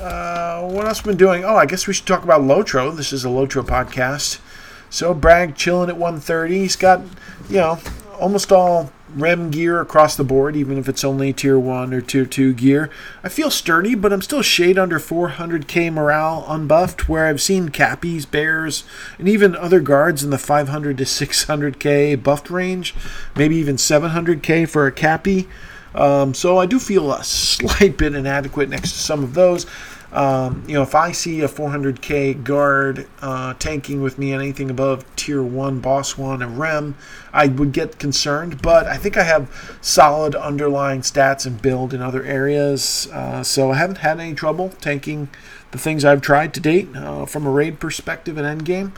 uh, 0.00 0.62
what 0.62 0.86
else 0.86 0.98
have 0.98 1.06
been 1.06 1.16
doing? 1.16 1.44
Oh, 1.44 1.56
I 1.56 1.66
guess 1.66 1.86
we 1.86 1.94
should 1.94 2.06
talk 2.06 2.22
about 2.22 2.42
Lotro. 2.42 2.94
This 2.96 3.12
is 3.12 3.24
a 3.24 3.28
Lotro 3.28 3.64
podcast. 3.64 4.40
So 4.88 5.14
Bragg 5.14 5.54
chilling 5.56 5.88
at 5.88 5.96
130. 5.96 6.58
He's 6.58 6.76
got, 6.76 7.00
you 7.48 7.56
know, 7.56 7.78
almost 8.18 8.52
all 8.52 8.90
REM 9.14 9.50
gear 9.50 9.80
across 9.80 10.16
the 10.16 10.24
board, 10.24 10.56
even 10.56 10.78
if 10.78 10.88
it's 10.88 11.04
only 11.04 11.32
tier 11.32 11.58
1 11.58 11.92
or 11.92 12.00
tier 12.00 12.24
2 12.24 12.54
gear. 12.54 12.90
I 13.22 13.28
feel 13.28 13.50
sturdy, 13.50 13.94
but 13.94 14.12
I'm 14.12 14.22
still 14.22 14.42
shade 14.42 14.78
under 14.78 14.98
400k 14.98 15.92
morale 15.92 16.44
unbuffed, 16.48 17.08
where 17.08 17.26
I've 17.26 17.40
seen 17.40 17.70
Cappies, 17.70 18.30
Bears, 18.30 18.84
and 19.18 19.28
even 19.28 19.56
other 19.56 19.80
guards 19.80 20.22
in 20.22 20.30
the 20.30 20.38
500 20.38 20.98
to 20.98 21.04
600k 21.04 22.22
buffed 22.22 22.50
range, 22.50 22.94
maybe 23.36 23.56
even 23.56 23.76
700k 23.76 24.68
for 24.68 24.86
a 24.86 24.92
Cappy. 24.92 25.48
Um, 25.94 26.34
so 26.34 26.58
I 26.58 26.66
do 26.66 26.78
feel 26.78 27.12
a 27.12 27.24
slight 27.24 27.96
bit 27.96 28.14
inadequate 28.14 28.68
next 28.68 28.92
to 28.92 28.98
some 28.98 29.24
of 29.24 29.34
those. 29.34 29.66
Um, 30.12 30.64
you 30.66 30.74
know, 30.74 30.82
if 30.82 30.94
I 30.94 31.12
see 31.12 31.40
a 31.40 31.48
400k 31.48 32.42
guard 32.42 33.06
uh, 33.22 33.54
tanking 33.54 34.02
with 34.02 34.18
me 34.18 34.32
on 34.32 34.40
anything 34.40 34.70
above 34.70 35.04
tier 35.16 35.42
1, 35.42 35.80
boss 35.80 36.18
1, 36.18 36.42
and 36.42 36.58
REM, 36.58 36.96
I 37.32 37.46
would 37.46 37.72
get 37.72 37.98
concerned. 37.98 38.60
But 38.60 38.86
I 38.86 38.96
think 38.96 39.16
I 39.16 39.22
have 39.22 39.78
solid 39.80 40.34
underlying 40.34 41.02
stats 41.02 41.46
and 41.46 41.60
build 41.60 41.94
in 41.94 42.02
other 42.02 42.24
areas. 42.24 43.08
Uh, 43.12 43.42
so 43.42 43.70
I 43.70 43.76
haven't 43.76 43.98
had 43.98 44.18
any 44.18 44.34
trouble 44.34 44.70
tanking 44.80 45.28
the 45.70 45.78
things 45.78 46.04
I've 46.04 46.20
tried 46.20 46.52
to 46.54 46.60
date 46.60 46.88
uh, 46.96 47.26
from 47.26 47.46
a 47.46 47.50
raid 47.50 47.78
perspective 47.78 48.36
and 48.36 48.60
endgame. 48.60 48.92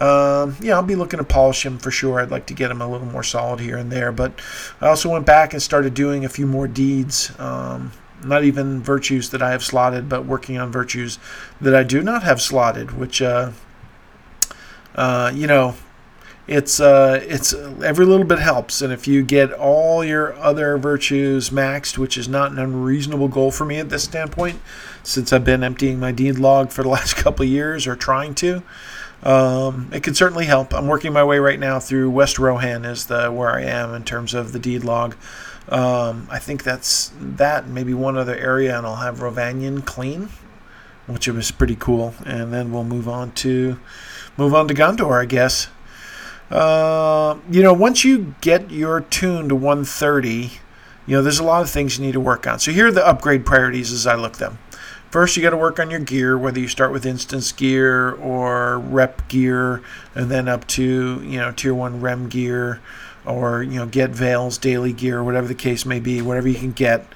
Um, 0.00 0.56
yeah, 0.60 0.74
I'll 0.74 0.82
be 0.82 0.96
looking 0.96 1.18
to 1.18 1.24
polish 1.24 1.64
him 1.64 1.78
for 1.78 1.90
sure. 1.90 2.20
I'd 2.20 2.30
like 2.30 2.46
to 2.46 2.54
get 2.54 2.70
him 2.70 2.82
a 2.82 2.88
little 2.88 3.06
more 3.06 3.22
solid 3.22 3.60
here 3.60 3.76
and 3.76 3.92
there. 3.92 4.12
But 4.12 4.40
I 4.80 4.88
also 4.88 5.08
went 5.08 5.24
back 5.24 5.52
and 5.52 5.62
started 5.62 5.94
doing 5.94 6.24
a 6.24 6.28
few 6.28 6.46
more 6.46 6.66
deeds. 6.66 7.32
Um, 7.38 7.92
not 8.24 8.44
even 8.44 8.82
virtues 8.82 9.30
that 9.30 9.42
I 9.42 9.50
have 9.50 9.62
slotted, 9.62 10.08
but 10.08 10.24
working 10.24 10.58
on 10.58 10.70
virtues 10.70 11.18
that 11.60 11.74
I 11.74 11.82
do 11.82 12.02
not 12.02 12.22
have 12.22 12.40
slotted, 12.40 12.92
which, 12.92 13.20
uh, 13.22 13.52
uh, 14.94 15.32
you 15.34 15.46
know, 15.46 15.74
it's 16.48 16.78
uh, 16.78 17.20
it's 17.26 17.52
every 17.82 18.06
little 18.06 18.26
bit 18.26 18.38
helps, 18.38 18.80
and 18.80 18.92
if 18.92 19.08
you 19.08 19.24
get 19.24 19.52
all 19.52 20.04
your 20.04 20.34
other 20.36 20.78
virtues 20.78 21.50
maxed, 21.50 21.98
which 21.98 22.16
is 22.16 22.28
not 22.28 22.52
an 22.52 22.58
unreasonable 22.58 23.26
goal 23.26 23.50
for 23.50 23.64
me 23.64 23.78
at 23.78 23.88
this 23.88 24.04
standpoint, 24.04 24.60
since 25.02 25.32
I've 25.32 25.44
been 25.44 25.64
emptying 25.64 25.98
my 25.98 26.12
deed 26.12 26.38
log 26.38 26.70
for 26.70 26.84
the 26.84 26.88
last 26.96 27.16
couple 27.16 27.44
years 27.44 27.88
or 27.88 27.96
trying 27.96 28.36
to, 28.36 28.62
um, 29.24 29.88
it 29.92 30.04
can 30.04 30.14
certainly 30.14 30.44
help. 30.44 30.72
I'm 30.72 30.86
working 30.86 31.12
my 31.12 31.24
way 31.24 31.40
right 31.40 31.58
now 31.58 31.80
through 31.80 32.10
West 32.10 32.38
Rohan 32.38 32.84
is 32.84 33.06
the 33.06 33.28
where 33.32 33.50
I 33.50 33.62
am 33.62 33.92
in 33.92 34.04
terms 34.04 34.32
of 34.32 34.52
the 34.52 34.60
deed 34.60 34.84
log. 34.84 35.16
Um, 35.68 36.28
I 36.30 36.38
think 36.38 36.62
that's 36.62 37.12
that, 37.20 37.66
maybe 37.66 37.92
one 37.92 38.16
other 38.16 38.36
area, 38.36 38.76
and 38.76 38.86
I'll 38.86 38.96
have 38.96 39.18
Rhovanion 39.18 39.84
clean, 39.84 40.28
which 41.06 41.26
was 41.26 41.50
pretty 41.50 41.76
cool. 41.76 42.14
And 42.24 42.52
then 42.52 42.72
we'll 42.72 42.84
move 42.84 43.08
on 43.08 43.32
to 43.32 43.78
move 44.36 44.54
on 44.54 44.68
to 44.68 44.74
Gondor, 44.74 45.20
I 45.20 45.24
guess. 45.24 45.68
Uh, 46.50 47.38
you 47.50 47.62
know, 47.62 47.72
once 47.72 48.04
you 48.04 48.34
get 48.40 48.70
your 48.70 49.00
tune 49.00 49.48
to 49.48 49.56
130, 49.56 50.52
you 51.06 51.16
know, 51.16 51.22
there's 51.22 51.40
a 51.40 51.44
lot 51.44 51.62
of 51.62 51.70
things 51.70 51.98
you 51.98 52.04
need 52.04 52.12
to 52.12 52.20
work 52.20 52.46
on. 52.46 52.58
So 52.60 52.70
here 52.70 52.86
are 52.86 52.92
the 52.92 53.06
upgrade 53.06 53.44
priorities 53.44 53.92
as 53.92 54.06
I 54.06 54.14
look 54.14 54.34
them. 54.34 54.58
First, 55.10 55.36
you 55.36 55.42
got 55.42 55.50
to 55.50 55.56
work 55.56 55.78
on 55.78 55.88
your 55.88 56.00
gear, 56.00 56.36
whether 56.36 56.58
you 56.58 56.68
start 56.68 56.92
with 56.92 57.06
instance 57.06 57.52
gear 57.52 58.12
or 58.12 58.78
rep 58.78 59.28
gear, 59.28 59.82
and 60.14 60.30
then 60.30 60.48
up 60.48 60.66
to 60.68 61.22
you 61.24 61.38
know 61.38 61.52
tier 61.52 61.74
one 61.74 62.00
rem 62.00 62.28
gear. 62.28 62.80
Or 63.26 63.62
you 63.62 63.76
know 63.76 63.86
get 63.86 64.10
Vales 64.10 64.58
daily 64.58 64.92
gear, 64.92 65.22
whatever 65.22 65.48
the 65.48 65.54
case 65.54 65.84
may 65.84 66.00
be, 66.00 66.22
whatever 66.22 66.48
you 66.48 66.54
can 66.54 66.72
get. 66.72 67.06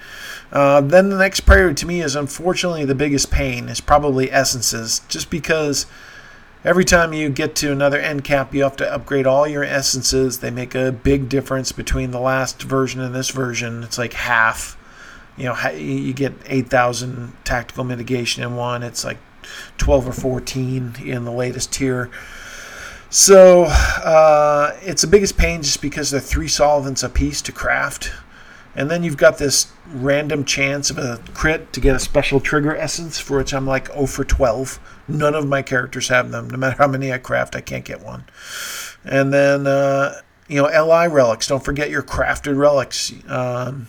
Uh, 0.52 0.80
then 0.80 1.10
the 1.10 1.16
next 1.16 1.40
priority 1.40 1.76
to 1.76 1.86
me 1.86 2.00
is 2.00 2.16
unfortunately 2.16 2.84
the 2.84 2.94
biggest 2.94 3.30
pain 3.30 3.68
is 3.68 3.80
probably 3.80 4.32
essences, 4.32 5.02
just 5.08 5.30
because 5.30 5.86
every 6.64 6.84
time 6.84 7.12
you 7.12 7.28
get 7.28 7.54
to 7.56 7.70
another 7.70 7.98
end 7.98 8.24
cap, 8.24 8.54
you 8.54 8.62
have 8.62 8.76
to 8.76 8.92
upgrade 8.92 9.26
all 9.26 9.46
your 9.46 9.62
essences. 9.62 10.40
They 10.40 10.50
make 10.50 10.74
a 10.74 10.92
big 10.92 11.28
difference 11.28 11.72
between 11.72 12.10
the 12.10 12.20
last 12.20 12.62
version 12.62 13.00
and 13.00 13.14
this 13.14 13.30
version. 13.30 13.82
It's 13.84 13.98
like 13.98 14.12
half. 14.12 14.76
You 15.36 15.44
know, 15.44 15.70
you 15.70 16.12
get 16.12 16.34
8,000 16.46 17.32
tactical 17.44 17.84
mitigation 17.84 18.42
in 18.42 18.56
one. 18.56 18.82
It's 18.82 19.04
like 19.04 19.18
12 19.78 20.08
or 20.08 20.12
14 20.12 20.96
in 21.02 21.24
the 21.24 21.30
latest 21.30 21.72
tier. 21.72 22.10
So 23.10 23.64
uh, 23.64 24.76
it's 24.82 25.02
the 25.02 25.08
biggest 25.08 25.36
pain 25.36 25.62
just 25.62 25.82
because 25.82 26.12
they're 26.12 26.20
three 26.20 26.46
solvents 26.46 27.02
a 27.02 27.08
piece 27.08 27.42
to 27.42 27.52
craft. 27.52 28.12
And 28.76 28.88
then 28.88 29.02
you've 29.02 29.16
got 29.16 29.38
this 29.38 29.72
random 29.88 30.44
chance 30.44 30.90
of 30.90 30.98
a 30.98 31.20
crit 31.34 31.72
to 31.72 31.80
get 31.80 31.96
a 31.96 31.98
special 31.98 32.38
trigger 32.38 32.76
essence, 32.76 33.18
for 33.18 33.38
which 33.38 33.52
I'm 33.52 33.66
like 33.66 33.88
0 33.88 34.06
for 34.06 34.24
12. 34.24 34.78
None 35.08 35.34
of 35.34 35.44
my 35.44 35.60
characters 35.60 36.06
have 36.06 36.30
them. 36.30 36.48
No 36.48 36.56
matter 36.56 36.76
how 36.76 36.86
many 36.86 37.12
I 37.12 37.18
craft, 37.18 37.56
I 37.56 37.60
can't 37.62 37.84
get 37.84 38.00
one. 38.00 38.24
And 39.04 39.32
then, 39.34 39.66
uh, 39.66 40.20
you 40.46 40.62
know, 40.62 40.68
LI 40.68 41.08
relics. 41.08 41.48
Don't 41.48 41.64
forget 41.64 41.90
your 41.90 42.04
crafted 42.04 42.56
relics. 42.56 43.12
Um, 43.28 43.88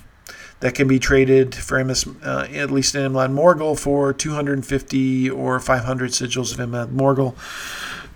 that 0.61 0.75
can 0.75 0.87
be 0.87 0.99
traded 0.99 1.53
for 1.53 1.77
Immis, 1.77 2.07
uh, 2.23 2.47
at 2.51 2.71
least 2.71 2.95
in 2.95 3.11
Imlad 3.11 3.33
Morgul 3.33 3.77
for 3.77 4.13
250 4.13 5.29
or 5.29 5.59
500 5.59 6.11
sigils 6.11 6.53
of 6.53 6.59
Imlad 6.59 6.95
Morgul 6.95 7.35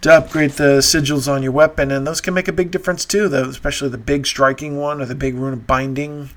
to 0.06 0.14
upgrade 0.14 0.52
the 0.52 0.78
sigils 0.82 1.28
on 1.28 1.42
your 1.42 1.52
weapon, 1.52 1.90
and 1.90 2.06
those 2.06 2.22
can 2.22 2.36
make 2.36 2.48
a 2.48 2.54
big 2.54 2.70
difference 2.70 3.06
too. 3.06 3.28
Though, 3.28 3.50
especially 3.50 3.90
the 3.90 3.98
big 3.98 4.28
striking 4.28 4.78
one 4.78 5.02
or 5.02 5.06
the 5.06 5.16
big 5.16 5.34
rune 5.34 5.54
of 5.54 5.66
binding, 5.66 6.30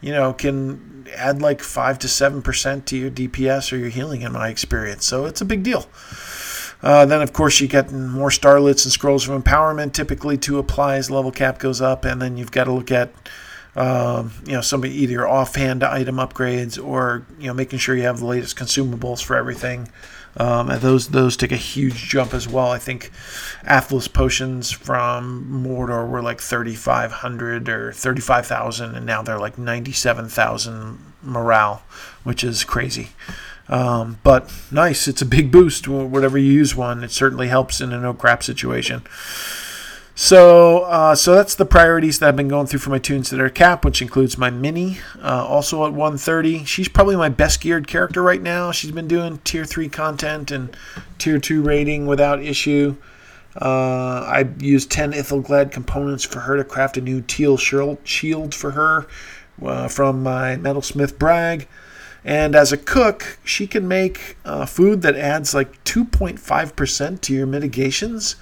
you 0.00 0.12
know, 0.12 0.32
can 0.32 1.08
add 1.12 1.42
like 1.42 1.60
five 1.60 1.98
to 1.98 2.08
seven 2.08 2.40
percent 2.40 2.86
to 2.86 2.96
your 2.96 3.10
DPS 3.10 3.72
or 3.72 3.78
your 3.78 3.88
healing, 3.88 4.22
in 4.22 4.30
my 4.30 4.48
experience. 4.48 5.06
So 5.06 5.24
it's 5.24 5.40
a 5.40 5.44
big 5.44 5.64
deal. 5.64 5.88
Uh, 6.82 7.04
then, 7.04 7.20
of 7.20 7.32
course, 7.32 7.60
you 7.60 7.66
get 7.66 7.90
more 7.90 8.28
starlets 8.28 8.84
and 8.84 8.92
scrolls 8.92 9.28
of 9.28 9.42
empowerment 9.42 9.92
typically 9.92 10.38
to 10.38 10.60
apply 10.60 10.94
as 10.94 11.10
level 11.10 11.32
cap 11.32 11.58
goes 11.58 11.80
up, 11.80 12.04
and 12.04 12.22
then 12.22 12.36
you've 12.36 12.52
got 12.52 12.64
to 12.64 12.72
look 12.72 12.92
at 12.92 13.12
um, 13.74 14.30
you 14.46 14.52
know, 14.52 14.60
somebody 14.60 14.94
either 15.02 15.26
offhand 15.26 15.82
item 15.82 16.16
upgrades 16.16 16.82
or 16.82 17.26
you 17.40 17.48
know 17.48 17.54
making 17.54 17.80
sure 17.80 17.96
you 17.96 18.04
have 18.04 18.20
the 18.20 18.26
latest 18.26 18.56
consumables 18.56 19.20
for 19.20 19.34
everything. 19.34 19.88
Um, 20.38 20.68
and 20.68 20.80
those 20.82 21.08
those 21.08 21.36
take 21.36 21.52
a 21.52 21.56
huge 21.56 22.08
jump 22.08 22.34
as 22.34 22.46
well. 22.46 22.70
I 22.70 22.78
think 22.78 23.10
Athelas 23.64 24.12
potions 24.12 24.70
from 24.70 25.46
Mordor 25.50 26.08
were 26.08 26.22
like 26.22 26.40
3,500 26.40 27.68
or 27.68 27.92
35,000, 27.92 28.94
and 28.94 29.06
now 29.06 29.22
they're 29.22 29.38
like 29.38 29.56
97,000 29.56 30.98
morale, 31.22 31.82
which 32.22 32.44
is 32.44 32.64
crazy. 32.64 33.08
Um, 33.68 34.18
but 34.22 34.52
nice, 34.70 35.08
it's 35.08 35.22
a 35.22 35.26
big 35.26 35.50
boost. 35.50 35.88
Whatever 35.88 36.38
you 36.38 36.52
use 36.52 36.76
one, 36.76 37.02
it 37.02 37.10
certainly 37.10 37.48
helps 37.48 37.80
in 37.80 37.92
a 37.92 38.00
no 38.00 38.14
crap 38.14 38.42
situation. 38.42 39.02
So, 40.18 40.84
uh, 40.84 41.14
so 41.14 41.34
that's 41.34 41.54
the 41.54 41.66
priorities 41.66 42.20
that 42.20 42.28
I've 42.30 42.36
been 42.36 42.48
going 42.48 42.66
through 42.66 42.78
for 42.78 42.88
my 42.88 42.98
tunes 42.98 43.28
that 43.28 43.38
are 43.38 43.50
cap, 43.50 43.84
which 43.84 44.00
includes 44.00 44.38
my 44.38 44.48
mini, 44.48 44.98
uh, 45.22 45.44
also 45.46 45.84
at 45.84 45.92
130. 45.92 46.64
She's 46.64 46.88
probably 46.88 47.16
my 47.16 47.28
best 47.28 47.60
geared 47.60 47.86
character 47.86 48.22
right 48.22 48.40
now. 48.40 48.72
She's 48.72 48.92
been 48.92 49.08
doing 49.08 49.40
tier 49.44 49.66
three 49.66 49.90
content 49.90 50.50
and 50.50 50.74
tier 51.18 51.38
two 51.38 51.60
rating 51.60 52.06
without 52.06 52.40
issue. 52.40 52.96
Uh, 53.60 54.24
I 54.26 54.48
used 54.58 54.90
10 54.90 55.12
Ithilglad 55.12 55.70
components 55.70 56.24
for 56.24 56.40
her 56.40 56.56
to 56.56 56.64
craft 56.64 56.96
a 56.96 57.02
new 57.02 57.20
teal 57.20 57.58
shield 57.58 58.54
for 58.54 58.70
her 58.70 59.06
uh, 59.62 59.88
from 59.88 60.22
my 60.22 60.56
metalsmith 60.56 61.18
Bragg. 61.18 61.68
And 62.24 62.56
as 62.56 62.72
a 62.72 62.78
cook, 62.78 63.38
she 63.44 63.66
can 63.66 63.86
make 63.86 64.38
uh, 64.46 64.64
food 64.64 65.02
that 65.02 65.14
adds 65.14 65.52
like 65.52 65.84
2.5% 65.84 67.20
to 67.20 67.34
your 67.34 67.46
mitigations 67.46 68.36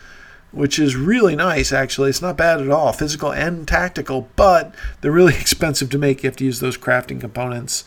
which 0.55 0.79
is 0.79 0.97
really 0.97 1.37
nice, 1.37 1.73
actually. 1.73 2.11
It's 2.11 2.23
not 2.23 2.37
bad 2.37 2.61
at 2.61 2.71
all, 2.71 2.93
physical 2.93 3.33
and 3.33 3.67
tactical, 3.67 4.29
but 4.37 4.75
they're 5.01 5.12
really 5.12 5.35
expensive 5.40 5.90
to 5.90 5.99
make. 5.99 6.23
You 6.23 6.29
have 6.29 6.37
to 6.37 6.45
use 6.45 6.61
those 6.61 6.79
crafting 6.79 7.21
components 7.21 7.85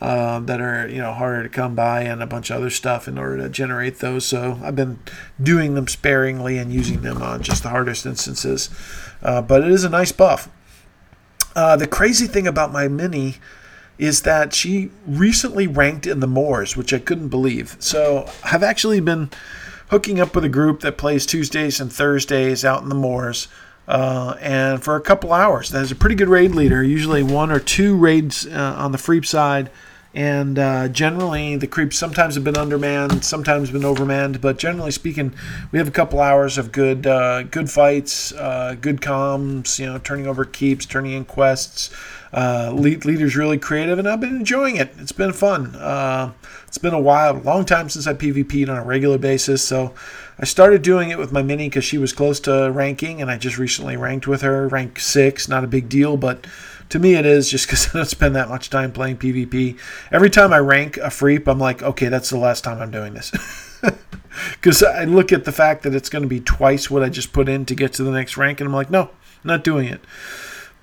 uh, 0.00 0.40
that 0.40 0.60
are, 0.60 0.88
you 0.88 0.98
know, 0.98 1.12
harder 1.12 1.42
to 1.42 1.48
come 1.48 1.74
by 1.74 2.02
and 2.02 2.22
a 2.22 2.26
bunch 2.26 2.50
of 2.50 2.56
other 2.56 2.70
stuff 2.70 3.08
in 3.08 3.18
order 3.18 3.38
to 3.38 3.48
generate 3.48 3.98
those. 3.98 4.24
So 4.24 4.58
I've 4.62 4.76
been 4.76 4.98
doing 5.42 5.74
them 5.74 5.88
sparingly 5.88 6.58
and 6.58 6.72
using 6.72 7.02
them 7.02 7.22
on 7.22 7.42
just 7.42 7.62
the 7.62 7.70
hardest 7.70 8.06
instances. 8.06 8.70
Uh, 9.22 9.42
but 9.42 9.64
it 9.64 9.70
is 9.70 9.84
a 9.84 9.88
nice 9.88 10.12
buff. 10.12 10.48
Uh, 11.56 11.76
the 11.76 11.88
crazy 11.88 12.26
thing 12.26 12.46
about 12.46 12.72
my 12.72 12.86
mini 12.86 13.36
is 13.98 14.22
that 14.22 14.54
she 14.54 14.90
recently 15.06 15.66
ranked 15.66 16.06
in 16.06 16.20
the 16.20 16.26
Moors, 16.26 16.76
which 16.76 16.92
I 16.92 17.00
couldn't 17.00 17.28
believe. 17.28 17.76
So 17.80 18.30
I've 18.44 18.62
actually 18.62 19.00
been 19.00 19.30
hooking 19.90 20.20
up 20.20 20.34
with 20.34 20.44
a 20.44 20.48
group 20.48 20.80
that 20.80 20.98
plays 20.98 21.26
Tuesdays 21.26 21.80
and 21.80 21.92
Thursdays 21.92 22.64
out 22.64 22.82
in 22.82 22.88
the 22.88 22.94
moors. 22.94 23.48
Uh, 23.86 24.36
and 24.40 24.82
for 24.82 24.96
a 24.96 25.00
couple 25.00 25.32
hours, 25.32 25.70
there's 25.70 25.90
a 25.90 25.96
pretty 25.96 26.14
good 26.14 26.28
raid 26.28 26.52
leader. 26.52 26.82
Usually 26.82 27.22
one 27.22 27.50
or 27.50 27.58
two 27.58 27.96
raids 27.96 28.46
uh, 28.46 28.74
on 28.76 28.92
the 28.92 28.98
Freep 28.98 29.24
side, 29.24 29.70
and 30.12 30.58
uh, 30.58 30.88
generally 30.88 31.56
the 31.56 31.66
creeps 31.66 31.96
sometimes 31.96 32.34
have 32.34 32.44
been 32.44 32.56
undermanned, 32.56 33.24
sometimes 33.24 33.70
been 33.70 33.82
overmanned. 33.82 34.42
But 34.42 34.58
generally 34.58 34.90
speaking, 34.90 35.34
we 35.72 35.78
have 35.78 35.88
a 35.88 35.92
couple 35.92 36.20
hours 36.20 36.58
of 36.58 36.70
good, 36.70 37.06
uh, 37.06 37.44
good 37.44 37.70
fights, 37.70 38.32
uh, 38.32 38.76
good 38.78 39.00
comms. 39.00 39.78
You 39.78 39.86
know, 39.86 39.98
turning 39.98 40.26
over 40.26 40.44
keeps, 40.44 40.84
turning 40.84 41.12
in 41.12 41.24
quests. 41.24 41.88
Uh, 42.32 42.72
lead, 42.74 43.04
leader's 43.04 43.36
really 43.36 43.58
creative, 43.58 43.98
and 43.98 44.08
I've 44.08 44.20
been 44.20 44.36
enjoying 44.36 44.76
it. 44.76 44.92
It's 44.98 45.12
been 45.12 45.32
fun. 45.32 45.74
Uh, 45.76 46.32
it's 46.66 46.78
been 46.78 46.94
a 46.94 47.00
while, 47.00 47.36
a 47.36 47.40
long 47.40 47.64
time 47.64 47.88
since 47.88 48.06
I 48.06 48.12
PvP'd 48.12 48.68
on 48.68 48.76
a 48.76 48.84
regular 48.84 49.18
basis. 49.18 49.62
So 49.62 49.94
I 50.38 50.44
started 50.44 50.82
doing 50.82 51.10
it 51.10 51.18
with 51.18 51.32
my 51.32 51.42
mini 51.42 51.68
because 51.68 51.84
she 51.84 51.98
was 51.98 52.12
close 52.12 52.38
to 52.40 52.70
ranking, 52.70 53.22
and 53.22 53.30
I 53.30 53.38
just 53.38 53.58
recently 53.58 53.96
ranked 53.96 54.26
with 54.26 54.42
her, 54.42 54.68
rank 54.68 55.00
six. 55.00 55.48
Not 55.48 55.64
a 55.64 55.68
big 55.68 55.88
deal, 55.88 56.16
but 56.16 56.46
to 56.90 56.98
me 56.98 57.14
it 57.14 57.26
is 57.26 57.50
just 57.50 57.66
because 57.66 57.88
I 57.94 57.98
don't 57.98 58.06
spend 58.06 58.36
that 58.36 58.48
much 58.48 58.68
time 58.70 58.92
playing 58.92 59.18
PvP. 59.18 59.78
Every 60.12 60.30
time 60.30 60.52
I 60.52 60.58
rank 60.58 60.96
a 60.98 61.08
Freep, 61.08 61.48
I'm 61.48 61.58
like, 61.58 61.82
okay, 61.82 62.08
that's 62.08 62.30
the 62.30 62.38
last 62.38 62.62
time 62.64 62.80
I'm 62.80 62.90
doing 62.90 63.14
this. 63.14 63.32
Because 64.52 64.82
I 64.82 65.04
look 65.04 65.32
at 65.32 65.44
the 65.44 65.52
fact 65.52 65.82
that 65.82 65.94
it's 65.94 66.08
going 66.08 66.22
to 66.22 66.28
be 66.28 66.40
twice 66.40 66.90
what 66.90 67.02
I 67.02 67.08
just 67.08 67.32
put 67.32 67.48
in 67.48 67.64
to 67.66 67.74
get 67.74 67.92
to 67.94 68.04
the 68.04 68.10
next 68.10 68.36
rank, 68.36 68.60
and 68.60 68.68
I'm 68.68 68.74
like, 68.74 68.90
no, 68.90 69.10
not 69.44 69.64
doing 69.64 69.88
it. 69.88 70.00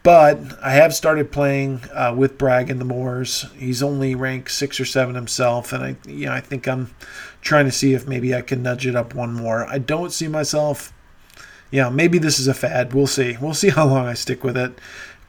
But 0.06 0.40
I 0.62 0.74
have 0.74 0.94
started 0.94 1.32
playing 1.32 1.82
uh, 1.92 2.14
with 2.16 2.38
Bragg 2.38 2.70
in 2.70 2.78
the 2.78 2.86
Moors. 2.86 3.48
He's 3.58 3.82
only 3.82 4.14
ranked 4.14 4.52
six 4.52 4.80
or 4.80 4.86
seven 4.86 5.16
himself, 5.16 5.74
and 5.74 5.84
I, 5.84 5.96
you 6.08 6.28
know, 6.28 6.32
I 6.32 6.42
think 6.42 6.68
I'm 6.68 6.94
trying 7.42 7.66
to 7.66 7.72
see 7.72 7.96
if 7.96 8.08
maybe 8.08 8.36
I 8.36 8.44
can 8.44 8.62
nudge 8.62 8.86
it 8.86 8.96
up 8.96 9.16
one 9.16 9.34
more. 9.34 9.66
I 9.66 9.80
don't 9.80 10.12
see 10.12 10.28
myself. 10.28 10.94
Yeah, 11.72 11.90
maybe 11.90 12.20
this 12.20 12.38
is 12.38 12.48
a 12.48 12.54
fad. 12.54 12.94
We'll 12.94 13.08
see. 13.08 13.36
We'll 13.42 13.56
see 13.56 13.70
how 13.72 13.88
long 13.88 14.06
I 14.06 14.14
stick 14.14 14.44
with 14.44 14.56
it. 14.56 14.78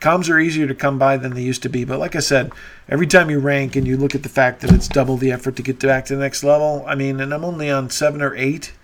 Comms 0.02 0.28
are 0.28 0.38
easier 0.38 0.66
to 0.66 0.74
come 0.74 0.98
by 0.98 1.16
than 1.16 1.32
they 1.32 1.40
used 1.40 1.62
to 1.62 1.70
be, 1.70 1.86
but 1.86 1.98
like 1.98 2.14
I 2.14 2.18
said, 2.18 2.52
every 2.86 3.06
time 3.06 3.30
you 3.30 3.38
rank 3.38 3.76
and 3.76 3.86
you 3.86 3.96
look 3.96 4.14
at 4.14 4.24
the 4.24 4.28
fact 4.28 4.60
that 4.60 4.72
it's 4.74 4.88
double 4.88 5.16
the 5.16 5.32
effort 5.32 5.56
to 5.56 5.62
get 5.62 5.80
back 5.80 6.04
to 6.04 6.16
the 6.16 6.20
next 6.20 6.44
level, 6.44 6.84
I 6.86 6.96
mean, 6.96 7.18
and 7.20 7.32
I'm 7.32 7.46
only 7.46 7.70
on 7.70 7.88
seven 7.88 8.20
or 8.20 8.36
eight. 8.36 8.74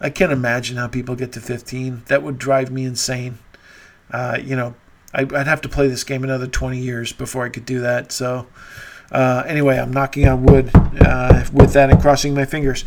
I 0.00 0.08
can't 0.08 0.32
imagine 0.32 0.78
how 0.78 0.88
people 0.88 1.14
get 1.14 1.30
to 1.32 1.42
15. 1.42 2.04
That 2.06 2.22
would 2.22 2.38
drive 2.38 2.70
me 2.70 2.86
insane. 2.86 3.36
Uh, 4.10 4.38
you 4.42 4.56
know, 4.56 4.74
I'd 5.14 5.46
have 5.46 5.60
to 5.62 5.68
play 5.68 5.88
this 5.88 6.04
game 6.04 6.24
another 6.24 6.46
20 6.46 6.78
years 6.78 7.12
before 7.12 7.44
I 7.44 7.48
could 7.48 7.66
do 7.66 7.80
that. 7.80 8.12
So, 8.12 8.46
uh, 9.10 9.44
anyway, 9.46 9.78
I'm 9.78 9.92
knocking 9.92 10.26
on 10.26 10.44
wood 10.44 10.70
uh, 10.74 11.44
with 11.52 11.74
that 11.74 11.90
and 11.90 12.00
crossing 12.00 12.34
my 12.34 12.46
fingers. 12.46 12.84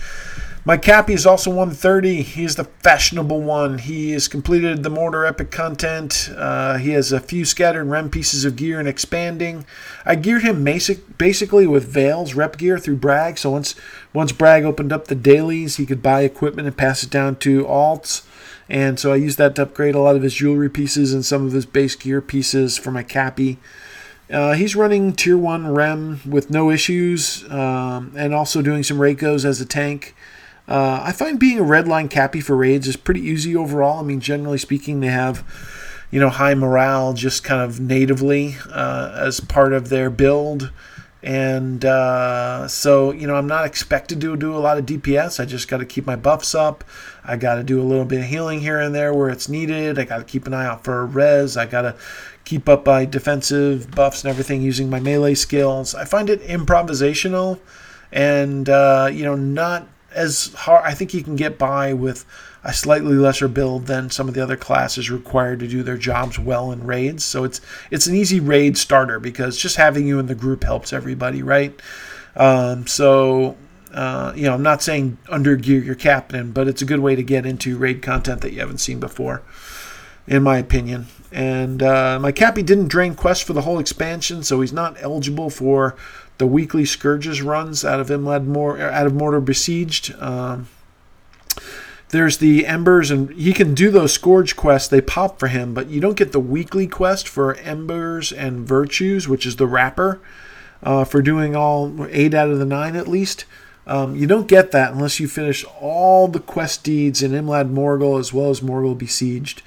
My 0.67 0.77
Cappy 0.77 1.13
is 1.13 1.27
also 1.27 1.51
130. 1.51 2.23
He 2.23 2.43
is 2.43 2.55
the 2.55 2.63
fashionable 2.63 3.39
one. 3.39 3.77
He 3.77 4.13
has 4.13 4.27
completed 4.27 4.81
the 4.81 4.89
Mordor 4.89 5.27
Epic 5.27 5.51
content. 5.51 6.31
Uh, 6.35 6.77
he 6.77 6.89
has 6.91 7.11
a 7.11 7.19
few 7.19 7.45
scattered 7.45 7.85
rem 7.85 8.09
pieces 8.09 8.45
of 8.45 8.55
gear 8.55 8.79
and 8.79 8.87
expanding. 8.87 9.63
I 10.07 10.15
geared 10.15 10.41
him 10.41 10.63
basic, 10.63 11.19
basically 11.19 11.67
with 11.67 11.87
Vales 11.87 12.33
rep 12.33 12.57
gear 12.57 12.79
through 12.79 12.95
Bragg. 12.95 13.37
So 13.37 13.51
once 13.51 13.75
once 14.11 14.31
Bragg 14.31 14.63
opened 14.63 14.91
up 14.91 15.05
the 15.05 15.13
dailies, 15.13 15.75
he 15.75 15.85
could 15.85 16.01
buy 16.01 16.21
equipment 16.21 16.67
and 16.67 16.75
pass 16.75 17.03
it 17.03 17.11
down 17.11 17.35
to 17.37 17.65
alts. 17.65 18.23
And 18.69 18.99
so 18.99 19.13
I 19.13 19.17
used 19.17 19.37
that 19.37 19.55
to 19.55 19.63
upgrade 19.63 19.95
a 19.95 19.99
lot 19.99 20.15
of 20.15 20.23
his 20.23 20.33
jewelry 20.33 20.69
pieces 20.69 21.13
and 21.13 21.23
some 21.23 21.45
of 21.45 21.51
his 21.53 21.65
base 21.65 21.95
gear 21.95 22.21
pieces 22.21 22.77
for 22.77 22.91
my 22.91 23.03
Cappy. 23.03 23.59
Uh, 24.31 24.53
he's 24.53 24.75
running 24.75 25.13
tier 25.13 25.37
1 25.37 25.67
Rem 25.73 26.19
with 26.25 26.49
no 26.49 26.71
issues 26.71 27.43
um, 27.51 28.11
and 28.15 28.33
also 28.33 28.61
doing 28.61 28.81
some 28.81 28.97
Reikos 28.97 29.45
as 29.45 29.61
a 29.61 29.65
tank. 29.65 30.15
Uh, 30.67 30.99
I 31.03 31.11
find 31.11 31.39
being 31.39 31.59
a 31.59 31.63
redline 31.63 32.09
Cappy 32.09 32.41
for 32.41 32.55
raids 32.55 32.87
is 32.87 32.95
pretty 32.97 33.21
easy 33.21 33.55
overall. 33.55 33.99
I 33.99 34.03
mean, 34.03 34.19
generally 34.19 34.57
speaking, 34.57 34.99
they 34.99 35.07
have 35.07 35.43
you 36.09 36.19
know 36.19 36.29
high 36.29 36.55
morale 36.55 37.13
just 37.13 37.43
kind 37.43 37.61
of 37.61 37.79
natively 37.79 38.55
uh, 38.71 39.15
as 39.15 39.39
part 39.39 39.73
of 39.73 39.89
their 39.89 40.09
build 40.09 40.71
And 41.21 41.83
uh, 41.83 42.67
so, 42.67 43.11
you 43.11 43.25
know, 43.25 43.35
I'm 43.35 43.47
not 43.47 43.65
expected 43.65 44.21
to 44.21 44.37
do 44.37 44.55
a 44.55 44.59
lot 44.59 44.77
of 44.77 44.85
DPS. 44.85 45.39
I 45.39 45.45
just 45.45 45.67
got 45.67 45.77
to 45.77 45.85
keep 45.85 46.05
my 46.05 46.15
buffs 46.15 46.53
up. 46.53 46.83
I 47.27 47.37
got 47.37 47.55
to 47.55 47.63
do 47.63 47.81
a 47.81 47.83
little 47.83 48.05
bit 48.05 48.19
of 48.19 48.25
healing 48.25 48.61
here 48.61 48.79
and 48.79 48.93
there 48.93 49.13
where 49.13 49.29
it's 49.29 49.49
needed. 49.49 49.97
I 49.97 50.05
got 50.05 50.17
to 50.17 50.23
keep 50.23 50.47
an 50.47 50.53
eye 50.53 50.65
out 50.65 50.83
for 50.83 51.05
res. 51.05 51.57
I 51.57 51.65
got 51.65 51.81
to 51.81 51.95
keep 52.43 52.69
up 52.69 52.85
my 52.85 53.05
defensive 53.05 53.91
buffs 53.91 54.23
and 54.23 54.29
everything 54.29 54.61
using 54.61 54.89
my 54.89 54.99
melee 54.99 55.33
skills. 55.33 55.95
I 55.95 56.05
find 56.05 56.29
it 56.29 56.41
improvisational 56.43 57.59
and, 58.11 58.69
uh, 58.69 59.09
you 59.11 59.23
know, 59.23 59.35
not 59.35 59.87
as 60.13 60.53
hard. 60.53 60.83
I 60.85 60.93
think 60.93 61.13
you 61.13 61.23
can 61.23 61.35
get 61.35 61.57
by 61.57 61.93
with 61.93 62.25
a 62.63 62.73
slightly 62.73 63.13
lesser 63.13 63.47
build 63.47 63.85
than 63.85 64.09
some 64.09 64.27
of 64.27 64.33
the 64.33 64.41
other 64.41 64.57
classes 64.57 65.11
required 65.11 65.59
to 65.59 65.67
do 65.67 65.83
their 65.83 65.97
jobs 65.97 66.39
well 66.39 66.71
in 66.71 66.85
raids. 66.85 67.23
So 67.23 67.43
it's 67.43 67.61
it's 67.91 68.07
an 68.07 68.15
easy 68.15 68.39
raid 68.39 68.77
starter 68.77 69.19
because 69.19 69.57
just 69.57 69.75
having 69.75 70.07
you 70.07 70.17
in 70.19 70.25
the 70.25 70.35
group 70.35 70.63
helps 70.63 70.91
everybody, 70.91 71.43
right? 71.43 71.79
Um, 72.35 72.87
so 72.87 73.55
uh, 73.95 74.33
you 74.35 74.43
know, 74.43 74.53
I'm 74.53 74.61
not 74.61 74.83
saying 74.83 75.17
undergear 75.27 75.83
your 75.83 75.95
captain, 75.95 76.51
but 76.51 76.67
it's 76.67 76.81
a 76.81 76.85
good 76.85 76.99
way 76.99 77.15
to 77.15 77.23
get 77.23 77.45
into 77.45 77.77
raid 77.77 78.01
content 78.01 78.41
that 78.41 78.51
you 78.51 78.59
haven't 78.59 78.79
seen 78.79 78.99
before, 78.99 79.41
in 80.27 80.43
my 80.43 80.57
opinion. 80.57 81.07
And 81.31 81.81
uh, 81.81 82.19
my 82.19 82.33
Cappy 82.33 82.61
didn't 82.61 82.89
drain 82.89 83.15
quest 83.15 83.45
for 83.45 83.53
the 83.53 83.61
whole 83.61 83.79
expansion, 83.79 84.43
so 84.43 84.59
he's 84.59 84.73
not 84.73 84.97
eligible 84.99 85.49
for 85.49 85.95
the 86.37 86.45
weekly 86.45 86.83
Scourges 86.83 87.41
runs 87.41 87.85
out 87.85 88.01
of 88.01 88.09
Imlad 88.09 88.45
Mor- 88.45 88.79
out 88.79 89.07
of 89.07 89.13
Mordor 89.13 89.43
Besieged. 89.43 90.13
Um, 90.19 90.67
there's 92.09 92.37
the 92.37 92.67
embers 92.67 93.09
and 93.09 93.29
he 93.31 93.53
can 93.53 93.73
do 93.73 93.89
those 93.89 94.13
scourge 94.13 94.55
quests 94.55 94.87
they 94.87 95.01
pop 95.01 95.39
for 95.39 95.47
him 95.47 95.73
but 95.73 95.89
you 95.89 95.99
don't 95.99 96.15
get 96.15 96.31
the 96.31 96.39
weekly 96.39 96.87
quest 96.87 97.27
for 97.27 97.55
embers 97.55 98.31
and 98.31 98.65
virtues 98.65 99.27
which 99.27 99.45
is 99.45 99.55
the 99.55 99.65
wrapper 99.65 100.21
uh, 100.83 101.03
for 101.03 101.21
doing 101.21 101.55
all 101.55 102.05
eight 102.11 102.33
out 102.33 102.49
of 102.49 102.59
the 102.59 102.65
nine 102.65 102.95
at 102.95 103.07
least 103.07 103.45
um, 103.87 104.15
you 104.15 104.27
don't 104.27 104.47
get 104.47 104.71
that 104.71 104.93
unless 104.93 105.19
you 105.19 105.27
finish 105.27 105.63
all 105.79 106.27
the 106.27 106.39
quest 106.39 106.83
deeds 106.83 107.21
in 107.21 107.31
imlad 107.31 107.71
morgul 107.71 108.19
as 108.19 108.33
well 108.33 108.49
as 108.49 108.61
morgul 108.61 108.97
besieged. 108.97 109.61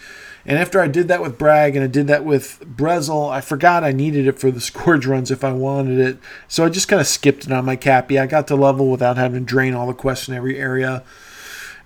And 0.46 0.58
after 0.58 0.80
i 0.80 0.88
did 0.88 1.08
that 1.08 1.22
with 1.22 1.38
bragg 1.38 1.76
and 1.76 1.84
i 1.84 1.88
did 1.88 2.06
that 2.06 2.24
with 2.24 2.60
brezel 2.60 3.30
i 3.30 3.40
forgot 3.40 3.84
i 3.84 3.92
needed 3.92 4.26
it 4.26 4.38
for 4.38 4.50
the 4.50 4.60
scourge 4.70 5.06
runs 5.06 5.30
if 5.30 5.44
i 5.44 5.52
wanted 5.52 5.98
it. 5.98 6.18
So 6.48 6.64
i 6.64 6.68
just 6.68 6.88
kind 6.88 7.00
of 7.00 7.06
skipped 7.06 7.44
it 7.46 7.52
on 7.52 7.64
my 7.64 7.76
cappy. 7.76 8.18
I 8.18 8.26
got 8.26 8.48
to 8.48 8.56
level 8.56 8.90
without 8.90 9.16
having 9.16 9.40
to 9.40 9.46
drain 9.46 9.74
all 9.74 9.86
the 9.86 9.94
quests 9.94 10.28
in 10.28 10.34
every 10.34 10.58
area 10.58 11.04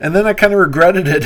and 0.03 0.17
then 0.17 0.27
I 0.27 0.33
kind 0.33 0.53
of 0.53 0.59
regretted 0.59 1.07
it 1.07 1.23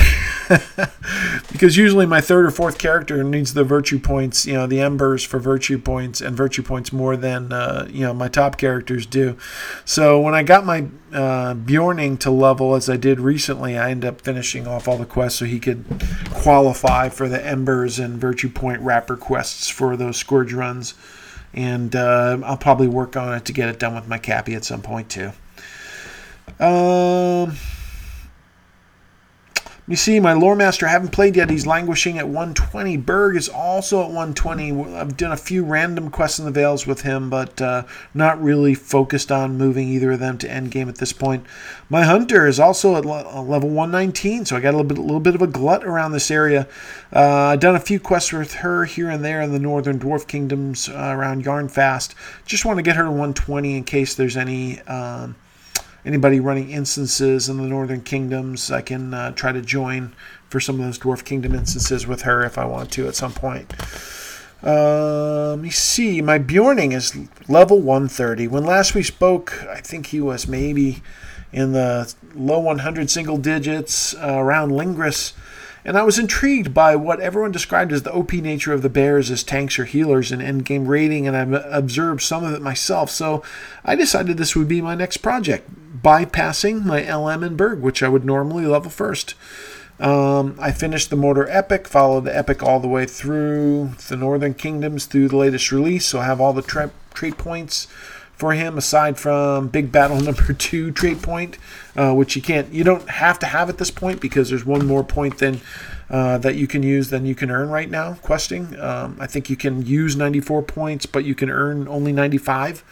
because 1.50 1.78
usually 1.78 2.04
my 2.04 2.20
third 2.20 2.44
or 2.44 2.50
fourth 2.50 2.76
character 2.76 3.24
needs 3.24 3.54
the 3.54 3.64
virtue 3.64 3.98
points, 3.98 4.44
you 4.44 4.52
know, 4.52 4.66
the 4.66 4.82
embers 4.82 5.24
for 5.24 5.38
virtue 5.38 5.78
points 5.78 6.20
and 6.20 6.36
virtue 6.36 6.62
points 6.62 6.92
more 6.92 7.16
than 7.16 7.54
uh, 7.54 7.88
you 7.90 8.02
know 8.02 8.12
my 8.12 8.28
top 8.28 8.58
characters 8.58 9.06
do. 9.06 9.38
So 9.86 10.20
when 10.20 10.34
I 10.34 10.42
got 10.42 10.66
my 10.66 10.88
uh, 11.10 11.54
Beorning 11.54 12.18
to 12.20 12.30
level 12.30 12.74
as 12.74 12.90
I 12.90 12.98
did 12.98 13.18
recently, 13.18 13.78
I 13.78 13.90
ended 13.90 14.08
up 14.08 14.20
finishing 14.20 14.66
off 14.66 14.86
all 14.86 14.98
the 14.98 15.06
quests 15.06 15.38
so 15.38 15.46
he 15.46 15.58
could 15.58 15.86
qualify 16.34 17.08
for 17.08 17.30
the 17.30 17.42
embers 17.42 17.98
and 17.98 18.18
virtue 18.18 18.50
point 18.50 18.82
wrapper 18.82 19.16
quests 19.16 19.70
for 19.70 19.96
those 19.96 20.18
scourge 20.18 20.52
runs. 20.52 20.92
And 21.54 21.96
uh, 21.96 22.40
I'll 22.44 22.58
probably 22.58 22.88
work 22.88 23.16
on 23.16 23.32
it 23.32 23.46
to 23.46 23.54
get 23.54 23.70
it 23.70 23.78
done 23.78 23.94
with 23.94 24.06
my 24.06 24.18
Cappy 24.18 24.54
at 24.54 24.66
some 24.66 24.82
point 24.82 25.08
too. 25.08 25.32
Um. 26.60 27.56
You 29.88 29.94
see, 29.94 30.18
my 30.18 30.32
lore 30.32 30.56
master 30.56 30.84
I 30.88 30.90
haven't 30.90 31.12
played 31.12 31.36
yet. 31.36 31.48
He's 31.48 31.64
languishing 31.64 32.18
at 32.18 32.26
120. 32.26 32.96
Berg 32.96 33.36
is 33.36 33.48
also 33.48 34.00
at 34.00 34.08
120. 34.08 34.96
I've 34.96 35.16
done 35.16 35.30
a 35.30 35.36
few 35.36 35.64
random 35.64 36.10
quests 36.10 36.40
in 36.40 36.44
the 36.44 36.50
Vales 36.50 36.88
with 36.88 37.02
him, 37.02 37.30
but 37.30 37.62
uh, 37.62 37.84
not 38.12 38.42
really 38.42 38.74
focused 38.74 39.30
on 39.30 39.56
moving 39.56 39.86
either 39.88 40.10
of 40.10 40.18
them 40.18 40.38
to 40.38 40.50
end 40.50 40.72
game 40.72 40.88
at 40.88 40.96
this 40.96 41.12
point. 41.12 41.46
My 41.88 42.02
hunter 42.02 42.48
is 42.48 42.58
also 42.58 42.96
at 42.96 43.04
level 43.04 43.70
119, 43.70 44.46
so 44.46 44.56
I 44.56 44.60
got 44.60 44.74
a 44.74 44.76
little 44.76 44.88
bit, 44.88 44.98
little 44.98 45.20
bit 45.20 45.36
of 45.36 45.42
a 45.42 45.46
glut 45.46 45.84
around 45.84 46.10
this 46.10 46.32
area. 46.32 46.66
Uh, 47.14 47.20
I've 47.20 47.60
done 47.60 47.76
a 47.76 47.80
few 47.80 48.00
quests 48.00 48.32
with 48.32 48.54
her 48.54 48.86
here 48.86 49.08
and 49.08 49.24
there 49.24 49.40
in 49.40 49.52
the 49.52 49.60
northern 49.60 50.00
dwarf 50.00 50.26
kingdoms 50.26 50.88
uh, 50.88 51.14
around 51.16 51.44
Járnfast. 51.44 52.16
Just 52.44 52.64
want 52.64 52.78
to 52.78 52.82
get 52.82 52.96
her 52.96 53.04
to 53.04 53.10
120 53.10 53.76
in 53.76 53.84
case 53.84 54.16
there's 54.16 54.36
any. 54.36 54.80
Um, 54.82 55.36
anybody 56.06 56.38
running 56.40 56.70
instances 56.70 57.48
in 57.48 57.58
the 57.58 57.64
Northern 57.64 58.00
Kingdoms, 58.00 58.70
I 58.70 58.80
can 58.80 59.12
uh, 59.12 59.32
try 59.32 59.52
to 59.52 59.60
join 59.60 60.14
for 60.48 60.60
some 60.60 60.76
of 60.76 60.86
those 60.86 60.98
Dwarf 60.98 61.24
Kingdom 61.24 61.54
instances 61.54 62.06
with 62.06 62.22
her 62.22 62.44
if 62.44 62.56
I 62.56 62.64
want 62.64 62.92
to 62.92 63.08
at 63.08 63.16
some 63.16 63.32
point. 63.32 63.74
Uh, 64.62 65.50
let 65.50 65.58
me 65.58 65.70
see. 65.70 66.22
My 66.22 66.38
Beorning 66.38 66.94
is 66.94 67.14
level 67.48 67.80
130. 67.80 68.48
When 68.48 68.64
last 68.64 68.94
we 68.94 69.02
spoke, 69.02 69.64
I 69.68 69.80
think 69.80 70.06
he 70.06 70.20
was 70.20 70.48
maybe 70.48 71.02
in 71.52 71.72
the 71.72 72.14
low 72.34 72.60
100 72.60 73.10
single 73.10 73.36
digits 73.36 74.14
uh, 74.14 74.38
around 74.38 74.70
Lhingris. 74.70 75.32
And 75.86 75.96
I 75.96 76.02
was 76.02 76.18
intrigued 76.18 76.74
by 76.74 76.96
what 76.96 77.20
everyone 77.20 77.52
described 77.52 77.92
as 77.92 78.02
the 78.02 78.12
OP 78.12 78.32
nature 78.32 78.72
of 78.72 78.82
the 78.82 78.88
bears 78.88 79.30
as 79.30 79.44
tanks 79.44 79.78
or 79.78 79.84
healers 79.84 80.32
in 80.32 80.40
endgame 80.40 80.88
raiding, 80.88 81.28
and 81.28 81.36
I've 81.36 81.52
observed 81.72 82.22
some 82.22 82.42
of 82.42 82.52
it 82.52 82.60
myself. 82.60 83.08
So 83.08 83.40
I 83.84 83.94
decided 83.94 84.36
this 84.36 84.56
would 84.56 84.66
be 84.66 84.82
my 84.82 84.96
next 84.96 85.18
project 85.18 85.70
bypassing 86.02 86.84
my 86.84 87.08
LM 87.08 87.44
and 87.44 87.56
Berg, 87.56 87.82
which 87.82 88.02
I 88.02 88.08
would 88.08 88.24
normally 88.24 88.66
level 88.66 88.90
first. 88.90 89.34
Um, 90.00 90.56
I 90.60 90.72
finished 90.72 91.08
the 91.08 91.16
Mordor 91.16 91.46
Epic, 91.48 91.86
followed 91.86 92.24
the 92.24 92.36
Epic 92.36 92.64
all 92.64 92.80
the 92.80 92.88
way 92.88 93.06
through 93.06 93.92
the 94.08 94.16
Northern 94.16 94.54
Kingdoms 94.54 95.06
through 95.06 95.28
the 95.28 95.36
latest 95.36 95.70
release, 95.70 96.04
so 96.04 96.18
I 96.18 96.24
have 96.24 96.40
all 96.40 96.52
the 96.52 96.62
tra- 96.62 96.90
trait 97.14 97.38
points 97.38 97.86
for 98.36 98.52
him 98.52 98.78
aside 98.78 99.18
from 99.18 99.68
Big 99.68 99.90
Battle 99.90 100.20
number 100.20 100.52
two 100.52 100.90
trait 100.92 101.22
point, 101.22 101.58
uh, 101.96 102.14
which 102.14 102.36
you 102.36 102.42
can't, 102.42 102.72
you 102.72 102.84
don't 102.84 103.08
have 103.08 103.38
to 103.40 103.46
have 103.46 103.68
at 103.68 103.78
this 103.78 103.90
point 103.90 104.20
because 104.20 104.50
there's 104.50 104.64
one 104.64 104.86
more 104.86 105.02
point 105.02 105.38
than 105.38 105.60
uh, 106.08 106.38
that 106.38 106.54
you 106.54 106.66
can 106.66 106.82
use 106.82 107.10
than 107.10 107.26
you 107.26 107.34
can 107.34 107.50
earn 107.50 107.68
right 107.68 107.90
now 107.90 108.14
questing. 108.14 108.78
Um, 108.78 109.16
I 109.18 109.26
think 109.26 109.50
you 109.50 109.56
can 109.56 109.84
use 109.84 110.16
94 110.16 110.62
points, 110.62 111.06
but 111.06 111.24
you 111.24 111.34
can 111.34 111.50
earn 111.50 111.88
only 111.88 112.12
95. 112.12 112.84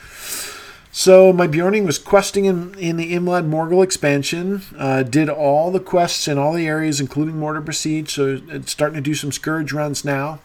So 0.91 1.33
my 1.33 1.49
Beorning 1.49 1.87
was 1.87 1.99
questing 1.99 2.45
in, 2.45 2.73
in 2.79 2.97
the 2.97 3.15
Imlad 3.15 3.51
Morgul 3.51 3.83
expansion. 3.83 4.63
Uh, 4.79 5.03
did 5.03 5.29
all 5.29 5.73
the 5.73 5.81
quests 5.81 6.29
in 6.29 6.39
all 6.39 6.53
the 6.53 6.69
areas, 6.69 7.01
including 7.01 7.35
Mordor 7.35 7.65
Besiege. 7.65 8.11
So 8.11 8.41
it's 8.49 8.71
starting 8.71 8.95
to 8.95 9.01
do 9.01 9.15
some 9.15 9.33
Scourge 9.33 9.73
runs 9.73 10.05
now. 10.05 10.39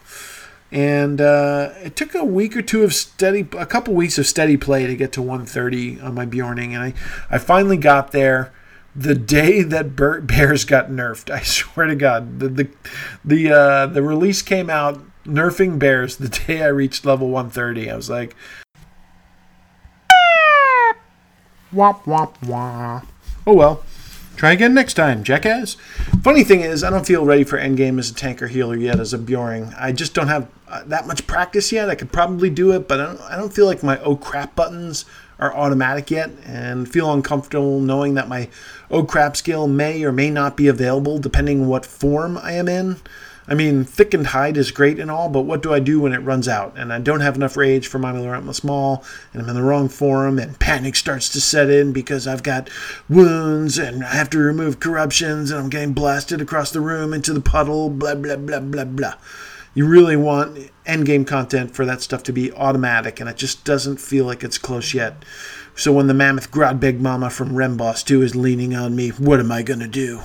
And 0.72 1.20
uh, 1.20 1.72
it 1.82 1.96
took 1.96 2.14
a 2.14 2.24
week 2.24 2.56
or 2.56 2.62
two 2.62 2.84
of 2.84 2.94
steady, 2.94 3.48
a 3.58 3.66
couple 3.66 3.94
weeks 3.94 4.18
of 4.18 4.26
steady 4.26 4.56
play 4.56 4.86
to 4.86 4.94
get 4.94 5.12
to 5.12 5.22
130 5.22 6.00
on 6.00 6.14
my 6.14 6.26
Beorning. 6.26 6.74
And 6.74 6.82
I, 6.82 6.94
I 7.28 7.38
finally 7.38 7.76
got 7.76 8.12
there 8.12 8.52
the 8.94 9.14
day 9.14 9.62
that 9.62 9.96
Bears 9.96 10.64
got 10.64 10.88
nerfed. 10.90 11.30
I 11.30 11.40
swear 11.42 11.86
to 11.86 11.96
God, 11.96 12.40
the 12.40 12.48
the 12.48 12.68
the 13.24 13.52
uh, 13.52 13.86
the 13.86 14.02
release 14.02 14.42
came 14.42 14.70
out 14.70 15.00
nerfing 15.24 15.78
Bears 15.78 16.16
the 16.16 16.28
day 16.28 16.62
I 16.62 16.68
reached 16.68 17.04
level 17.04 17.28
130. 17.28 17.90
I 17.90 17.96
was 17.96 18.10
like, 18.10 18.36
Womp 21.74 22.02
womp 22.02 22.34
wah. 22.46 23.02
Oh 23.46 23.54
well. 23.54 23.84
Try 24.36 24.52
again 24.52 24.72
next 24.72 24.94
time, 24.94 25.22
jackass. 25.22 25.74
Funny 26.22 26.44
thing 26.44 26.62
is, 26.62 26.82
I 26.82 26.88
don't 26.88 27.06
feel 27.06 27.26
ready 27.26 27.44
for 27.44 27.58
endgame 27.58 27.98
as 27.98 28.10
a 28.10 28.14
tanker 28.14 28.46
healer 28.46 28.74
yet 28.74 28.98
as 28.98 29.12
a 29.12 29.18
Beorning. 29.18 29.74
I 29.78 29.92
just 29.92 30.14
don't 30.14 30.28
have 30.28 30.48
uh, 30.70 30.84
that 30.86 31.06
much 31.06 31.26
practice 31.26 31.72
yet. 31.72 31.90
I 31.90 31.94
could 31.94 32.12
probably 32.12 32.50
do 32.50 32.72
it, 32.72 32.86
but 32.86 33.00
I 33.00 33.06
don't, 33.06 33.20
I 33.22 33.36
don't 33.36 33.52
feel 33.52 33.66
like 33.66 33.82
my 33.82 33.98
oh 34.00 34.16
crap 34.16 34.54
buttons 34.54 35.04
are 35.40 35.54
automatic 35.54 36.10
yet 36.10 36.30
and 36.44 36.88
feel 36.88 37.12
uncomfortable 37.12 37.80
knowing 37.80 38.14
that 38.14 38.28
my 38.28 38.48
oh 38.90 39.02
crap 39.02 39.36
skill 39.36 39.66
may 39.66 40.04
or 40.04 40.12
may 40.12 40.30
not 40.30 40.56
be 40.56 40.68
available 40.68 41.18
depending 41.18 41.66
what 41.66 41.86
form 41.86 42.38
I 42.38 42.52
am 42.52 42.68
in. 42.68 42.96
I 43.48 43.54
mean, 43.54 43.82
thickened 43.82 44.28
hide 44.28 44.56
is 44.56 44.70
great 44.70 45.00
and 45.00 45.10
all, 45.10 45.28
but 45.28 45.40
what 45.40 45.60
do 45.60 45.72
I 45.74 45.80
do 45.80 46.02
when 46.02 46.12
it 46.12 46.18
runs 46.18 46.46
out 46.46 46.74
and 46.76 46.92
I 46.92 47.00
don't 47.00 47.20
have 47.20 47.34
enough 47.34 47.56
rage 47.56 47.88
for 47.88 47.98
my 47.98 48.12
Relentless 48.12 48.62
Maul 48.62 49.02
and 49.32 49.42
I'm 49.42 49.48
in 49.48 49.56
the 49.56 49.62
wrong 49.62 49.88
form 49.88 50.38
and 50.38 50.60
panic 50.60 50.94
starts 50.94 51.28
to 51.30 51.40
set 51.40 51.68
in 51.68 51.92
because 51.92 52.28
I've 52.28 52.44
got 52.44 52.70
wounds 53.08 53.76
and 53.76 54.04
I 54.04 54.14
have 54.14 54.30
to 54.30 54.38
remove 54.38 54.78
corruptions 54.78 55.50
and 55.50 55.58
I'm 55.58 55.70
getting 55.70 55.94
blasted 55.94 56.40
across 56.40 56.70
the 56.70 56.80
room 56.80 57.12
into 57.12 57.32
the 57.32 57.40
puddle, 57.40 57.90
blah, 57.90 58.14
blah, 58.14 58.36
blah, 58.36 58.60
blah, 58.60 58.84
blah. 58.84 59.14
You 59.72 59.86
really 59.86 60.16
want 60.16 60.70
endgame 60.84 61.26
content 61.26 61.74
for 61.74 61.84
that 61.86 62.02
stuff 62.02 62.22
to 62.24 62.32
be 62.32 62.52
automatic 62.52 63.20
and 63.20 63.28
it 63.28 63.36
just 63.36 63.64
doesn't 63.64 63.98
feel 63.98 64.24
like 64.24 64.42
it's 64.42 64.58
close 64.58 64.92
yet. 64.94 65.24
So 65.76 65.92
when 65.92 66.08
the 66.08 66.14
mammoth 66.14 66.50
Grodbeg 66.50 66.98
Mama 66.98 67.30
from 67.30 67.50
Remboss 67.50 68.04
2 68.04 68.22
is 68.22 68.34
leaning 68.34 68.74
on 68.74 68.96
me, 68.96 69.10
what 69.10 69.40
am 69.40 69.52
I 69.52 69.62
going 69.62 69.80
to 69.80 69.88
do? 69.88 70.22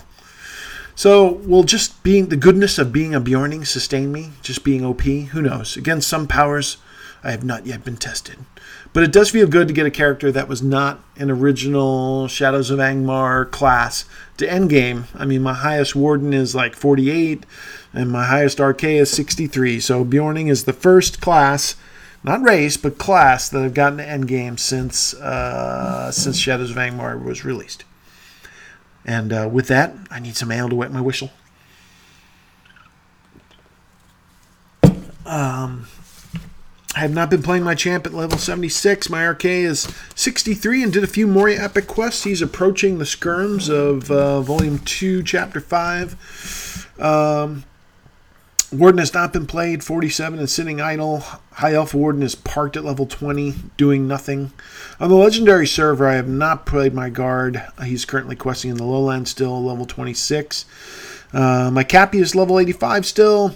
So 0.95 1.33
will 1.33 1.63
just 1.63 2.01
being 2.03 2.27
the 2.27 2.37
goodness 2.37 2.77
of 2.79 2.93
being 2.93 3.13
a 3.13 3.21
Beorning 3.21 3.67
sustain 3.67 4.11
me? 4.11 4.31
Just 4.41 4.63
being 4.63 4.83
OP? 4.83 5.01
Who 5.01 5.41
knows? 5.41 5.77
Against 5.77 6.07
some 6.07 6.27
powers, 6.27 6.77
I 7.23 7.31
have 7.31 7.43
not 7.43 7.65
yet 7.65 7.83
been 7.83 7.97
tested. 7.97 8.37
But 8.93 9.03
it 9.03 9.11
does 9.11 9.29
feel 9.29 9.47
good 9.47 9.67
to 9.67 9.73
get 9.73 9.85
a 9.85 9.91
character 9.91 10.31
that 10.31 10.47
was 10.47 10.61
not 10.61 11.03
an 11.17 11.29
original 11.29 12.29
Shadows 12.29 12.69
of 12.69 12.79
Angmar 12.79 13.51
class 13.51 14.05
to 14.37 14.47
endgame. 14.47 15.07
I 15.13 15.25
mean, 15.25 15.41
my 15.41 15.53
highest 15.53 15.95
Warden 15.95 16.33
is 16.33 16.55
like 16.55 16.75
48, 16.75 17.45
and 17.95 18.11
my 18.11 18.25
highest 18.25 18.59
RK 18.59 18.83
is 18.83 19.09
63. 19.09 19.79
So 19.79 20.05
Beorning 20.05 20.49
is 20.49 20.65
the 20.65 20.73
first 20.73 21.21
class 21.21 21.75
not 22.25 22.41
race, 22.41 22.75
but 22.75 22.97
class 22.97 23.49
that 23.49 23.61
I've 23.61 23.75
gotten 23.75 23.99
to 23.99 24.03
Endgame 24.03 24.59
since 24.59 25.13
uh, 25.13 26.11
since 26.11 26.39
Shadows 26.39 26.71
of 26.71 26.77
Angmar 26.77 27.23
was 27.23 27.45
released. 27.45 27.85
And 29.05 29.31
uh, 29.31 29.47
with 29.51 29.67
that, 29.67 29.93
I 30.09 30.19
need 30.19 30.35
some 30.35 30.51
ale 30.51 30.67
to 30.67 30.75
wet 30.75 30.91
my 30.91 31.01
whistle. 31.01 31.29
Um, 35.23 35.87
I 36.95 36.99
have 36.99 37.13
not 37.13 37.29
been 37.29 37.43
playing 37.43 37.63
my 37.63 37.75
champ 37.75 38.07
at 38.07 38.13
level 38.13 38.39
76. 38.39 39.07
My 39.09 39.23
RK 39.23 39.45
is 39.45 39.93
63 40.15 40.81
and 40.81 40.93
did 40.93 41.03
a 41.03 41.07
few 41.07 41.27
more 41.27 41.49
epic 41.49 41.85
quests. 41.85 42.23
He's 42.23 42.41
approaching 42.41 42.97
the 42.97 43.05
skirms 43.05 43.69
of 43.69 44.09
uh, 44.09 44.41
Volume 44.41 44.79
2, 44.79 45.21
Chapter 45.21 45.59
5. 45.59 46.95
Um, 46.99 47.65
Warden 48.77 48.99
has 48.99 49.13
not 49.13 49.31
been 49.31 49.47
played, 49.47 49.83
47 49.83 50.37
and 50.37 50.49
sitting 50.49 50.81
idle. 50.81 51.19
High 51.53 51.73
Elf 51.73 51.93
Warden 51.93 52.23
is 52.23 52.35
parked 52.35 52.75
at 52.75 52.83
level 52.83 53.05
20, 53.05 53.53
doing 53.77 54.07
nothing. 54.07 54.51
On 54.99 55.07
the 55.07 55.15
Legendary 55.15 55.65
server, 55.65 56.07
I 56.07 56.15
have 56.15 56.27
not 56.27 56.65
played 56.65 56.93
my 56.93 57.09
guard. 57.09 57.63
He's 57.83 58.05
currently 58.05 58.35
questing 58.35 58.71
in 58.71 58.77
the 58.77 58.83
lowland 58.83 59.27
still, 59.27 59.63
level 59.63 59.85
26. 59.85 60.65
Uh, 61.31 61.69
my 61.71 61.83
Cappy 61.83 62.19
is 62.19 62.35
level 62.35 62.59
85 62.59 63.05
still. 63.05 63.55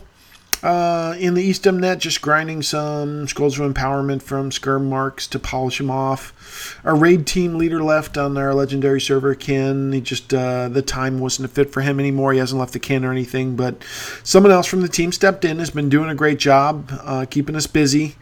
Uh, 0.62 1.16
in 1.18 1.36
the 1.36 1.50
Eastemnet, 1.50 2.00
just 2.00 2.22
grinding 2.22 2.62
some 2.62 3.28
scrolls 3.28 3.58
of 3.58 3.74
empowerment 3.74 4.22
from 4.22 4.50
skirm 4.50 4.90
marks 4.90 5.26
to 5.28 5.40
polish 5.40 5.78
them 5.78 5.90
off. 5.90 6.78
Our 6.84 6.96
raid 6.96 7.26
team 7.26 7.58
leader 7.58 7.82
left 7.82 8.18
on 8.18 8.38
our 8.38 8.54
legendary 8.54 9.00
server, 9.00 9.36
Kin. 9.36 9.94
He 9.94 10.02
just 10.02 10.34
uh, 10.34 10.68
the 10.68 10.82
time 10.82 11.20
wasn't 11.20 11.46
a 11.46 11.54
fit 11.54 11.72
for 11.72 11.82
him 11.82 12.00
anymore. 12.00 12.34
He 12.34 12.40
hasn't 12.40 12.60
left 12.60 12.74
the 12.74 12.80
kin 12.80 13.06
or 13.06 13.12
anything, 13.12 13.56
but 13.56 13.84
someone 14.24 14.52
else 14.52 14.68
from 14.68 14.82
the 14.82 14.90
team 14.90 15.14
stepped 15.14 15.46
in. 15.46 15.60
Has 15.60 15.70
been 15.70 15.90
doing 15.90 16.10
a 16.10 16.16
great 16.16 16.40
job, 16.40 16.92
uh, 17.04 17.26
keeping 17.30 17.56
us 17.56 17.68
busy. 17.68 18.16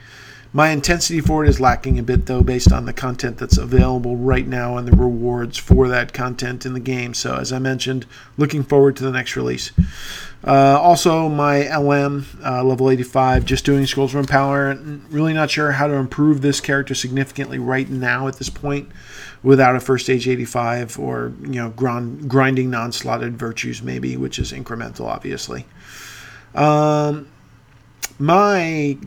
My 0.54 0.70
intensity 0.70 1.20
for 1.20 1.44
it 1.44 1.50
is 1.50 1.60
lacking 1.60 2.00
a 2.00 2.04
bit, 2.04 2.26
though, 2.26 2.42
based 2.42 2.72
on 2.72 2.86
the 2.86 2.94
content 2.94 3.38
that's 3.38 3.58
available 3.58 4.16
right 4.16 4.48
now 4.48 4.78
and 4.78 4.88
the 4.88 4.96
rewards 4.96 5.58
for 5.58 5.88
that 5.90 6.14
content 6.14 6.66
in 6.66 6.74
the 6.74 6.80
game. 6.80 7.14
So, 7.14 7.36
as 7.36 7.52
I 7.52 7.60
mentioned, 7.60 8.06
looking 8.38 8.64
forward 8.64 8.96
to 8.98 9.04
the 9.04 9.12
next 9.12 9.36
release. 9.36 9.72
Uh, 10.46 10.80
also, 10.80 11.28
my 11.28 11.68
LM, 11.76 12.26
uh, 12.46 12.64
level 12.64 12.90
85, 12.90 13.44
just 13.44 13.66
doing 13.66 13.86
Scrolls 13.86 14.16
of 14.16 14.28
Power. 14.28 14.74
Really 15.10 15.34
not 15.34 15.52
sure 15.52 15.74
how 15.74 15.88
to 15.88 15.94
improve 15.94 16.42
this 16.42 16.62
character 16.62 16.96
significantly 16.96 17.60
right 17.60 17.90
now 17.90 18.28
at 18.28 18.38
this 18.38 18.50
point 18.50 18.90
without 19.44 19.76
a 19.76 19.80
first 19.80 20.06
stage 20.06 20.28
85 20.28 20.98
or, 20.98 21.34
you 21.42 21.56
know, 21.56 21.70
grind, 21.72 22.30
grinding 22.30 22.70
non 22.70 22.92
slotted 22.94 23.38
virtues, 23.38 23.82
maybe, 23.82 24.16
which 24.16 24.40
is 24.40 24.54
incremental, 24.54 25.08
obviously. 25.08 25.66
Um, 26.56 27.28
my 28.18 28.98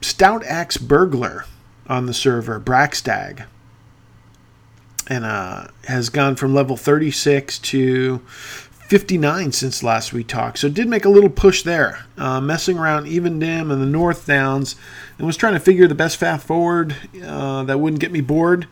Stout 0.00 0.44
Axe 0.44 0.76
Burglar 0.76 1.44
on 1.86 2.06
the 2.06 2.14
server, 2.14 2.60
Braxstag, 2.60 3.46
and 5.08 5.24
uh, 5.24 5.66
has 5.84 6.08
gone 6.08 6.36
from 6.36 6.54
level 6.54 6.76
36 6.76 7.58
to 7.58 8.18
59 8.90 9.52
since 9.52 9.82
last 9.82 10.12
we 10.12 10.24
talked. 10.24 10.58
So 10.58 10.68
did 10.68 10.88
make 10.88 11.04
a 11.04 11.08
little 11.08 11.30
push 11.30 11.62
there, 11.62 12.06
uh, 12.16 12.40
messing 12.40 12.78
around 12.78 13.06
Evendim 13.06 13.70
and 13.70 13.82
the 13.82 13.86
North 13.86 14.26
Downs, 14.26 14.76
and 15.18 15.26
was 15.26 15.36
trying 15.36 15.54
to 15.54 15.60
figure 15.60 15.86
the 15.86 15.94
best 15.94 16.18
path 16.18 16.44
forward 16.44 16.96
uh, 17.24 17.64
that 17.64 17.78
wouldn't 17.78 18.00
get 18.00 18.12
me 18.12 18.20
bored. 18.20 18.66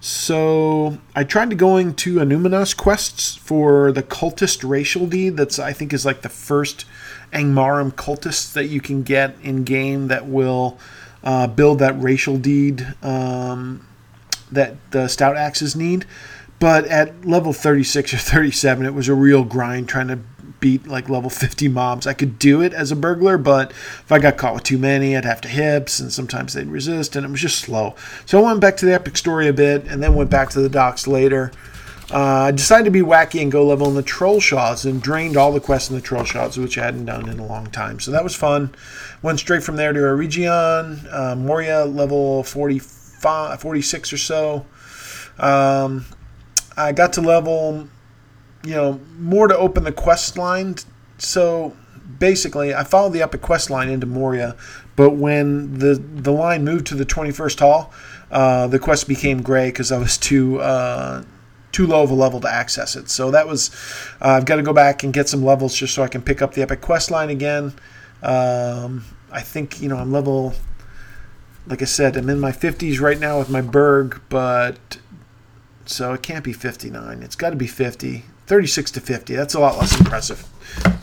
So 0.00 0.98
I 1.16 1.24
tried 1.24 1.50
to 1.50 1.56
going 1.56 1.94
to 1.94 2.16
Annúminas 2.16 2.76
quests 2.76 3.34
for 3.34 3.90
the 3.90 4.02
cultist 4.02 4.68
racial 4.68 5.06
deed. 5.06 5.36
That's 5.36 5.58
I 5.58 5.72
think 5.72 5.92
is 5.92 6.06
like 6.06 6.22
the 6.22 6.28
first 6.28 6.84
Angmarim 7.32 7.92
cultists 7.92 8.52
that 8.52 8.66
you 8.66 8.80
can 8.80 9.02
get 9.02 9.36
in 9.42 9.64
game 9.64 10.08
that 10.08 10.26
will 10.26 10.78
uh, 11.22 11.46
build 11.46 11.78
that 11.80 12.00
racial 12.00 12.38
deed 12.38 12.86
um, 13.02 13.86
that 14.50 14.76
the 14.90 15.08
stout 15.08 15.36
axes 15.36 15.76
need. 15.76 16.06
But 16.58 16.86
at 16.86 17.24
level 17.24 17.52
36 17.52 18.14
or 18.14 18.18
37, 18.18 18.86
it 18.86 18.94
was 18.94 19.08
a 19.08 19.14
real 19.14 19.44
grind 19.44 19.88
trying 19.88 20.08
to 20.08 20.18
beat 20.60 20.86
like 20.86 21.08
level 21.08 21.30
50 21.30 21.68
mobs. 21.68 22.06
I 22.06 22.14
could 22.14 22.38
do 22.38 22.60
it 22.60 22.72
as 22.72 22.90
a 22.90 22.96
burglar, 22.96 23.38
but 23.38 23.70
if 23.70 24.10
I 24.10 24.18
got 24.18 24.36
caught 24.36 24.54
with 24.54 24.64
too 24.64 24.78
many, 24.78 25.16
I'd 25.16 25.24
have 25.24 25.40
to 25.42 25.48
hips, 25.48 26.00
and 26.00 26.12
sometimes 26.12 26.54
they'd 26.54 26.66
resist, 26.66 27.16
and 27.16 27.24
it 27.24 27.30
was 27.30 27.40
just 27.40 27.60
slow. 27.60 27.94
So 28.26 28.38
I 28.38 28.46
went 28.46 28.60
back 28.60 28.76
to 28.78 28.86
the 28.86 28.94
epic 28.94 29.16
story 29.16 29.46
a 29.48 29.52
bit, 29.52 29.84
and 29.86 30.02
then 30.02 30.14
went 30.14 30.30
back 30.30 30.50
to 30.50 30.60
the 30.60 30.68
docks 30.68 31.06
later. 31.06 31.52
Uh, 32.10 32.44
I 32.46 32.50
decided 32.52 32.84
to 32.84 32.90
be 32.90 33.02
wacky 33.02 33.42
and 33.42 33.52
go 33.52 33.66
level 33.66 33.86
in 33.88 33.94
the 33.94 34.02
Troll 34.02 34.40
Trollshaws 34.40 34.86
and 34.86 35.02
drained 35.02 35.36
all 35.36 35.52
the 35.52 35.60
quests 35.60 35.90
in 35.90 35.96
the 35.96 36.02
Troll 36.02 36.22
Trollshaws, 36.22 36.56
which 36.56 36.78
I 36.78 36.84
hadn't 36.84 37.04
done 37.04 37.28
in 37.28 37.38
a 37.38 37.46
long 37.46 37.66
time. 37.66 38.00
So 38.00 38.10
that 38.12 38.24
was 38.24 38.34
fun. 38.34 38.74
Went 39.20 39.40
straight 39.40 39.62
from 39.62 39.76
there 39.76 39.92
to 39.92 40.06
a 40.06 40.14
region, 40.14 40.46
uh, 41.10 41.34
Moria 41.36 41.84
level 41.84 42.42
45, 42.44 43.60
46 43.60 44.12
or 44.12 44.16
so. 44.16 44.66
Um, 45.38 46.06
I 46.78 46.92
got 46.92 47.12
to 47.14 47.20
level, 47.20 47.88
you 48.64 48.74
know, 48.74 49.00
more 49.18 49.46
to 49.46 49.56
open 49.56 49.84
the 49.84 49.92
quest 49.92 50.38
line. 50.38 50.76
So 51.18 51.76
basically, 52.18 52.74
I 52.74 52.84
followed 52.84 53.12
the 53.12 53.20
epic 53.20 53.42
quest 53.42 53.68
line 53.68 53.90
into 53.90 54.06
Moria, 54.06 54.56
but 54.96 55.10
when 55.10 55.78
the 55.78 55.94
the 55.94 56.32
line 56.32 56.64
moved 56.64 56.86
to 56.86 56.94
the 56.94 57.04
21st 57.04 57.60
hall, 57.60 57.92
uh, 58.30 58.66
the 58.66 58.78
quest 58.78 59.06
became 59.08 59.42
gray 59.42 59.68
because 59.68 59.92
I 59.92 59.98
was 59.98 60.16
too. 60.16 60.58
Too 61.78 61.86
low 61.86 62.02
of 62.02 62.10
a 62.10 62.14
level 62.14 62.40
to 62.40 62.52
access 62.52 62.96
it. 62.96 63.08
So 63.08 63.30
that 63.30 63.46
was, 63.46 63.70
uh, 64.20 64.30
I've 64.30 64.46
got 64.46 64.56
to 64.56 64.62
go 64.62 64.72
back 64.72 65.04
and 65.04 65.12
get 65.12 65.28
some 65.28 65.44
levels 65.44 65.76
just 65.76 65.94
so 65.94 66.02
I 66.02 66.08
can 66.08 66.22
pick 66.22 66.42
up 66.42 66.54
the 66.54 66.62
Epic 66.62 66.80
Quest 66.80 67.08
line 67.08 67.30
again. 67.30 67.72
Um, 68.20 69.04
I 69.30 69.42
think, 69.42 69.80
you 69.80 69.88
know, 69.88 69.96
I'm 69.96 70.10
level, 70.10 70.54
like 71.68 71.80
I 71.80 71.84
said, 71.84 72.16
I'm 72.16 72.28
in 72.30 72.40
my 72.40 72.50
50s 72.50 73.00
right 73.00 73.20
now 73.20 73.38
with 73.38 73.48
my 73.48 73.60
Berg, 73.60 74.20
but 74.28 74.98
so 75.86 76.14
it 76.14 76.22
can't 76.24 76.42
be 76.42 76.52
59. 76.52 77.22
It's 77.22 77.36
got 77.36 77.50
to 77.50 77.56
be 77.56 77.68
50. 77.68 78.24
36 78.48 78.92
to 78.92 79.00
50. 79.00 79.34
That's 79.34 79.54
a 79.54 79.60
lot 79.60 79.78
less 79.78 79.98
impressive, 79.98 80.44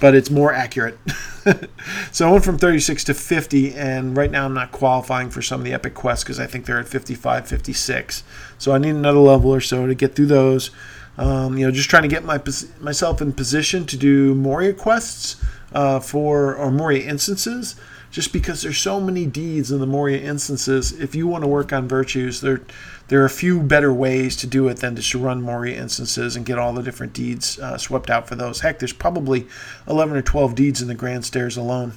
but 0.01 0.15
it's 0.15 0.31
more 0.31 0.51
accurate. 0.51 0.97
so 2.11 2.27
I 2.27 2.31
went 2.31 2.43
from 2.43 2.57
36 2.57 3.03
to 3.05 3.13
50, 3.13 3.75
and 3.75 4.17
right 4.17 4.31
now 4.31 4.45
I'm 4.45 4.55
not 4.55 4.71
qualifying 4.71 5.29
for 5.29 5.43
some 5.43 5.61
of 5.61 5.65
the 5.65 5.73
epic 5.73 5.93
quests 5.93 6.23
because 6.23 6.39
I 6.39 6.47
think 6.47 6.65
they're 6.65 6.79
at 6.79 6.87
55, 6.87 7.47
56. 7.47 8.23
So 8.57 8.73
I 8.73 8.79
need 8.79 8.89
another 8.89 9.19
level 9.19 9.53
or 9.53 9.61
so 9.61 9.85
to 9.85 9.93
get 9.93 10.15
through 10.15 10.25
those. 10.25 10.71
Um, 11.17 11.57
you 11.57 11.65
know, 11.65 11.71
just 11.71 11.89
trying 11.89 12.03
to 12.03 12.09
get 12.09 12.25
my 12.25 12.41
myself 12.81 13.21
in 13.21 13.31
position 13.31 13.85
to 13.85 13.95
do 13.95 14.35
Moria 14.35 14.73
quests 14.73 15.41
uh, 15.71 15.99
for 15.99 16.55
or 16.55 16.71
Moria 16.71 17.07
instances 17.07 17.75
just 18.15 18.31
because 18.31 18.61
there's 18.61 18.77
so 18.77 19.01
many 19.01 19.25
deeds 19.25 19.71
in 19.71 19.79
the 19.79 19.85
Moria 19.85 20.21
instances. 20.21 20.93
If 20.93 21.15
you 21.15 21.27
want 21.27 21.43
to 21.43 21.49
work 21.49 21.73
on 21.73 21.85
virtues, 21.85 22.39
there 22.39 22.61
there 23.07 23.21
are 23.21 23.25
a 23.25 23.29
few 23.29 23.61
better 23.61 23.93
ways 23.93 24.35
to 24.37 24.47
do 24.47 24.67
it 24.67 24.77
than 24.77 24.95
just 24.95 25.11
to 25.11 25.19
run 25.19 25.41
Moria 25.41 25.79
instances 25.79 26.35
and 26.35 26.45
get 26.45 26.57
all 26.57 26.73
the 26.73 26.81
different 26.81 27.13
deeds 27.13 27.59
uh, 27.59 27.77
swept 27.77 28.09
out 28.09 28.27
for 28.27 28.35
those. 28.35 28.61
Heck, 28.61 28.79
there's 28.79 28.93
probably 28.93 29.47
11 29.87 30.15
or 30.15 30.21
12 30.21 30.55
deeds 30.55 30.81
in 30.81 30.87
the 30.87 30.95
Grand 30.95 31.25
Stairs 31.25 31.55
alone. 31.55 31.93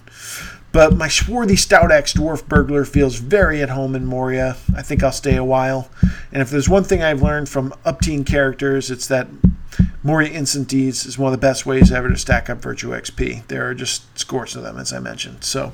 But 0.70 0.94
my 0.94 1.08
swarthy 1.08 1.56
stout 1.56 1.90
axe 1.90 2.12
dwarf 2.12 2.46
burglar 2.46 2.84
feels 2.84 3.16
very 3.16 3.62
at 3.62 3.70
home 3.70 3.94
in 3.94 4.04
Moria. 4.04 4.56
I 4.76 4.82
think 4.82 5.02
I'll 5.02 5.12
stay 5.12 5.36
a 5.36 5.44
while. 5.44 5.90
And 6.30 6.42
if 6.42 6.50
there's 6.50 6.68
one 6.68 6.84
thing 6.84 7.02
I've 7.02 7.22
learned 7.22 7.48
from 7.48 7.72
upteen 7.86 8.26
characters, 8.26 8.90
it's 8.90 9.06
that 9.06 9.28
Moria 10.02 10.30
instant 10.30 10.68
deeds 10.68 11.06
is 11.06 11.18
one 11.18 11.32
of 11.32 11.40
the 11.40 11.46
best 11.46 11.64
ways 11.64 11.90
ever 11.90 12.10
to 12.10 12.18
stack 12.18 12.50
up 12.50 12.60
virtue 12.60 12.90
XP. 12.90 13.46
There 13.48 13.68
are 13.68 13.74
just 13.74 14.18
scores 14.18 14.54
of 14.56 14.62
them, 14.62 14.76
as 14.76 14.92
I 14.92 14.98
mentioned. 14.98 15.42
So 15.42 15.72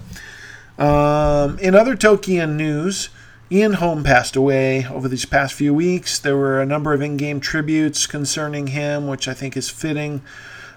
um, 0.78 1.58
in 1.58 1.74
other 1.74 1.96
Tolkien 1.96 2.54
news, 2.54 3.08
Ian 3.52 3.74
Holm 3.74 4.02
passed 4.04 4.36
away 4.36 4.86
over 4.86 5.06
these 5.06 5.26
past 5.26 5.52
few 5.52 5.74
weeks. 5.74 6.18
There 6.18 6.36
were 6.36 6.62
a 6.62 6.66
number 6.66 6.94
of 6.94 7.02
in 7.02 7.18
game 7.18 7.40
tributes 7.40 8.06
concerning 8.06 8.68
him, 8.68 9.06
which 9.06 9.28
I 9.28 9.34
think 9.34 9.54
is 9.56 9.68
fitting. 9.68 10.22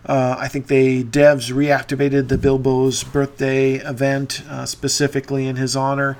Uh, 0.06 0.36
I 0.38 0.48
think 0.50 0.68
they 0.68 1.04
devs 1.04 1.52
reactivated 1.52 2.28
the 2.28 2.38
Bilbo's 2.38 3.04
birthday 3.04 3.76
event 3.76 4.44
uh, 4.50 4.66
specifically 4.66 5.48
in 5.48 5.56
his 5.56 5.76
honor. 5.76 6.18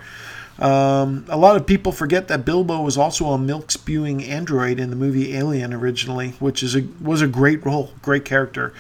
Um, 0.58 1.26
a 1.28 1.38
lot 1.38 1.56
of 1.56 1.68
people 1.68 1.92
forget 1.92 2.30
that 2.30 2.44
Bilbo 2.44 2.82
was 2.82 2.98
also 2.98 3.28
a 3.28 3.38
milk 3.38 3.70
spewing 3.70 4.24
android 4.24 4.80
in 4.80 4.90
the 4.90 4.96
movie 4.96 5.36
Alien 5.36 5.74
originally, 5.74 6.32
which 6.40 6.64
is 6.64 6.76
a 6.76 6.88
was 7.00 7.22
a 7.22 7.28
great 7.28 7.64
role, 7.64 7.92
great 8.02 8.26
character. 8.26 8.74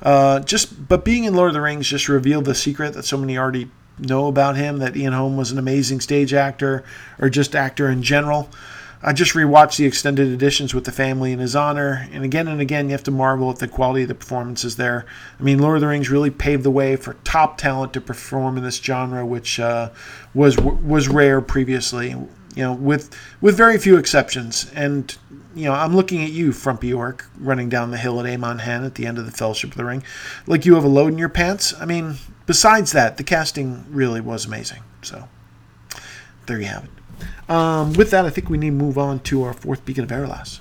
Uh, 0.00 0.40
just 0.40 0.88
but 0.88 1.04
being 1.04 1.24
in 1.24 1.34
Lord 1.34 1.48
of 1.48 1.54
the 1.54 1.60
Rings 1.60 1.88
just 1.88 2.08
revealed 2.08 2.44
the 2.44 2.54
secret 2.54 2.94
that 2.94 3.04
so 3.04 3.16
many 3.16 3.36
already 3.36 3.68
know 3.98 4.26
about 4.26 4.56
him 4.56 4.78
that 4.78 4.96
Ian 4.96 5.12
Holm 5.12 5.36
was 5.36 5.50
an 5.50 5.58
amazing 5.58 6.00
stage 6.00 6.32
actor 6.34 6.84
or 7.18 7.28
just 7.28 7.54
actor 7.54 7.88
in 7.88 8.02
general. 8.02 8.50
I 9.06 9.12
just 9.12 9.34
rewatched 9.34 9.76
the 9.76 9.84
extended 9.84 10.28
editions 10.28 10.72
with 10.72 10.84
the 10.84 10.92
family 10.92 11.32
in 11.32 11.38
his 11.38 11.54
honor, 11.54 12.08
and 12.10 12.24
again 12.24 12.48
and 12.48 12.58
again, 12.58 12.86
you 12.86 12.92
have 12.92 13.02
to 13.02 13.10
marvel 13.10 13.50
at 13.50 13.58
the 13.58 13.68
quality 13.68 14.02
of 14.02 14.08
the 14.08 14.14
performances 14.14 14.76
there. 14.76 15.04
I 15.38 15.42
mean, 15.42 15.58
Lord 15.58 15.76
of 15.76 15.82
the 15.82 15.88
Rings 15.88 16.08
really 16.08 16.30
paved 16.30 16.62
the 16.62 16.70
way 16.70 16.96
for 16.96 17.12
top 17.22 17.58
talent 17.58 17.92
to 17.92 18.00
perform 18.00 18.56
in 18.56 18.64
this 18.64 18.78
genre, 18.78 19.24
which 19.26 19.60
uh, 19.60 19.90
was 20.32 20.56
was 20.56 21.06
rare 21.08 21.42
previously. 21.42 22.10
You 22.10 22.62
know, 22.62 22.72
with 22.72 23.14
with 23.42 23.58
very 23.58 23.76
few 23.76 23.98
exceptions. 23.98 24.72
And 24.74 25.14
you 25.54 25.64
know, 25.64 25.74
I'm 25.74 25.94
looking 25.94 26.24
at 26.24 26.30
you, 26.30 26.52
Frumpy 26.52 26.92
Orc, 26.92 27.28
running 27.38 27.68
down 27.68 27.90
the 27.90 27.98
hill 27.98 28.18
at 28.20 28.26
Amon 28.26 28.60
Hen 28.60 28.84
at 28.84 28.94
the 28.94 29.06
end 29.06 29.18
of 29.18 29.26
the 29.26 29.32
Fellowship 29.32 29.72
of 29.72 29.76
the 29.76 29.84
Ring, 29.84 30.02
like 30.46 30.64
you 30.64 30.76
have 30.76 30.84
a 30.84 30.88
load 30.88 31.12
in 31.12 31.18
your 31.18 31.28
pants. 31.28 31.74
I 31.78 31.84
mean, 31.84 32.16
besides 32.46 32.92
that, 32.92 33.16
the 33.16 33.24
casting 33.24 33.84
really 33.90 34.20
was 34.20 34.46
amazing. 34.46 34.82
So, 35.02 35.28
there 36.46 36.58
you 36.58 36.66
have 36.66 36.84
it. 36.84 37.50
Um, 37.50 37.92
with 37.92 38.10
that, 38.10 38.24
I 38.24 38.30
think 38.30 38.48
we 38.48 38.58
need 38.58 38.70
to 38.70 38.72
move 38.72 38.98
on 38.98 39.20
to 39.20 39.42
our 39.44 39.52
fourth 39.52 39.84
beacon 39.84 40.04
of 40.04 40.10
Erelas. 40.10 40.60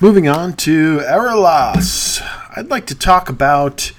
Moving 0.00 0.26
on 0.26 0.54
to 0.54 0.98
Erelas. 0.98 2.20
I'd 2.56 2.68
like 2.70 2.86
to 2.86 2.94
talk 2.96 3.28
about 3.28 3.92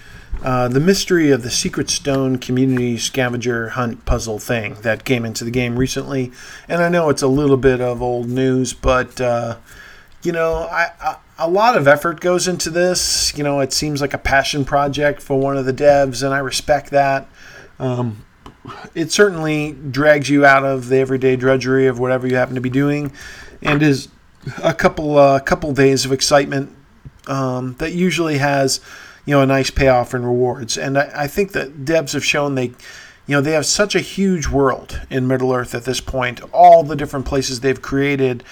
uh, 0.43 0.67
the 0.67 0.81
mystery 0.81 1.31
of 1.31 1.43
the 1.43 1.49
Secret 1.49 1.89
Stone 1.89 2.39
community 2.39 2.97
scavenger 2.97 3.69
hunt 3.69 4.03
puzzle 4.03 4.37
thing 4.37 4.75
that 4.81 5.05
came 5.05 5.23
into 5.23 5.45
the 5.45 5.51
game 5.51 5.79
recently. 5.79 6.33
And 6.67 6.83
I 6.83 6.89
know 6.89 7.07
it's 7.07 7.21
a 7.21 7.27
little 7.27 7.55
bit 7.55 7.79
of 7.79 8.01
old 8.01 8.27
news, 8.27 8.73
but, 8.73 9.21
uh, 9.21 9.55
you 10.21 10.33
know, 10.33 10.67
I, 10.69 10.89
I, 10.99 11.15
a 11.43 11.49
lot 11.49 11.75
of 11.77 11.87
effort 11.87 12.19
goes 12.19 12.47
into 12.47 12.69
this. 12.69 13.33
You 13.37 13.43
know, 13.43 13.59
it 13.59 13.73
seems 13.73 14.01
like 14.01 14.13
a 14.13 14.17
passion 14.17 14.65
project 14.65 15.21
for 15.21 15.39
one 15.39 15.57
of 15.57 15.65
the 15.65 15.73
devs, 15.73 16.23
and 16.23 16.33
I 16.33 16.39
respect 16.39 16.89
that. 16.91 17.27
Um, 17.79 18.25
it 18.95 19.11
certainly 19.11 19.73
drags 19.73 20.29
you 20.29 20.45
out 20.45 20.63
of 20.63 20.87
the 20.87 20.97
everyday 20.97 21.35
drudgery 21.35 21.87
of 21.87 21.99
whatever 21.99 22.27
you 22.27 22.35
happen 22.35 22.55
to 22.55 22.61
be 22.61 22.69
doing 22.69 23.11
and 23.61 23.81
is 23.81 24.07
a 24.63 24.73
couple 24.73 25.17
uh, 25.17 25.39
couple 25.39 25.73
days 25.73 26.05
of 26.05 26.11
excitement 26.11 26.73
um, 27.27 27.75
that 27.79 27.91
usually 27.93 28.37
has 28.37 28.79
you 29.25 29.33
know 29.33 29.41
a 29.41 29.45
nice 29.45 29.69
payoff 29.69 30.13
and 30.13 30.25
rewards. 30.25 30.77
And 30.77 30.97
I, 30.97 31.11
I, 31.23 31.27
think 31.27 31.51
that 31.53 31.85
devs 31.85 32.13
have 32.13 32.25
shown 32.25 32.55
they 32.55 32.67
you 33.27 33.35
know 33.35 33.41
they 33.41 33.51
have 33.51 33.65
such 33.65 33.95
a 33.95 33.99
huge 33.99 34.47
world 34.47 35.01
in 35.09 35.27
Middle 35.27 35.53
Earth 35.53 35.75
at 35.75 35.85
this 35.85 36.01
point, 36.01 36.41
all 36.51 36.83
the 36.83 36.95
different 36.95 37.25
places 37.25 37.59
they've 37.59 37.81
created. 37.81 38.43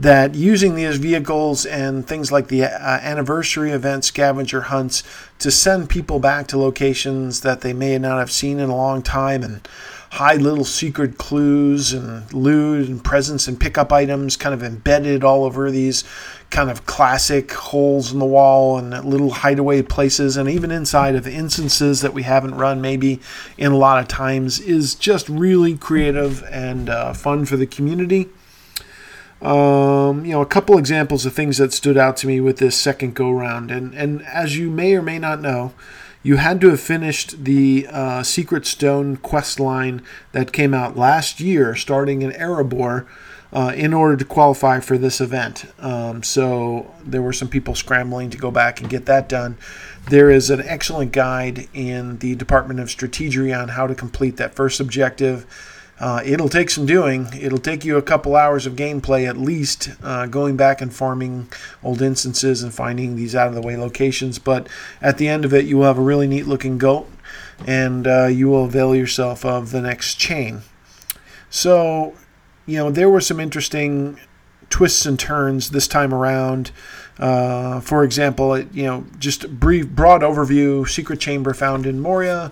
That 0.00 0.34
using 0.34 0.74
these 0.74 0.96
vehicles 0.96 1.64
and 1.64 2.06
things 2.06 2.32
like 2.32 2.48
the 2.48 2.64
uh, 2.64 2.68
anniversary 2.68 3.70
event 3.70 4.04
scavenger 4.04 4.62
hunts 4.62 5.04
to 5.38 5.52
send 5.52 5.88
people 5.88 6.18
back 6.18 6.48
to 6.48 6.58
locations 6.58 7.42
that 7.42 7.60
they 7.60 7.72
may 7.72 7.96
not 7.98 8.18
have 8.18 8.32
seen 8.32 8.58
in 8.58 8.70
a 8.70 8.76
long 8.76 9.02
time 9.02 9.44
and 9.44 9.68
hide 10.14 10.40
little 10.40 10.64
secret 10.64 11.18
clues 11.18 11.92
and 11.92 12.32
loot 12.32 12.88
and 12.88 13.02
presents 13.02 13.48
and 13.48 13.58
pickup 13.58 13.92
items 13.92 14.36
kind 14.36 14.54
of 14.54 14.62
embedded 14.62 15.24
all 15.24 15.44
over 15.44 15.72
these 15.72 16.04
kind 16.50 16.70
of 16.70 16.86
classic 16.86 17.52
holes 17.52 18.12
in 18.12 18.20
the 18.20 18.24
wall 18.24 18.78
and 18.78 19.04
little 19.04 19.30
hideaway 19.30 19.82
places 19.82 20.36
and 20.36 20.48
even 20.48 20.70
inside 20.70 21.16
of 21.16 21.26
instances 21.26 22.00
that 22.00 22.14
we 22.14 22.22
haven't 22.22 22.54
run 22.54 22.80
maybe 22.80 23.20
in 23.58 23.72
a 23.72 23.76
lot 23.76 24.00
of 24.00 24.06
times 24.06 24.60
is 24.60 24.94
just 24.94 25.28
really 25.28 25.76
creative 25.76 26.44
and 26.44 26.88
uh, 26.88 27.12
fun 27.12 27.44
for 27.44 27.56
the 27.56 27.66
community. 27.66 28.28
Um, 29.42 30.24
you 30.24 30.32
know, 30.32 30.40
a 30.40 30.46
couple 30.46 30.78
examples 30.78 31.26
of 31.26 31.34
things 31.34 31.58
that 31.58 31.72
stood 31.72 31.98
out 31.98 32.16
to 32.18 32.26
me 32.26 32.40
with 32.40 32.58
this 32.58 32.76
second 32.76 33.14
go 33.14 33.30
round, 33.30 33.70
and 33.70 33.94
and 33.94 34.22
as 34.22 34.56
you 34.56 34.70
may 34.70 34.94
or 34.94 35.02
may 35.02 35.18
not 35.18 35.40
know, 35.40 35.74
you 36.22 36.36
had 36.36 36.60
to 36.62 36.70
have 36.70 36.80
finished 36.80 37.44
the 37.44 37.86
uh, 37.90 38.22
Secret 38.22 38.64
Stone 38.64 39.18
quest 39.18 39.60
line 39.60 40.02
that 40.32 40.52
came 40.52 40.72
out 40.72 40.96
last 40.96 41.40
year, 41.40 41.76
starting 41.76 42.22
in 42.22 42.32
Erebor, 42.32 43.06
uh, 43.52 43.72
in 43.76 43.92
order 43.92 44.16
to 44.16 44.24
qualify 44.24 44.80
for 44.80 44.96
this 44.96 45.20
event. 45.20 45.66
Um, 45.78 46.22
so 46.22 46.92
there 47.04 47.22
were 47.22 47.34
some 47.34 47.48
people 47.48 47.74
scrambling 47.74 48.30
to 48.30 48.38
go 48.38 48.50
back 48.50 48.80
and 48.80 48.88
get 48.88 49.04
that 49.06 49.28
done. 49.28 49.58
There 50.08 50.30
is 50.30 50.48
an 50.48 50.62
excellent 50.62 51.12
guide 51.12 51.68
in 51.74 52.18
the 52.18 52.34
Department 52.34 52.80
of 52.80 52.90
Strategy 52.90 53.52
on 53.52 53.68
how 53.68 53.86
to 53.86 53.94
complete 53.94 54.38
that 54.38 54.54
first 54.54 54.80
objective. 54.80 55.46
Uh, 56.00 56.20
it'll 56.24 56.48
take 56.48 56.70
some 56.70 56.86
doing. 56.86 57.28
It'll 57.38 57.58
take 57.58 57.84
you 57.84 57.96
a 57.96 58.02
couple 58.02 58.34
hours 58.34 58.66
of 58.66 58.74
gameplay 58.74 59.28
at 59.28 59.36
least, 59.36 59.90
uh, 60.02 60.26
going 60.26 60.56
back 60.56 60.80
and 60.80 60.92
farming 60.92 61.48
old 61.82 62.02
instances 62.02 62.62
and 62.62 62.74
finding 62.74 63.14
these 63.14 63.34
out 63.34 63.48
of 63.48 63.54
the 63.54 63.62
way 63.62 63.76
locations. 63.76 64.38
But 64.38 64.68
at 65.00 65.18
the 65.18 65.28
end 65.28 65.44
of 65.44 65.54
it, 65.54 65.66
you 65.66 65.78
will 65.78 65.84
have 65.84 65.98
a 65.98 66.02
really 66.02 66.26
neat 66.26 66.46
looking 66.46 66.78
goat, 66.78 67.08
and 67.66 68.06
uh, 68.06 68.26
you 68.26 68.48
will 68.48 68.64
avail 68.64 68.94
yourself 68.94 69.44
of 69.44 69.70
the 69.70 69.80
next 69.80 70.16
chain. 70.16 70.62
So, 71.48 72.14
you 72.66 72.78
know, 72.78 72.90
there 72.90 73.08
were 73.08 73.20
some 73.20 73.38
interesting 73.38 74.18
twists 74.70 75.06
and 75.06 75.18
turns 75.18 75.70
this 75.70 75.86
time 75.86 76.12
around. 76.12 76.72
Uh, 77.16 77.78
for 77.78 78.02
example, 78.02 78.54
it, 78.54 78.66
you 78.74 78.82
know, 78.82 79.06
just 79.20 79.60
brief, 79.60 79.88
broad 79.88 80.22
overview: 80.22 80.88
secret 80.88 81.20
chamber 81.20 81.54
found 81.54 81.86
in 81.86 82.00
Moria. 82.00 82.50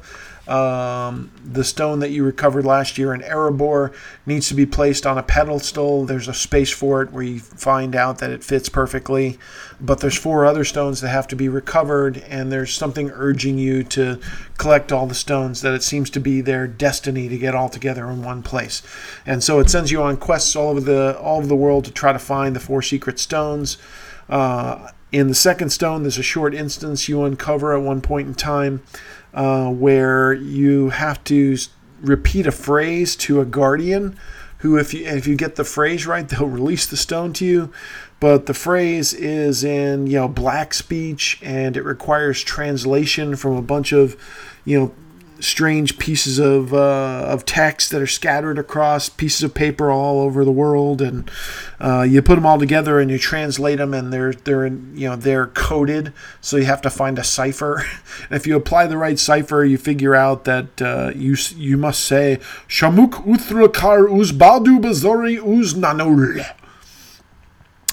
Um, 0.48 1.30
the 1.44 1.62
stone 1.62 2.00
that 2.00 2.10
you 2.10 2.24
recovered 2.24 2.66
last 2.66 2.98
year 2.98 3.14
in 3.14 3.20
Erebor 3.20 3.94
needs 4.26 4.48
to 4.48 4.54
be 4.54 4.66
placed 4.66 5.06
on 5.06 5.16
a 5.16 5.22
pedestal. 5.22 6.04
There's 6.04 6.26
a 6.26 6.34
space 6.34 6.70
for 6.70 7.00
it 7.02 7.12
where 7.12 7.22
you 7.22 7.38
find 7.38 7.94
out 7.94 8.18
that 8.18 8.30
it 8.30 8.42
fits 8.42 8.68
perfectly. 8.68 9.38
But 9.80 10.00
there's 10.00 10.16
four 10.16 10.44
other 10.44 10.64
stones 10.64 11.00
that 11.00 11.10
have 11.10 11.28
to 11.28 11.36
be 11.36 11.48
recovered, 11.48 12.18
and 12.28 12.50
there's 12.50 12.74
something 12.74 13.10
urging 13.10 13.56
you 13.56 13.84
to 13.84 14.20
collect 14.58 14.90
all 14.90 15.06
the 15.06 15.14
stones 15.14 15.62
that 15.62 15.74
it 15.74 15.82
seems 15.82 16.10
to 16.10 16.20
be 16.20 16.40
their 16.40 16.66
destiny 16.66 17.28
to 17.28 17.38
get 17.38 17.54
all 17.54 17.68
together 17.68 18.10
in 18.10 18.22
one 18.22 18.42
place. 18.42 18.82
And 19.24 19.44
so 19.44 19.60
it 19.60 19.70
sends 19.70 19.92
you 19.92 20.02
on 20.02 20.16
quests 20.16 20.56
all 20.56 20.70
over 20.70 20.80
the 20.80 21.18
all 21.18 21.38
over 21.38 21.46
the 21.46 21.56
world 21.56 21.84
to 21.84 21.92
try 21.92 22.12
to 22.12 22.18
find 22.18 22.56
the 22.56 22.60
four 22.60 22.82
secret 22.82 23.20
stones. 23.20 23.78
Uh, 24.28 24.88
in 25.12 25.28
the 25.28 25.34
second 25.34 25.70
stone, 25.70 26.02
there's 26.02 26.18
a 26.18 26.22
short 26.22 26.54
instance 26.54 27.08
you 27.08 27.22
uncover 27.22 27.76
at 27.76 27.82
one 27.82 28.00
point 28.00 28.26
in 28.26 28.34
time 28.34 28.82
uh, 29.34 29.70
where 29.70 30.32
you 30.32 30.90
have 30.90 31.22
to 31.24 31.56
repeat 32.00 32.46
a 32.46 32.52
phrase 32.52 33.14
to 33.14 33.40
a 33.40 33.44
guardian 33.44 34.18
who 34.58 34.76
if 34.76 34.94
you 34.94 35.04
if 35.04 35.26
you 35.26 35.36
get 35.36 35.56
the 35.56 35.64
phrase 35.64 36.06
right 36.06 36.28
they'll 36.28 36.46
release 36.46 36.86
the 36.86 36.96
stone 36.96 37.32
to 37.34 37.44
you. 37.44 37.72
But 38.20 38.46
the 38.46 38.54
phrase 38.54 39.12
is 39.12 39.64
in 39.64 40.06
you 40.06 40.18
know 40.18 40.28
black 40.28 40.74
speech 40.74 41.40
and 41.42 41.76
it 41.76 41.82
requires 41.82 42.42
translation 42.42 43.34
from 43.36 43.56
a 43.56 43.62
bunch 43.62 43.92
of 43.92 44.16
you 44.64 44.78
know 44.78 44.94
strange 45.42 45.98
pieces 45.98 46.38
of 46.38 46.72
uh, 46.72 47.26
of 47.26 47.44
text 47.44 47.90
that 47.90 48.00
are 48.00 48.06
scattered 48.06 48.58
across 48.58 49.08
pieces 49.08 49.42
of 49.42 49.54
paper 49.54 49.90
all 49.90 50.20
over 50.20 50.44
the 50.44 50.52
world, 50.52 51.02
and 51.02 51.30
uh, 51.80 52.02
you 52.02 52.22
put 52.22 52.36
them 52.36 52.46
all 52.46 52.58
together 52.58 53.00
and 53.00 53.10
you 53.10 53.18
translate 53.18 53.78
them, 53.78 53.92
and 53.92 54.12
they're 54.12 54.32
they're 54.32 54.66
you 54.66 55.08
know 55.08 55.16
they're 55.16 55.48
coded, 55.48 56.12
so 56.40 56.56
you 56.56 56.64
have 56.64 56.82
to 56.82 56.90
find 56.90 57.18
a 57.18 57.24
cipher. 57.24 57.84
and 58.22 58.32
if 58.32 58.46
you 58.46 58.56
apply 58.56 58.86
the 58.86 58.96
right 58.96 59.18
cipher, 59.18 59.64
you 59.64 59.76
figure 59.76 60.14
out 60.14 60.44
that 60.44 60.80
uh, 60.80 61.10
you 61.14 61.36
you 61.56 61.76
must 61.76 62.04
say 62.04 62.38
Shamuk 62.68 63.24
Uthrakar 63.26 64.10
Uz 64.18 64.32
Baldu 64.32 64.80
Bazori 64.80 65.36
Uz 65.36 65.74
Nanul. 65.74 66.46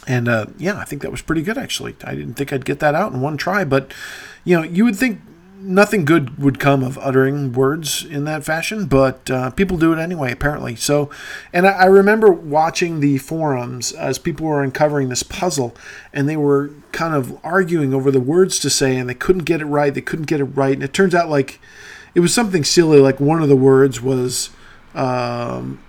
And 0.08 0.28
uh, 0.28 0.47
yeah, 0.58 0.78
I 0.78 0.86
think 0.86 1.04
that 1.04 1.12
was 1.12 1.22
pretty 1.22 1.43
good 1.43 1.58
actually. 1.58 1.95
I 2.04 2.16
didn't 2.16 2.34
think 2.34 2.52
I'd 2.52 2.66
get 2.66 2.80
that 2.80 2.95
out 2.95 3.12
in 3.12 3.22
one 3.22 3.38
try, 3.38 3.64
but 3.64 3.93
you 4.43 4.56
know, 4.56 4.64
you 4.64 4.86
would 4.86 4.95
think 4.95 5.22
nothing 5.62 6.05
good 6.05 6.38
would 6.38 6.60
come 6.60 6.84
of 6.84 6.97
uttering 6.99 7.53
words 7.53 8.03
in 8.03 8.24
that 8.26 8.43
fashion, 8.43 8.86
but 8.86 9.30
uh, 9.30 9.49
people 9.51 9.78
do 9.78 9.93
it 9.93 9.99
anyway, 9.99 10.32
apparently. 10.32 10.76
So, 10.76 11.10
and 11.53 11.68
I, 11.68 11.72
I, 11.72 11.86
remember 11.86 12.32
watching 12.32 12.99
the 12.99 13.18
forums 13.18 13.91
as 13.91 14.18
people 14.18 14.47
were 14.47 14.64
uncovering 14.64 15.10
this 15.10 15.24
puzzle, 15.24 15.76
and 16.14 16.28
they 16.28 16.38
were 16.38 16.72
kind 16.91 17.14
of 17.14 17.38
arguing 17.43 17.93
over 17.93 18.12
the 18.12 18.20
words 18.20 18.60
to 18.60 18.70
say, 18.70 18.95
and 18.97 19.10
they 19.10 19.14
couldn't 19.14 19.43
get 19.43 19.62
it 19.62 19.66
right. 19.66 19.93
They 19.93 20.01
couldn't 20.01 20.28
get 20.28 20.39
it 20.39 20.45
right, 20.45 20.74
and 20.74 20.84
it 20.84 20.93
turns 20.93 21.14
out 21.14 21.30
like 21.30 21.60
it 22.16 22.22
was 22.22 22.34
something 22.34 22.64
silly. 22.64 22.99
Like 22.99 23.20
one 23.20 23.41
of 23.41 23.49
the 23.49 23.55
words 23.55 24.01
was. 24.01 24.49
Um, 24.95 25.80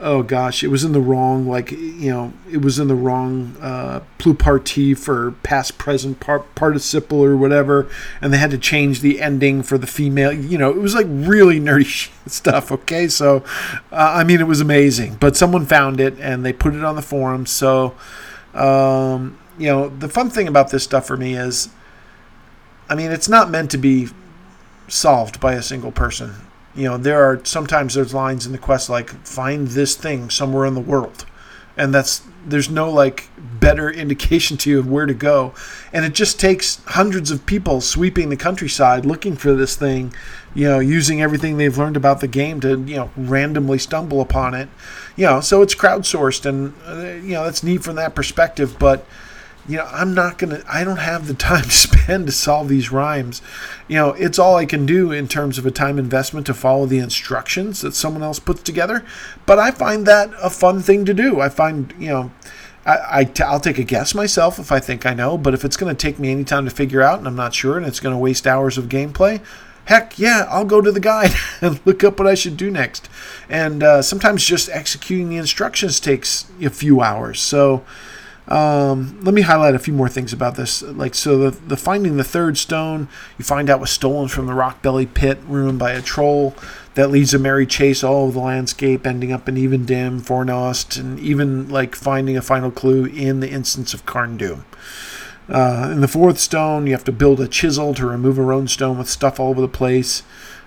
oh 0.00 0.22
gosh, 0.22 0.64
it 0.64 0.68
was 0.68 0.82
in 0.82 0.92
the 0.92 1.00
wrong, 1.00 1.46
like, 1.46 1.72
you 1.72 2.10
know, 2.10 2.32
it 2.50 2.62
was 2.62 2.78
in 2.78 2.88
the 2.88 2.94
wrong 2.94 3.54
uh, 3.60 4.00
pluperfect 4.18 4.96
for 4.96 5.32
past, 5.42 5.76
present, 5.76 6.20
part, 6.20 6.54
participle 6.54 7.22
or 7.22 7.36
whatever. 7.36 7.86
And 8.20 8.32
they 8.32 8.38
had 8.38 8.50
to 8.50 8.58
change 8.58 9.00
the 9.00 9.20
ending 9.20 9.62
for 9.62 9.76
the 9.76 9.86
female. 9.86 10.32
You 10.32 10.56
know, 10.56 10.70
it 10.70 10.78
was 10.78 10.94
like 10.94 11.06
really 11.08 11.60
nerdy 11.60 12.10
stuff, 12.28 12.72
okay? 12.72 13.08
So, 13.08 13.44
uh, 13.92 14.14
I 14.16 14.24
mean, 14.24 14.40
it 14.40 14.46
was 14.46 14.60
amazing. 14.60 15.16
But 15.20 15.36
someone 15.36 15.66
found 15.66 16.00
it 16.00 16.18
and 16.18 16.44
they 16.44 16.52
put 16.52 16.74
it 16.74 16.82
on 16.82 16.96
the 16.96 17.02
forum. 17.02 17.44
So, 17.44 17.94
um, 18.54 19.38
you 19.58 19.66
know, 19.66 19.90
the 19.90 20.08
fun 20.08 20.30
thing 20.30 20.48
about 20.48 20.70
this 20.70 20.82
stuff 20.82 21.06
for 21.06 21.16
me 21.16 21.34
is, 21.34 21.68
I 22.88 22.94
mean, 22.94 23.10
it's 23.10 23.28
not 23.28 23.50
meant 23.50 23.70
to 23.72 23.78
be 23.78 24.08
solved 24.88 25.40
by 25.40 25.54
a 25.54 25.62
single 25.62 25.92
person 25.92 26.34
you 26.80 26.88
know 26.88 26.96
there 26.96 27.22
are 27.22 27.44
sometimes 27.44 27.94
there's 27.94 28.14
lines 28.14 28.46
in 28.46 28.52
the 28.52 28.58
quest 28.58 28.88
like 28.88 29.10
find 29.26 29.68
this 29.68 29.94
thing 29.94 30.30
somewhere 30.30 30.64
in 30.64 30.74
the 30.74 30.80
world. 30.80 31.26
And 31.76 31.94
that's 31.94 32.22
there's 32.46 32.70
no 32.70 32.90
like 32.90 33.28
better 33.38 33.90
indication 34.04 34.56
to 34.58 34.70
you 34.70 34.78
of 34.78 34.90
where 34.90 35.06
to 35.06 35.14
go. 35.14 35.54
And 35.92 36.04
it 36.06 36.14
just 36.14 36.40
takes 36.40 36.82
hundreds 36.86 37.30
of 37.30 37.44
people 37.44 37.82
sweeping 37.82 38.30
the 38.30 38.36
countryside 38.36 39.04
looking 39.04 39.36
for 39.36 39.52
this 39.52 39.76
thing 39.76 40.14
you 40.54 40.64
know 40.64 40.78
using 40.78 41.20
everything 41.20 41.58
they've 41.58 41.76
learned 41.76 41.96
about 41.96 42.20
the 42.20 42.28
game 42.28 42.60
to 42.60 42.80
you 42.86 42.96
know 42.96 43.10
randomly 43.14 43.78
stumble 43.78 44.22
upon 44.22 44.54
it. 44.54 44.68
You 45.16 45.26
know 45.26 45.40
so 45.40 45.60
it's 45.60 45.74
crowdsourced 45.74 46.46
and 46.46 46.74
uh, 46.86 47.22
you 47.22 47.34
know 47.34 47.44
that's 47.44 47.62
neat 47.62 47.82
from 47.82 47.96
that 47.96 48.14
perspective 48.14 48.76
but 48.78 49.04
you 49.70 49.76
know, 49.76 49.88
I'm 49.92 50.14
not 50.14 50.36
going 50.36 50.50
to, 50.50 50.64
I 50.68 50.82
don't 50.82 50.98
have 50.98 51.28
the 51.28 51.34
time 51.34 51.62
to 51.62 51.70
spend 51.70 52.26
to 52.26 52.32
solve 52.32 52.68
these 52.68 52.90
rhymes. 52.90 53.40
You 53.86 53.96
know, 53.96 54.10
it's 54.14 54.38
all 54.38 54.56
I 54.56 54.66
can 54.66 54.84
do 54.84 55.12
in 55.12 55.28
terms 55.28 55.58
of 55.58 55.66
a 55.66 55.70
time 55.70 55.98
investment 55.98 56.46
to 56.46 56.54
follow 56.54 56.86
the 56.86 56.98
instructions 56.98 57.80
that 57.82 57.94
someone 57.94 58.24
else 58.24 58.40
puts 58.40 58.62
together. 58.62 59.04
But 59.46 59.60
I 59.60 59.70
find 59.70 60.06
that 60.06 60.30
a 60.42 60.50
fun 60.50 60.80
thing 60.80 61.04
to 61.04 61.14
do. 61.14 61.40
I 61.40 61.48
find, 61.48 61.94
you 61.98 62.08
know, 62.08 62.32
I, 62.84 63.30
I, 63.38 63.52
will 63.52 63.60
take 63.60 63.78
a 63.78 63.84
guess 63.84 64.12
myself 64.14 64.58
if 64.58 64.72
I 64.72 64.80
think 64.80 65.06
I 65.06 65.14
know, 65.14 65.38
but 65.38 65.54
if 65.54 65.64
it's 65.64 65.76
going 65.76 65.94
to 65.94 66.00
take 66.00 66.18
me 66.18 66.32
any 66.32 66.44
time 66.44 66.64
to 66.64 66.70
figure 66.70 67.02
out 67.02 67.18
and 67.18 67.28
I'm 67.28 67.36
not 67.36 67.54
sure 67.54 67.76
and 67.76 67.86
it's 67.86 68.00
going 68.00 68.14
to 68.14 68.18
waste 68.18 68.48
hours 68.48 68.76
of 68.76 68.86
gameplay, 68.86 69.40
heck 69.84 70.18
yeah, 70.18 70.46
I'll 70.48 70.64
go 70.64 70.80
to 70.80 70.90
the 70.90 70.98
guide 70.98 71.32
and 71.60 71.80
look 71.84 72.02
up 72.02 72.18
what 72.18 72.26
I 72.26 72.34
should 72.34 72.56
do 72.56 72.70
next. 72.72 73.08
And 73.48 73.84
uh, 73.84 74.02
sometimes 74.02 74.44
just 74.44 74.68
executing 74.70 75.28
the 75.28 75.36
instructions 75.36 76.00
takes 76.00 76.50
a 76.60 76.70
few 76.70 77.02
hours. 77.02 77.40
So 77.40 77.84
um, 78.50 79.16
let 79.22 79.32
me 79.32 79.42
highlight 79.42 79.76
a 79.76 79.78
few 79.78 79.94
more 79.94 80.08
things 80.08 80.32
about 80.32 80.56
this. 80.56 80.82
Like, 80.82 81.14
so 81.14 81.50
the, 81.50 81.50
the 81.68 81.76
finding 81.76 82.16
the 82.16 82.24
third 82.24 82.58
stone, 82.58 83.08
you 83.38 83.44
find 83.44 83.70
out 83.70 83.80
was 83.80 83.90
stolen 83.90 84.26
from 84.26 84.46
the 84.46 84.54
rock 84.54 84.82
belly 84.82 85.06
pit 85.06 85.38
room 85.46 85.78
by 85.78 85.92
a 85.92 86.02
troll 86.02 86.56
that 86.94 87.10
leads 87.10 87.32
a 87.32 87.38
merry 87.38 87.64
chase 87.64 88.02
all 88.02 88.24
over 88.24 88.32
the 88.32 88.40
landscape, 88.40 89.06
ending 89.06 89.30
up 89.30 89.48
in 89.48 89.54
Evendim, 89.54 90.20
Fornost, 90.20 90.98
and 90.98 91.20
even 91.20 91.68
like 91.68 91.94
finding 91.94 92.36
a 92.36 92.42
final 92.42 92.72
clue 92.72 93.04
in 93.04 93.38
the 93.38 93.48
instance 93.48 93.94
of 93.94 94.04
Carn 94.04 94.36
Uh, 95.48 95.88
in 95.92 96.00
the 96.00 96.08
fourth 96.08 96.40
stone, 96.40 96.88
you 96.88 96.92
have 96.92 97.04
to 97.04 97.12
build 97.12 97.40
a 97.40 97.46
chisel 97.46 97.94
to 97.94 98.04
remove 98.04 98.36
a 98.36 98.42
rune 98.42 98.66
stone 98.66 98.98
with 98.98 99.08
stuff 99.08 99.38
all 99.38 99.50
over 99.50 99.60
the 99.60 99.68
place. 99.68 100.24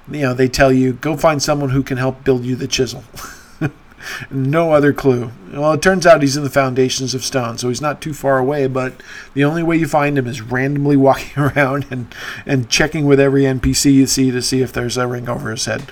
You 0.09 0.21
know, 0.21 0.33
they 0.33 0.47
tell 0.47 0.71
you 0.71 0.93
go 0.93 1.17
find 1.17 1.43
someone 1.43 1.71
who 1.71 1.83
can 1.83 1.97
help 1.97 2.23
build 2.23 2.45
you 2.45 2.55
the 2.55 2.67
chisel. 2.67 3.03
no 4.29 4.71
other 4.73 4.93
clue. 4.93 5.31
Well, 5.51 5.73
it 5.73 5.81
turns 5.81 6.05
out 6.05 6.21
he's 6.21 6.37
in 6.37 6.43
the 6.43 6.49
foundations 6.49 7.13
of 7.13 7.23
stone, 7.23 7.57
so 7.57 7.69
he's 7.69 7.81
not 7.81 8.01
too 8.01 8.13
far 8.13 8.37
away, 8.37 8.67
but 8.67 9.01
the 9.33 9.43
only 9.43 9.63
way 9.63 9.77
you 9.77 9.87
find 9.87 10.17
him 10.17 10.27
is 10.27 10.41
randomly 10.41 10.97
walking 10.97 11.41
around 11.41 11.85
and, 11.89 12.13
and 12.45 12.69
checking 12.69 13.05
with 13.05 13.19
every 13.19 13.43
NPC 13.43 13.93
you 13.93 14.07
see 14.07 14.31
to 14.31 14.41
see 14.41 14.61
if 14.61 14.73
there's 14.73 14.97
a 14.97 15.07
ring 15.07 15.29
over 15.29 15.51
his 15.51 15.65
head. 15.65 15.89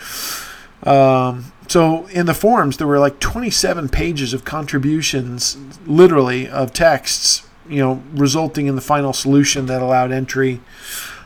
Um, 0.83 1.51
so 1.67 2.07
in 2.07 2.25
the 2.25 2.33
forums, 2.33 2.77
there 2.77 2.87
were 2.87 2.99
like 2.99 3.19
27 3.19 3.89
pages 3.89 4.33
of 4.33 4.43
contributions, 4.43 5.57
literally, 5.85 6.49
of 6.49 6.73
texts, 6.73 7.47
you 7.69 7.77
know, 7.77 8.03
resulting 8.13 8.67
in 8.67 8.75
the 8.75 8.81
final 8.81 9.13
solution 9.13 9.67
that 9.67 9.81
allowed 9.81 10.11
entry 10.11 10.59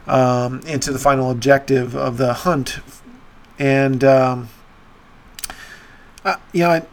um, 0.07 0.59
into 0.67 0.91
the 0.91 0.99
final 0.99 1.31
objective 1.31 1.95
of 1.95 2.17
the 2.17 2.33
hunt. 2.33 2.79
And. 3.57 4.03
Um, 4.03 4.49
uh, 6.25 6.37
you 6.51 6.61
know, 6.61 6.71
I, 6.71 6.85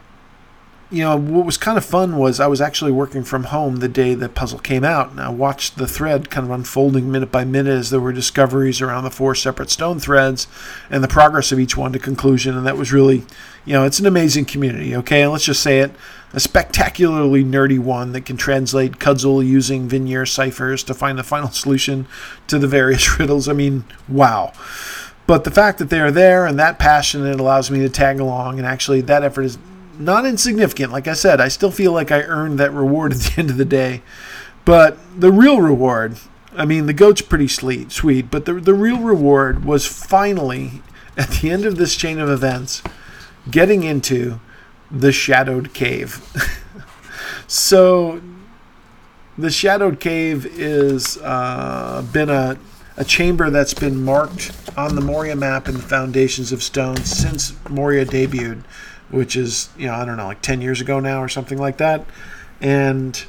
you 0.90 1.02
know, 1.02 1.16
what 1.16 1.46
was 1.46 1.56
kind 1.56 1.78
of 1.78 1.84
fun 1.86 2.18
was 2.18 2.38
I 2.38 2.46
was 2.46 2.60
actually 2.60 2.92
working 2.92 3.24
from 3.24 3.44
home 3.44 3.76
the 3.76 3.88
day 3.88 4.14
the 4.14 4.28
puzzle 4.28 4.58
came 4.58 4.84
out, 4.84 5.10
and 5.10 5.20
I 5.20 5.30
watched 5.30 5.78
the 5.78 5.86
thread 5.86 6.28
kind 6.28 6.44
of 6.46 6.50
unfolding 6.50 7.10
minute 7.10 7.32
by 7.32 7.44
minute 7.44 7.72
as 7.72 7.88
there 7.88 7.98
were 7.98 8.12
discoveries 8.12 8.82
around 8.82 9.04
the 9.04 9.10
four 9.10 9.34
separate 9.34 9.70
stone 9.70 9.98
threads 9.98 10.46
and 10.90 11.02
the 11.02 11.08
progress 11.08 11.50
of 11.50 11.58
each 11.58 11.78
one 11.78 11.94
to 11.94 11.98
conclusion. 11.98 12.56
And 12.56 12.66
that 12.66 12.76
was 12.76 12.92
really, 12.92 13.24
you 13.64 13.72
know, 13.72 13.84
it's 13.84 14.00
an 14.00 14.06
amazing 14.06 14.44
community, 14.44 14.94
okay? 14.96 15.22
And 15.22 15.32
let's 15.32 15.46
just 15.46 15.62
say 15.62 15.80
it 15.80 15.92
a 16.34 16.40
spectacularly 16.40 17.44
nerdy 17.44 17.78
one 17.78 18.12
that 18.12 18.24
can 18.24 18.36
translate 18.36 18.98
Khuzdul 18.98 19.46
using 19.46 19.88
Vigenère 19.88 20.28
ciphers 20.28 20.82
to 20.84 20.94
find 20.94 21.18
the 21.18 21.24
final 21.24 21.50
solution 21.50 22.06
to 22.48 22.58
the 22.58 22.68
various 22.68 23.18
riddles. 23.18 23.48
I 23.48 23.52
mean, 23.52 23.84
wow. 24.08 24.52
But 25.26 25.44
the 25.44 25.50
fact 25.50 25.78
that 25.78 25.88
they 25.88 26.00
are 26.00 26.10
there 26.10 26.46
and 26.46 26.58
that 26.58 26.78
passionate 26.78 27.38
allows 27.38 27.70
me 27.70 27.78
to 27.80 27.88
tag 27.88 28.20
along, 28.20 28.58
and 28.58 28.66
actually 28.66 29.00
that 29.02 29.22
effort 29.22 29.42
is 29.42 29.58
not 29.98 30.26
insignificant. 30.26 30.92
Like 30.92 31.06
I 31.06 31.12
said, 31.12 31.40
I 31.40 31.48
still 31.48 31.70
feel 31.70 31.92
like 31.92 32.10
I 32.10 32.22
earned 32.22 32.58
that 32.58 32.72
reward 32.72 33.12
at 33.12 33.18
the 33.18 33.34
end 33.38 33.50
of 33.50 33.56
the 33.56 33.64
day. 33.64 34.02
But 34.64 34.98
the 35.18 35.32
real 35.32 35.60
reward, 35.60 36.18
I 36.56 36.64
mean, 36.64 36.86
the 36.86 36.92
goat's 36.92 37.22
pretty 37.22 37.48
sweet, 37.48 37.92
sweet, 37.92 38.30
but 38.30 38.44
the, 38.44 38.54
the 38.54 38.74
real 38.74 38.98
reward 38.98 39.64
was 39.64 39.86
finally, 39.86 40.82
at 41.16 41.30
the 41.30 41.50
end 41.50 41.64
of 41.64 41.76
this 41.76 41.96
chain 41.96 42.18
of 42.18 42.28
events, 42.28 42.82
getting 43.50 43.82
into 43.82 44.40
the 44.90 45.12
Shadowed 45.12 45.72
Cave. 45.72 46.22
so, 47.46 48.20
the 49.36 49.50
Shadowed 49.50 49.98
Cave 49.98 50.46
is 50.46 51.16
uh, 51.18 52.04
been 52.12 52.28
a 52.28 52.58
a 52.96 53.04
chamber 53.04 53.50
that's 53.50 53.74
been 53.74 54.04
marked 54.04 54.52
on 54.76 54.94
the 54.94 55.00
Moria 55.00 55.36
map 55.36 55.68
in 55.68 55.74
the 55.74 55.82
foundations 55.82 56.52
of 56.52 56.62
stone 56.62 56.96
since 56.96 57.54
Moria 57.68 58.04
debuted, 58.04 58.64
which 59.10 59.36
is, 59.36 59.70
you 59.76 59.86
know, 59.86 59.94
I 59.94 60.04
don't 60.04 60.16
know, 60.16 60.26
like 60.26 60.42
10 60.42 60.60
years 60.60 60.80
ago 60.80 61.00
now 61.00 61.22
or 61.22 61.28
something 61.28 61.58
like 61.58 61.78
that. 61.78 62.04
And, 62.60 63.22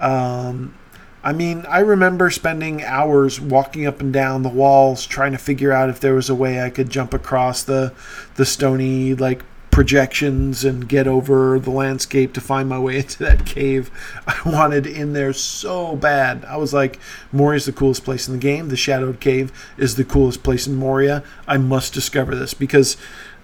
um, 0.00 0.74
I 1.22 1.32
mean, 1.32 1.66
I 1.68 1.80
remember 1.80 2.30
spending 2.30 2.82
hours 2.82 3.40
walking 3.40 3.86
up 3.86 4.00
and 4.00 4.12
down 4.12 4.42
the 4.42 4.48
walls 4.48 5.04
trying 5.04 5.32
to 5.32 5.38
figure 5.38 5.70
out 5.70 5.90
if 5.90 6.00
there 6.00 6.14
was 6.14 6.30
a 6.30 6.34
way 6.34 6.62
I 6.62 6.70
could 6.70 6.88
jump 6.88 7.12
across 7.12 7.62
the 7.62 7.92
the 8.36 8.46
stony 8.46 9.14
like 9.14 9.42
projections 9.80 10.62
and 10.62 10.90
get 10.90 11.08
over 11.08 11.58
the 11.58 11.70
landscape 11.70 12.34
to 12.34 12.40
find 12.42 12.68
my 12.68 12.78
way 12.78 12.96
into 12.98 13.18
that 13.18 13.46
cave. 13.46 13.90
I 14.26 14.38
wanted 14.44 14.86
in 14.86 15.14
there 15.14 15.32
so 15.32 15.96
bad. 15.96 16.44
I 16.44 16.58
was 16.58 16.74
like, 16.74 17.00
Moria's 17.32 17.64
the 17.64 17.72
coolest 17.72 18.04
place 18.04 18.28
in 18.28 18.34
the 18.34 18.38
game. 18.38 18.68
The 18.68 18.76
Shadowed 18.76 19.20
Cave 19.20 19.50
is 19.78 19.96
the 19.96 20.04
coolest 20.04 20.42
place 20.42 20.66
in 20.66 20.74
Moria. 20.74 21.24
I 21.48 21.56
must 21.56 21.94
discover 21.94 22.34
this 22.34 22.52
because, 22.52 22.98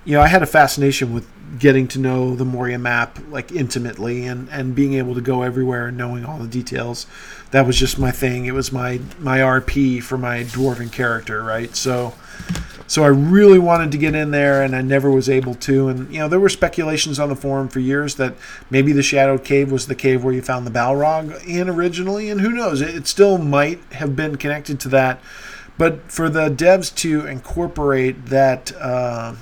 you 0.07 0.13
know, 0.13 0.23
I 0.23 0.29
had 0.29 0.43
a 0.43 0.47
fascination 0.47 1.13
with 1.13 1.29
getting 1.59 1.89
to 1.89 1.99
know 1.99 2.35
the 2.35 2.45
Moria 2.45 2.79
map 2.79 3.19
like 3.29 3.53
intimately 3.53 4.27
and, 4.27 4.49
and 4.51 4.75
being 4.75 4.95
able 4.95 5.15
to 5.15 5.21
go 5.21 5.43
everywhere 5.43 5.89
and 5.89 5.97
knowing 5.97 6.25
all 6.25 6.39
the 6.39 6.49
details. 6.49 7.07
That 7.51 7.67
was 7.67 7.77
just 7.77 7.99
my 7.99 8.13
thing. 8.13 8.47
It 8.47 8.55
was 8.55 8.73
my 8.73 9.01
my 9.19 9.39
RP 9.39 10.03
for 10.03 10.17
my 10.17 10.45
dwarven 10.45 10.91
character, 10.93 11.43
right? 11.43 11.75
So 11.75 12.15
so 12.87 13.03
I 13.03 13.09
really 13.09 13.59
wanted 13.59 13.91
to 13.93 13.99
get 13.99 14.15
in 14.15 14.31
there, 14.31 14.63
and 14.63 14.77
I 14.77 14.81
never 14.81 15.11
was 15.11 15.29
able 15.29 15.55
to. 15.57 15.89
And 15.89 16.13
you 16.13 16.21
know, 16.21 16.29
there 16.29 16.39
were 16.39 16.49
speculations 16.49 17.19
on 17.19 17.29
the 17.29 17.37
forum 17.37 17.69
for 17.69 17.81
years 17.81 18.15
that 18.15 18.35
maybe 18.71 18.93
the 18.93 19.03
Shadowed 19.03 19.45
Cave 19.45 19.73
was 19.73 19.89
the 19.89 19.97
cave 19.97 20.23
where 20.23 20.33
you 20.33 20.43
found 20.43 20.67
the 20.67 20.71
Balrog 20.71 21.45
in 21.47 21.69
originally, 21.69 22.31
and 22.31 22.41
who 22.41 22.51
knows? 22.51 22.81
It 22.81 23.09
still 23.09 23.39
might 23.39 23.81
have 23.95 24.15
been 24.15 24.37
connected 24.37 24.79
to 24.81 24.89
that. 24.91 25.21
But 25.79 26.11
for 26.11 26.31
the 26.31 26.49
devs 26.49 26.95
to 26.97 27.27
incorporate 27.27 28.27
that 28.27 28.73
uh, 28.77 29.35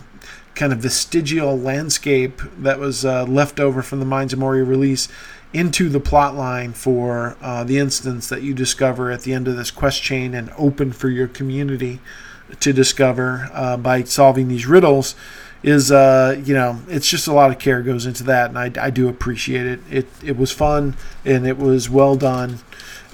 kind 0.55 0.73
of 0.73 0.79
vestigial 0.79 1.59
landscape 1.59 2.41
that 2.59 2.79
was 2.79 3.05
uh, 3.05 3.25
left 3.25 3.59
over 3.59 3.83
from 3.83 3.99
the 3.99 4.05
Mines 4.05 4.33
of 4.33 4.39
Moria 4.39 4.65
release 4.65 5.09
into 5.53 5.89
the 5.89 6.01
plot 6.01 6.35
line 6.35 6.73
for 6.73 7.37
uh, 7.41 7.65
the 7.65 7.79
instance 7.79 8.29
that 8.29 8.43
you 8.43 8.55
discover 8.55 9.11
at 9.11 9.23
the 9.23 9.33
end 9.33 9.47
of 9.47 9.57
this 9.57 9.71
quest 9.71 10.03
chain 10.03 10.35
and 10.35 10.51
open 10.59 10.93
for 10.93 11.09
your 11.09 11.29
community 11.29 12.01
to 12.61 12.73
discover 12.73 13.49
uh, 13.53 13.77
by 13.77 14.03
solving 14.03 14.49
these 14.49 14.67
riddles 14.67 15.15
is 15.65 15.91
uh, 15.91 16.41
you 16.45 16.53
know 16.53 16.79
it's 16.89 17.09
just 17.09 17.27
a 17.27 17.33
lot 17.33 17.51
of 17.51 17.59
care 17.59 17.81
goes 17.83 18.05
into 18.05 18.23
that 18.25 18.51
and 18.51 18.59
I, 18.59 18.71
I 18.87 18.91
do 18.91 19.09
appreciate 19.09 19.67
it. 19.67 19.81
It 19.91 20.07
it 20.23 20.37
was 20.37 20.53
fun 20.53 20.95
and 21.25 21.47
it 21.47 21.57
was 21.57 21.89
well 21.89 22.17
done 22.17 22.59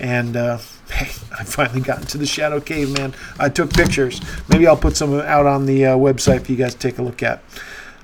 and 0.01 0.37
uh, 0.37 0.59
hey 0.91 1.13
I 1.39 1.45
finally 1.45 1.81
got 1.81 2.01
into 2.01 2.19
the 2.19 2.27
shadow 2.27 2.61
cave 2.61 2.91
man. 2.99 3.15
I 3.39 3.49
took 3.49 3.73
pictures. 3.73 4.21
Maybe 4.49 4.67
I'll 4.67 4.77
put 4.77 4.97
some 4.97 5.15
out 5.21 5.47
on 5.47 5.67
the 5.67 5.87
uh, 5.87 5.97
website 5.97 6.45
for 6.45 6.51
you 6.51 6.59
guys 6.59 6.75
to 6.75 6.81
take 6.81 6.99
a 6.99 7.03
look 7.03 7.23
at. 7.23 7.41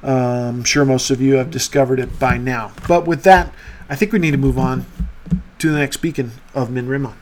Um, 0.02 0.58
I'm 0.58 0.64
sure 0.64 0.84
most 0.84 1.10
of 1.10 1.20
you 1.20 1.34
have 1.34 1.50
discovered 1.50 1.98
it 1.98 2.20
by 2.20 2.38
now. 2.38 2.72
But 2.86 3.06
with 3.06 3.24
that 3.24 3.52
I 3.90 3.96
think 3.96 4.12
we 4.12 4.20
need 4.20 4.30
to 4.30 4.38
move 4.38 4.58
on 4.58 4.86
to 5.58 5.72
the 5.72 5.78
next 5.78 5.96
beacon 5.96 6.30
of 6.54 6.70
Min-Rimmon 6.70 7.14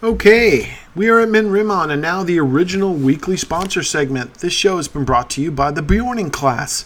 Okay, 0.00 0.74
we 0.94 1.08
are 1.08 1.18
at 1.18 1.28
Min-Rimmon, 1.28 1.90
and 1.90 2.00
now 2.00 2.22
the 2.22 2.38
original 2.38 2.94
weekly 2.94 3.36
sponsor 3.36 3.82
segment. 3.82 4.34
This 4.34 4.52
show 4.52 4.76
has 4.76 4.86
been 4.86 5.04
brought 5.04 5.28
to 5.30 5.42
you 5.42 5.50
by 5.50 5.72
the 5.72 5.80
Beorning 5.80 6.32
class 6.32 6.84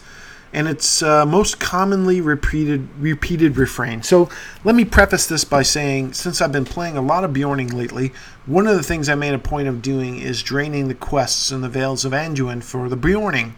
and 0.51 0.67
its 0.67 1.03
uh, 1.03 1.27
most 1.27 1.61
commonly 1.61 2.23
repeated 2.23 2.89
repeated 2.99 3.59
refrain. 3.59 4.03
So 4.03 4.31
let 4.65 4.75
me 4.75 4.87
preface 4.87 5.27
this 5.27 5.45
by 5.45 5.63
saying, 5.63 6.15
since 6.15 6.41
I've 6.41 6.53
been 6.53 6.65
playing 6.65 6.97
a 6.97 7.03
lot 7.03 7.23
of 7.23 7.33
Beorning 7.33 7.75
lately, 7.75 8.13
one 8.47 8.67
of 8.67 8.77
the 8.77 8.83
things 8.83 9.11
I 9.11 9.15
made 9.15 9.35
a 9.35 9.39
point 9.39 9.69
of 9.69 9.83
doing 9.83 10.19
is 10.19 10.43
draining 10.43 10.89
the 10.89 10.95
quests 10.95 11.53
in 11.53 11.61
the 11.61 11.69
Vales 11.69 12.07
of 12.07 12.13
Anduin 12.13 12.63
for 12.63 12.89
the 12.89 12.97
Beorning 12.97 13.53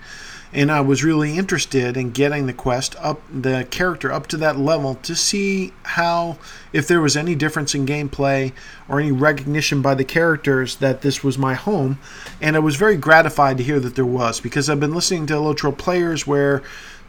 and 0.55 0.71
I 0.71 0.81
was 0.81 1.03
really 1.03 1.37
interested 1.37 1.97
in 1.97 2.13
getting 2.13 2.47
the 2.47 2.53
quest 2.53 2.95
up, 3.01 3.21
the 3.29 3.67
character 3.71 4.13
up 4.13 4.29
to 4.29 4.37
that 4.37 4.57
level 4.57 4.95
to 5.03 5.17
see 5.17 5.73
how, 5.83 6.39
if 6.73 6.87
there 6.87 7.01
was 7.01 7.17
any 7.17 7.35
difference 7.35 7.75
in 7.75 7.85
gameplay 7.85 8.53
or 8.89 9.01
any 9.01 9.11
recognition 9.11 9.83
by 9.83 9.95
the 9.95 10.05
characters 10.05 10.77
that 10.77 11.03
this 11.03 11.25
was 11.25 11.37
my 11.37 11.55
home. 11.55 11.99
And 12.41 12.55
I 12.55 12.61
was 12.61 12.77
very 12.77 12.97
gratified 12.97 13.59
to 13.59 13.65
hear 13.65 13.81
that 13.81 13.97
there 13.97 14.07
was 14.07 14.39
because 14.39 14.71
I've 14.71 14.79
been 14.79 14.95
listening 14.95 15.27
to 15.27 15.35
Lotro 15.35 15.77
players 15.77 16.25
where 16.25 16.63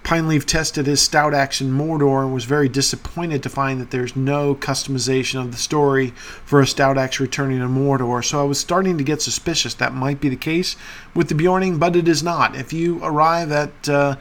Pineleaf 0.06 0.46
tested 0.46 0.86
his 0.86 1.02
Stout 1.02 1.34
Axe 1.34 1.62
in 1.62 1.72
Mordor 1.72 2.24
and 2.24 2.32
was 2.32 2.46
very 2.46 2.70
disappointed 2.70 3.42
to 3.42 3.50
find 3.50 3.82
that 3.82 3.90
there's 3.90 4.16
no 4.16 4.54
customization 4.54 5.42
of 5.42 5.52
the 5.52 5.58
story 5.58 6.12
for 6.46 6.62
a 6.62 6.68
Stout 6.68 6.96
Axe 6.96 7.20
returning 7.20 7.60
to 7.60 7.66
Mordor. 7.66 8.24
So 8.24 8.40
I 8.40 8.44
was 8.44 8.60
starting 8.60 9.00
to 9.00 9.04
get 9.04 9.24
suspicious 9.24 9.74
that 9.74 9.96
might 9.96 10.22
be 10.22 10.30
the 10.30 10.36
case 10.36 10.76
with 11.16 11.28
the 11.28 11.36
Beorning, 11.36 11.80
but 11.80 11.96
it 11.96 12.08
is 12.08 12.22
not. 12.22 12.56
If 12.56 12.72
you 12.72 13.04
arrive 13.04 13.52
at 13.52 13.90
uh, 13.90 14.16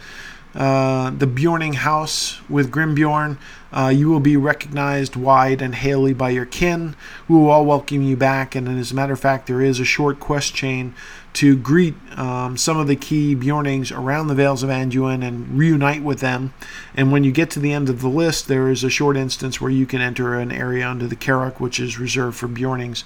uh, 0.54 1.10
the 1.10 1.26
Beorning 1.26 1.74
house 1.74 2.40
with 2.48 2.70
Grimbeorn, 2.70 3.36
Uh, 3.74 3.90
you 3.90 4.08
will 4.08 4.20
be 4.20 4.36
recognized 4.36 5.16
wide 5.16 5.60
and 5.60 5.74
haily 5.74 6.14
by 6.14 6.30
your 6.30 6.46
kin, 6.46 6.94
who 7.26 7.40
will 7.40 7.50
all 7.50 7.66
welcome 7.66 8.02
you 8.02 8.16
back. 8.16 8.54
And 8.54 8.68
as 8.68 8.92
a 8.92 8.94
matter 8.94 9.14
of 9.14 9.18
fact, 9.18 9.48
there 9.48 9.60
is 9.60 9.80
a 9.80 9.84
short 9.84 10.20
quest 10.20 10.54
chain 10.54 10.94
to 11.34 11.56
greet 11.56 11.94
um, 12.16 12.56
some 12.56 12.78
of 12.78 12.86
the 12.86 12.94
key 12.94 13.34
Beornings 13.34 13.90
around 13.90 14.28
the 14.28 14.34
Vales 14.34 14.62
of 14.62 14.70
Anduin 14.70 15.26
and 15.26 15.58
reunite 15.58 16.02
with 16.02 16.20
them. 16.20 16.54
And 16.94 17.10
when 17.10 17.24
you 17.24 17.32
get 17.32 17.50
to 17.50 17.60
the 17.60 17.72
end 17.72 17.88
of 17.88 18.00
the 18.00 18.08
list, 18.08 18.46
there 18.46 18.68
is 18.70 18.84
a 18.84 18.90
short 18.90 19.16
instance 19.16 19.60
where 19.60 19.70
you 19.70 19.84
can 19.84 20.00
enter 20.00 20.34
an 20.34 20.52
area 20.52 20.88
under 20.88 21.08
the 21.08 21.16
Carrock, 21.16 21.58
which 21.58 21.80
is 21.80 21.98
reserved 21.98 22.36
for 22.36 22.46
Beornings, 22.46 23.02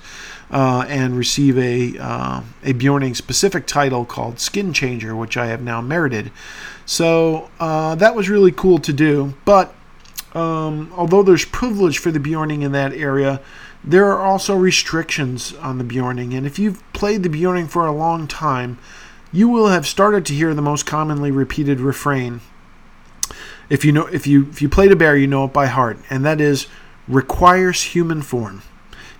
uh, 0.50 0.84
and 0.88 1.16
receive 1.16 1.58
a 1.58 1.98
uh, 1.98 2.42
a 2.64 2.74
Beorning 2.74 3.16
specific 3.16 3.66
title 3.66 4.04
called 4.04 4.40
Skin 4.40 4.74
Changer, 4.74 5.16
which 5.16 5.38
I 5.38 5.46
have 5.46 5.62
now 5.62 5.80
merited. 5.80 6.30
So 6.84 7.50
uh, 7.58 7.94
that 7.94 8.14
was 8.14 8.28
really 8.28 8.52
cool 8.52 8.78
to 8.78 8.92
do. 8.92 9.34
But 9.46 9.74
um, 10.34 10.92
although 10.94 11.22
there's 11.22 11.46
privilege 11.46 11.98
for 11.98 12.10
the 12.10 12.20
Beorning 12.20 12.62
in 12.62 12.72
that 12.72 12.92
area, 12.92 13.40
there 13.88 14.04
are 14.04 14.20
also 14.20 14.54
restrictions 14.54 15.54
on 15.54 15.78
the 15.78 15.84
Beorning, 15.84 16.36
and 16.36 16.46
if 16.46 16.58
you've 16.58 16.82
played 16.92 17.22
the 17.22 17.30
Beorning 17.30 17.68
for 17.68 17.86
a 17.86 17.92
long 17.92 18.28
time, 18.28 18.78
you 19.32 19.48
will 19.48 19.68
have 19.68 19.86
started 19.86 20.26
to 20.26 20.34
hear 20.34 20.52
the 20.52 20.60
most 20.60 20.84
commonly 20.84 21.30
repeated 21.30 21.80
refrain. 21.80 22.42
If 23.70 23.86
you 23.86 23.92
know 23.92 24.06
if 24.06 24.26
you 24.26 24.46
if 24.50 24.60
you 24.60 24.68
played 24.68 24.92
a 24.92 24.96
bear, 24.96 25.16
you 25.16 25.26
know 25.26 25.46
it 25.46 25.54
by 25.54 25.66
heart, 25.66 25.98
and 26.10 26.22
that 26.26 26.38
is 26.38 26.66
requires 27.08 27.82
human 27.82 28.20
form. 28.20 28.62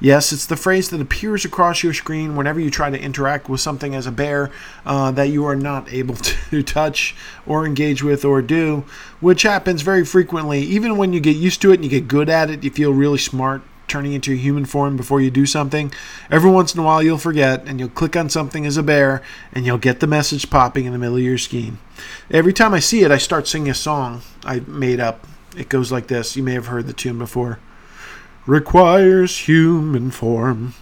Yes, 0.00 0.32
it's 0.32 0.44
the 0.44 0.56
phrase 0.56 0.90
that 0.90 1.00
appears 1.00 1.46
across 1.46 1.82
your 1.82 1.94
screen 1.94 2.36
whenever 2.36 2.60
you 2.60 2.70
try 2.70 2.90
to 2.90 3.00
interact 3.00 3.48
with 3.48 3.60
something 3.60 3.94
as 3.94 4.06
a 4.06 4.12
bear 4.12 4.50
uh, 4.84 5.10
that 5.12 5.30
you 5.30 5.46
are 5.46 5.56
not 5.56 5.90
able 5.90 6.14
to 6.50 6.62
touch 6.62 7.16
or 7.46 7.64
engage 7.64 8.02
with 8.02 8.22
or 8.22 8.42
do, 8.42 8.84
which 9.20 9.42
happens 9.42 9.80
very 9.80 10.04
frequently. 10.04 10.60
Even 10.60 10.98
when 10.98 11.14
you 11.14 11.20
get 11.20 11.36
used 11.36 11.62
to 11.62 11.72
it 11.72 11.76
and 11.76 11.84
you 11.84 11.90
get 11.90 12.06
good 12.06 12.28
at 12.28 12.50
it, 12.50 12.62
you 12.62 12.70
feel 12.70 12.92
really 12.92 13.18
smart 13.18 13.62
turning 13.88 14.12
into 14.12 14.32
a 14.32 14.36
human 14.36 14.64
form 14.64 14.96
before 14.96 15.20
you 15.20 15.30
do 15.30 15.46
something. 15.46 15.92
Every 16.30 16.50
once 16.50 16.74
in 16.74 16.80
a 16.80 16.84
while, 16.84 17.02
you'll 17.02 17.18
forget 17.18 17.66
and 17.66 17.80
you'll 17.80 17.88
click 17.88 18.16
on 18.16 18.28
something 18.28 18.66
as 18.66 18.76
a 18.76 18.82
bear 18.82 19.22
and 19.52 19.66
you'll 19.66 19.78
get 19.78 20.00
the 20.00 20.06
message 20.06 20.50
popping 20.50 20.84
in 20.84 20.92
the 20.92 20.98
middle 20.98 21.16
of 21.16 21.22
your 21.22 21.38
scheme. 21.38 21.78
Every 22.30 22.52
time 22.52 22.74
I 22.74 22.80
see 22.80 23.02
it, 23.02 23.10
I 23.10 23.18
start 23.18 23.48
singing 23.48 23.70
a 23.70 23.74
song 23.74 24.22
I 24.44 24.60
made 24.60 25.00
up. 25.00 25.26
It 25.56 25.68
goes 25.68 25.90
like 25.90 26.06
this. 26.06 26.36
You 26.36 26.42
may 26.42 26.52
have 26.52 26.66
heard 26.66 26.86
the 26.86 26.92
tune 26.92 27.18
before. 27.18 27.58
Requires 28.46 29.38
human 29.38 30.10
form. 30.10 30.74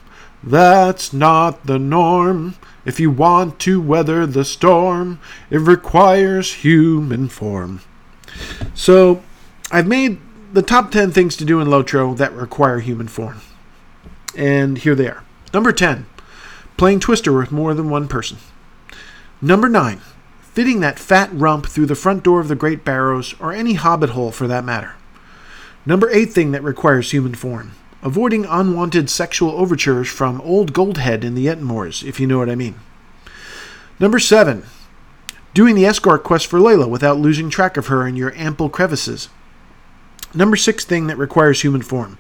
That's 0.43 1.13
not 1.13 1.67
the 1.67 1.79
norm. 1.79 2.55
If 2.85 3.01
you 3.01 3.11
want 3.11 3.59
to 3.61 3.81
weather 3.81 4.27
the 4.27 4.45
storm, 4.45 5.19
it 5.51 5.59
requires 5.59 6.55
human 6.55 7.29
form. 7.29 7.81
So, 8.75 9.23
I've 9.73 9.89
made 9.89 10.21
the 10.57 10.63
top 10.63 10.91
10 10.91 11.11
things 11.11 11.37
to 11.37 11.45
do 11.45 11.61
in 11.61 11.69
Lotro 11.69 12.17
that 12.17 12.33
require 12.33 12.79
human 12.79 13.09
form. 13.09 13.43
And 14.35 14.79
here 14.79 14.95
they 14.95 15.07
are. 15.07 15.23
Number 15.53 15.71
10, 15.71 16.07
playing 16.79 17.01
Twister 17.01 17.31
with 17.31 17.53
more 17.53 17.75
than 17.75 17.91
one 17.91 18.09
person. 18.09 18.39
Number 19.43 19.69
9, 19.69 20.01
fitting 20.41 20.81
that 20.81 20.99
fat 20.99 21.29
rump 21.31 21.67
through 21.67 21.85
the 21.85 21.95
front 21.95 22.23
door 22.23 22.41
of 22.41 22.49
the 22.49 22.55
Great 22.55 22.87
Barrows 22.87 23.39
or 23.39 23.53
any 23.53 23.75
hobbit 23.75 24.11
hole 24.11 24.33
for 24.33 24.47
that 24.47 24.65
matter. 24.65 24.95
Number 25.85 26.09
8 26.11 26.33
thing 26.33 26.53
that 26.53 26.65
requires 26.65 27.11
human 27.11 27.35
form. 27.35 27.73
Avoiding 28.03 28.47
unwanted 28.47 29.11
sexual 29.11 29.51
overtures 29.51 30.09
from 30.09 30.41
Old 30.41 30.73
Goldhead 30.73 31.23
in 31.23 31.35
the 31.35 31.49
Ettenmoors, 31.49 32.03
if 32.03 32.19
you 32.19 32.27
know 32.27 32.39
what 32.39 32.49
I 32.49 32.55
mean. 32.55 32.77
Number 34.01 34.19
7. 34.19 34.63
Doing 35.53 35.75
the 35.75 35.85
escort 35.85 36.25
quest 36.25 36.47
for 36.47 36.59
Layla 36.59 36.89
without 36.89 37.19
losing 37.19 37.51
track 37.51 37.77
of 37.77 37.89
her 37.89 38.07
in 38.07 38.17
your 38.17 38.35
ample 38.35 38.71
crevices. 38.71 39.29
Number 40.37 40.57
six 40.57 40.85
thing 40.85 41.07
that 41.07 41.19
requires 41.19 41.63
human 41.63 41.83
form 41.83 42.19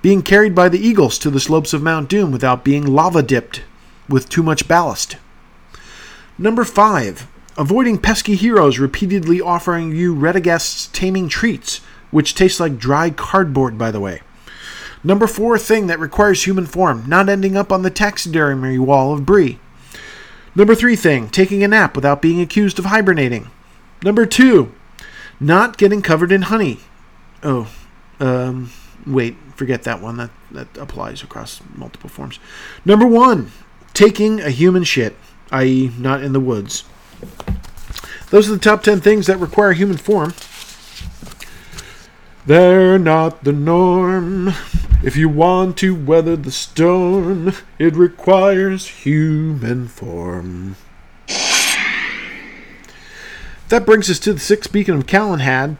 being 0.00 0.22
carried 0.22 0.54
by 0.54 0.68
the 0.68 0.78
eagles 0.78 1.18
to 1.18 1.30
the 1.30 1.40
slopes 1.40 1.72
of 1.72 1.82
Mount 1.82 2.08
Doom 2.08 2.30
without 2.30 2.62
being 2.62 2.86
lava 2.86 3.24
dipped 3.24 3.62
with 4.08 4.28
too 4.28 4.42
much 4.42 4.68
ballast. 4.68 5.16
Number 6.38 6.64
five, 6.64 7.26
avoiding 7.58 7.98
pesky 7.98 8.36
heroes 8.36 8.78
repeatedly 8.78 9.40
offering 9.40 9.96
you 9.96 10.14
Radagast's 10.14 10.86
taming 10.88 11.28
treats, 11.28 11.78
which 12.12 12.36
taste 12.36 12.60
like 12.60 12.78
dry 12.78 13.10
cardboard, 13.10 13.76
by 13.76 13.90
the 13.90 13.98
way. 13.98 14.20
Number 15.02 15.26
four 15.26 15.58
thing 15.58 15.88
that 15.88 15.98
requires 15.98 16.44
human 16.44 16.66
form, 16.66 17.04
not 17.08 17.28
ending 17.28 17.56
up 17.56 17.72
on 17.72 17.82
the 17.82 17.90
taxidermy 17.90 18.78
wall 18.78 19.12
of 19.12 19.26
Bree. 19.26 19.58
Number 20.54 20.76
three 20.76 20.94
thing, 20.94 21.28
taking 21.28 21.64
a 21.64 21.68
nap 21.68 21.96
without 21.96 22.22
being 22.22 22.40
accused 22.40 22.78
of 22.78 22.84
hibernating. 22.84 23.50
Number 24.04 24.24
two, 24.24 24.72
not 25.40 25.78
getting 25.78 26.00
covered 26.00 26.30
in 26.30 26.42
honey, 26.42 26.80
Oh, 27.42 27.70
um, 28.20 28.70
wait, 29.06 29.36
forget 29.54 29.82
that 29.84 30.00
one. 30.00 30.16
That 30.16 30.30
that 30.52 30.76
applies 30.76 31.22
across 31.22 31.60
multiple 31.74 32.10
forms. 32.10 32.38
Number 32.84 33.06
one, 33.06 33.52
taking 33.94 34.40
a 34.40 34.50
human 34.50 34.84
shit, 34.84 35.16
i.e., 35.50 35.92
not 35.98 36.22
in 36.22 36.32
the 36.32 36.40
woods. 36.40 36.84
Those 38.30 38.48
are 38.48 38.52
the 38.52 38.58
top 38.58 38.82
ten 38.82 39.00
things 39.00 39.26
that 39.26 39.38
require 39.38 39.72
human 39.72 39.96
form. 39.96 40.34
They're 42.46 42.98
not 42.98 43.44
the 43.44 43.52
norm. 43.52 44.52
If 45.02 45.16
you 45.16 45.28
want 45.28 45.76
to 45.78 45.94
weather 45.94 46.36
the 46.36 46.50
storm, 46.50 47.52
it 47.78 47.94
requires 47.94 48.86
human 48.86 49.88
form. 49.88 50.76
That 53.68 53.84
brings 53.84 54.08
us 54.08 54.20
to 54.20 54.32
the 54.32 54.40
sixth 54.40 54.72
beacon 54.72 54.94
of 54.94 55.06
Calenhad, 55.06 55.76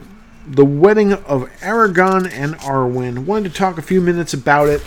the 0.46 0.64
wedding 0.64 1.12
of 1.12 1.50
Aragorn 1.60 2.30
and 2.32 2.54
Arwen. 2.56 3.24
Wanted 3.26 3.52
to 3.52 3.58
talk 3.58 3.78
a 3.78 3.82
few 3.82 4.00
minutes 4.00 4.32
about 4.32 4.68
it. 4.68 4.82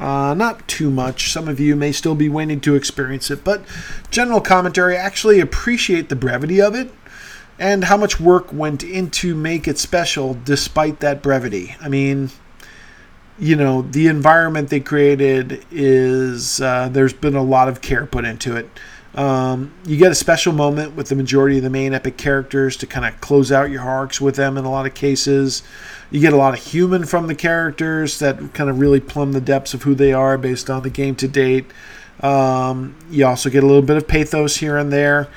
Uh, 0.00 0.34
not 0.34 0.66
too 0.66 0.90
much. 0.90 1.30
Some 1.30 1.48
of 1.48 1.60
you 1.60 1.76
may 1.76 1.92
still 1.92 2.14
be 2.14 2.28
waiting 2.28 2.60
to 2.62 2.74
experience 2.74 3.30
it, 3.30 3.44
but 3.44 3.62
general 4.10 4.40
commentary. 4.40 4.96
Actually 4.96 5.40
appreciate 5.40 6.08
the 6.08 6.16
brevity 6.16 6.60
of 6.60 6.74
it 6.74 6.90
and 7.58 7.84
how 7.84 7.96
much 7.96 8.20
work 8.20 8.52
went 8.52 8.82
into 8.82 9.34
make 9.34 9.68
it 9.68 9.78
special 9.78 10.38
despite 10.44 11.00
that 11.00 11.22
brevity. 11.22 11.74
I 11.80 11.88
mean, 11.88 12.30
you 13.38 13.56
know, 13.56 13.82
the 13.82 14.06
environment 14.08 14.70
they 14.70 14.80
created 14.80 15.64
is 15.70 16.60
uh, 16.60 16.88
there's 16.90 17.12
been 17.12 17.36
a 17.36 17.42
lot 17.42 17.68
of 17.68 17.82
care 17.82 18.06
put 18.06 18.24
into 18.24 18.56
it. 18.56 18.68
Um, 19.16 19.72
you 19.86 19.96
get 19.96 20.12
a 20.12 20.14
special 20.14 20.52
moment 20.52 20.94
with 20.94 21.08
the 21.08 21.14
majority 21.14 21.56
of 21.56 21.64
the 21.64 21.70
main 21.70 21.94
epic 21.94 22.18
characters 22.18 22.76
to 22.76 22.86
kind 22.86 23.06
of 23.06 23.18
close 23.22 23.50
out 23.50 23.70
your 23.70 23.82
arcs 23.82 24.20
with 24.20 24.36
them 24.36 24.58
in 24.58 24.66
a 24.66 24.70
lot 24.70 24.84
of 24.84 24.92
cases. 24.92 25.62
You 26.10 26.20
get 26.20 26.34
a 26.34 26.36
lot 26.36 26.52
of 26.52 26.62
human 26.62 27.06
from 27.06 27.26
the 27.26 27.34
characters 27.34 28.18
that 28.18 28.52
kind 28.52 28.68
of 28.68 28.78
really 28.78 29.00
plumb 29.00 29.32
the 29.32 29.40
depths 29.40 29.72
of 29.72 29.84
who 29.84 29.94
they 29.94 30.12
are 30.12 30.36
based 30.36 30.68
on 30.68 30.82
the 30.82 30.90
game 30.90 31.14
to 31.16 31.28
date. 31.28 31.64
Um, 32.20 32.94
you 33.10 33.26
also 33.26 33.48
get 33.48 33.64
a 33.64 33.66
little 33.66 33.82
bit 33.82 33.96
of 33.96 34.06
pathos 34.06 34.56
here 34.56 34.76
and 34.76 34.92
there. 34.92 35.28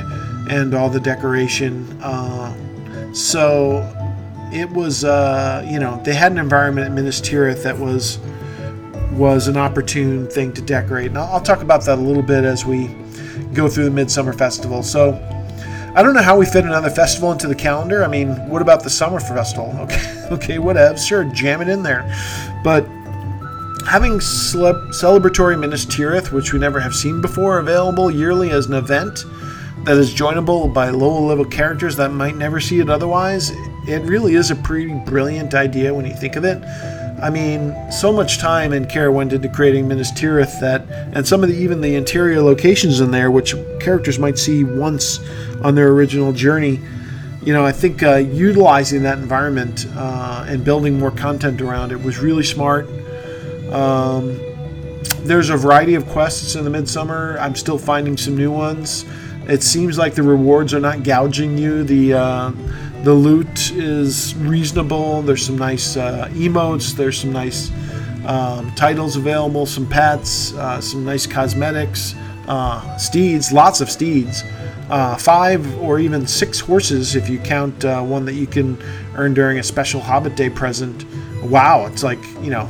and 0.50 0.74
all 0.74 0.90
the 0.90 1.00
decoration. 1.00 1.86
Uh, 2.02 3.14
so 3.14 3.84
it 4.52 4.70
was, 4.72 5.04
uh, 5.04 5.64
you 5.70 5.80
know, 5.80 6.02
they 6.04 6.16
had 6.16 6.32
an 6.32 6.38
environment 6.40 6.88
at 6.88 6.94
Minas 6.94 7.22
Tirith 7.22 7.64
that 7.64 7.78
was 7.78 8.20
was 9.12 9.48
an 9.48 9.58
opportune 9.58 10.28
thing 10.28 10.54
to 10.54 10.62
decorate, 10.62 11.08
and 11.08 11.18
I'll, 11.18 11.34
I'll 11.34 11.42
talk 11.42 11.62
about 11.62 11.84
that 11.86 11.98
a 11.98 12.02
little 12.02 12.24
bit 12.24 12.44
as 12.44 12.66
we 12.66 12.88
go 13.54 13.68
through 13.68 13.86
the 13.86 13.92
Midsummer 13.92 14.34
Festival. 14.34 14.82
So. 14.82 15.14
I 15.96 16.04
don't 16.04 16.14
know 16.14 16.22
how 16.22 16.38
we 16.38 16.46
fit 16.46 16.66
another 16.66 16.90
festival 16.90 17.32
into 17.32 17.48
the 17.48 17.56
calendar. 17.56 18.04
I 18.04 18.08
mean, 18.08 18.30
what 18.50 18.62
about 18.62 18.84
the 18.84 18.90
summer 18.90 19.20
festival? 19.20 19.74
Okay, 19.88 20.28
okay, 20.32 20.60
whatever. 20.60 20.98
Sure, 20.98 21.24
jam 21.24 21.62
it 21.62 21.70
in 21.70 21.82
there. 21.82 22.04
But 22.64 22.86
having 23.88 24.20
cele- 24.20 24.90
celebratory 24.92 25.58
Minas 25.58 25.86
Tirith, 25.86 26.32
which 26.32 26.52
we 26.52 26.60
never 26.60 26.80
have 26.80 26.94
seen 26.94 27.22
before, 27.22 27.60
available 27.60 28.12
yearly 28.12 28.52
as 28.52 28.68
an 28.68 28.74
event 28.74 29.24
that 29.86 29.98
is 29.98 30.14
joinable 30.14 30.74
by 30.74 30.90
lower 30.90 31.22
level 31.22 31.46
characters 31.46 31.96
that 31.96 32.12
might 32.12 32.36
never 32.36 32.60
see 32.60 32.80
it 32.80 32.90
otherwise, 32.90 33.52
it 33.88 34.02
really 34.04 34.36
is 34.36 34.52
a 34.52 34.56
pretty 34.56 34.94
brilliant 35.06 35.54
idea 35.54 35.94
when 35.94 36.06
you 36.06 36.14
think 36.14 36.36
of 36.36 36.44
it. 36.44 36.62
I 37.22 37.30
mean, 37.32 37.74
so 37.92 38.12
much 38.12 38.38
time 38.38 38.74
and 38.74 38.88
care 38.88 39.12
went 39.12 39.34
into 39.34 39.50
creating 39.50 39.88
Minas 39.88 40.12
Tirith 40.12 40.60
that, 40.60 40.86
and 41.16 41.26
some 41.26 41.42
of 41.42 41.50
the 41.50 41.56
even 41.56 41.82
the 41.82 41.96
interior 41.96 42.42
locations 42.42 43.00
in 43.00 43.10
there, 43.10 43.32
which 43.32 43.56
characters 43.80 44.20
might 44.20 44.38
see 44.38 44.64
once 44.64 45.20
on 45.64 45.76
their 45.76 45.90
original 45.90 46.34
journey. 46.34 46.80
You 47.44 47.54
know, 47.54 47.66
I 47.66 47.72
think 47.72 48.04
uh, 48.04 48.16
utilizing 48.16 49.04
that 49.04 49.20
environment 49.20 49.88
uh, 49.96 50.46
and 50.48 50.64
building 50.64 51.00
more 51.00 51.12
content 51.12 51.62
around 51.62 51.92
it 51.92 52.02
was 52.02 52.20
really 52.20 52.44
smart. 52.44 52.88
Um, 53.72 54.40
there's 55.20 55.50
a 55.50 55.58
variety 55.58 55.96
of 55.96 56.08
quests 56.10 56.56
in 56.56 56.64
the 56.64 56.70
midsummer. 56.70 57.38
I'm 57.40 57.56
still 57.56 57.78
finding 57.78 58.18
some 58.18 58.36
new 58.36 58.52
ones. 58.52 59.06
It 59.48 59.64
seems 59.64 59.98
like 59.98 60.14
the 60.14 60.24
rewards 60.24 60.74
are 60.74 60.80
not 60.80 61.04
gouging 61.04 61.58
you. 61.58 61.84
The 61.84 62.14
uh, 62.14 62.52
the 63.04 63.14
loot 63.14 63.72
is 63.72 64.36
reasonable. 64.36 65.22
There's 65.22 65.46
some 65.46 65.58
nice 65.58 65.96
uh, 65.96 66.28
emotes. 66.34 66.94
There's 66.94 67.18
some 67.20 67.32
nice 67.32 67.72
um, 68.26 68.74
titles 68.76 69.16
available. 69.16 69.66
Some 69.66 69.88
pets. 69.88 70.54
Uh, 70.54 70.82
some 70.82 71.06
nice 71.06 71.26
cosmetics. 71.26 72.16
Uh, 72.48 72.98
steeds. 72.98 73.54
Lots 73.54 73.80
of 73.80 73.90
steeds. 73.90 74.44
Uh, 74.90 75.18
five 75.18 75.82
or 75.82 76.00
even 76.00 76.26
six 76.26 76.60
horses 76.60 77.16
if 77.16 77.30
you 77.30 77.40
count 77.40 77.84
uh, 77.84 78.02
one 78.02 78.24
that 78.24 78.36
you 78.36 78.48
can 78.48 78.82
earn 79.16 79.34
during 79.34 79.60
a 79.60 79.64
special 79.64 80.00
Hobbit 80.00 80.36
Day 80.36 80.50
present. 80.50 81.06
Wow, 81.44 81.86
it's 81.88 82.04
like 82.04 82.24
you 82.42 82.50
know 82.50 82.70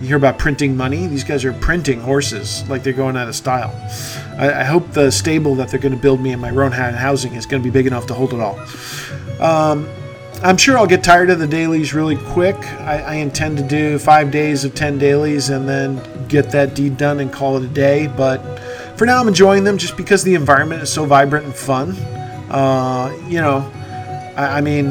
you 0.00 0.08
hear 0.08 0.16
about 0.16 0.38
printing 0.38 0.76
money. 0.76 1.06
These 1.06 1.24
guys 1.24 1.44
are 1.44 1.52
printing 1.52 2.00
horses 2.00 2.68
like 2.68 2.82
they're 2.82 2.92
going 2.92 3.16
out 3.16 3.28
of 3.28 3.36
style. 3.36 3.72
I, 4.36 4.60
I 4.60 4.64
hope 4.64 4.90
the 4.92 5.10
stable 5.10 5.54
that 5.56 5.68
they're 5.68 5.80
going 5.80 5.94
to 5.94 6.00
build 6.00 6.20
me 6.20 6.32
in 6.32 6.40
my 6.40 6.50
Rohan 6.50 6.94
housing 6.94 7.34
is 7.34 7.46
going 7.46 7.62
to 7.62 7.66
be 7.66 7.72
big 7.72 7.86
enough 7.86 8.06
to 8.08 8.14
hold 8.14 8.34
it 8.34 8.40
all. 8.40 8.58
Um, 9.40 9.88
I'm 10.42 10.56
sure 10.58 10.76
I'll 10.76 10.86
get 10.86 11.02
tired 11.02 11.30
of 11.30 11.38
the 11.38 11.46
dailies 11.46 11.94
really 11.94 12.16
quick. 12.16 12.56
I, 12.80 13.00
I, 13.00 13.14
intend 13.14 13.56
to 13.56 13.62
do 13.62 13.98
five 13.98 14.30
days 14.30 14.64
of 14.64 14.74
10 14.74 14.98
dailies 14.98 15.48
and 15.48 15.66
then 15.66 16.02
get 16.28 16.50
that 16.50 16.74
deed 16.74 16.98
done 16.98 17.20
and 17.20 17.32
call 17.32 17.56
it 17.56 17.64
a 17.64 17.68
day. 17.68 18.08
But 18.08 18.60
for 18.96 19.06
now, 19.06 19.20
I'm 19.20 19.28
enjoying 19.28 19.64
them 19.64 19.78
just 19.78 19.96
because 19.96 20.22
the 20.24 20.34
environment 20.34 20.82
is 20.82 20.92
so 20.92 21.04
vibrant 21.04 21.46
and 21.46 21.54
fun. 21.54 21.90
Uh, 22.50 23.16
you 23.28 23.40
know, 23.40 23.70
I, 24.36 24.58
I 24.58 24.60
mean, 24.60 24.86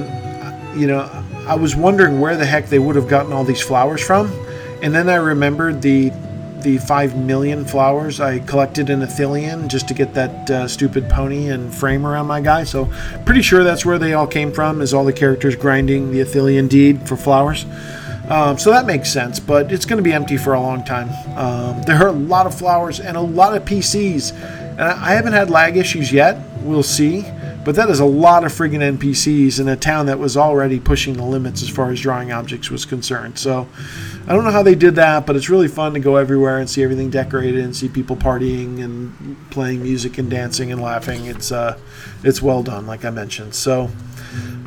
you 0.80 0.88
know, 0.88 1.10
I 1.48 1.56
was 1.56 1.76
wondering 1.76 2.20
where 2.20 2.36
the 2.36 2.46
heck 2.46 2.68
they 2.68 2.80
would 2.80 2.96
have 2.96 3.08
gotten 3.08 3.34
all 3.34 3.44
these 3.44 3.62
flowers 3.62 4.02
from. 4.06 4.32
And 4.82 4.94
then 4.94 5.10
I 5.10 5.16
remembered 5.16 5.82
the 5.82 6.12
the 6.64 6.78
five 6.78 7.18
million 7.18 7.66
flowers 7.66 8.22
I 8.22 8.40
collected 8.40 8.90
in 8.90 9.02
Ithilien 9.02 9.68
just 9.68 9.86
to 9.90 9.94
get 9.94 10.14
that 10.14 10.50
uh, 10.50 10.68
stupid 10.68 11.10
pony 11.10 11.50
and 11.50 11.74
frame 11.74 12.06
around 12.06 12.28
my 12.28 12.40
guy. 12.40 12.64
So 12.64 12.90
pretty 13.26 13.42
sure 13.42 13.66
that's 13.66 13.86
where 13.86 14.00
they 14.00 14.14
all 14.14 14.28
came 14.28 14.52
from. 14.52 14.82
Is 14.82 14.94
all 14.94 15.04
the 15.04 15.14
characters 15.14 15.58
grinding 15.58 16.12
the 16.12 16.20
Ithilien 16.20 16.70
deed 16.70 17.06
for 17.08 17.18
flowers. 17.18 17.66
Um, 18.30 18.58
so 18.58 18.72
that 18.72 18.86
makes 18.86 19.12
sense, 19.12 19.40
but 19.40 19.72
it's 19.72 19.86
going 19.86 19.98
to 19.98 20.04
be 20.04 20.14
empty 20.14 20.38
for 20.38 20.54
a 20.54 20.60
long 20.60 20.84
time. 20.84 21.10
Um, 21.38 21.82
there 21.84 21.98
are 21.98 22.08
a 22.08 22.12
lot 22.14 22.46
of 22.48 22.58
flowers 22.58 23.00
and 23.00 23.18
a 23.18 23.22
lot 23.22 23.56
of 23.56 23.66
PCs, 23.66 24.34
and 24.72 24.82
I 24.82 25.12
haven't 25.12 25.34
had 25.34 25.50
lag 25.50 25.76
issues 25.76 26.12
yet. 26.12 26.40
We'll 26.62 26.84
see. 26.84 27.26
But 27.64 27.76
that 27.76 27.90
is 27.90 28.02
a 28.02 28.06
lot 28.06 28.44
of 28.44 28.52
friggin' 28.52 28.98
NPCs 28.98 29.60
in 29.60 29.70
a 29.70 29.78
town 29.78 30.08
that 30.08 30.20
was 30.20 30.36
already 30.36 30.82
pushing 30.82 31.14
the 31.14 31.24
limits 31.24 31.64
as 31.64 31.70
far 31.70 31.92
as 31.92 32.02
drawing 32.02 32.32
objects 32.32 32.70
was 32.70 32.84
concerned. 32.84 33.40
So 33.40 33.70
I 34.28 34.34
don't 34.34 34.44
know 34.44 34.52
how 34.52 34.64
they 34.64 34.76
did 34.76 34.96
that, 34.96 35.26
but 35.26 35.38
it's 35.38 35.50
really 35.50 35.70
fun 35.70 35.94
to 35.94 36.00
go 36.00 36.18
everywhere 36.18 36.60
and 36.60 36.70
see 36.70 36.84
everything 36.84 37.10
decorated 37.10 37.64
and 37.64 37.74
see 37.74 37.88
people 37.88 38.18
partying 38.18 38.84
and 38.84 39.38
playing 39.50 39.82
music 39.82 40.18
and 40.18 40.30
dancing 40.30 40.74
and 40.74 40.82
laughing. 40.82 41.26
It's 41.26 41.54
uh, 41.54 41.80
it's 42.24 42.42
well 42.42 42.64
done, 42.64 42.86
like 42.86 43.06
I 43.06 43.10
mentioned. 43.10 43.56
So. 43.56 43.90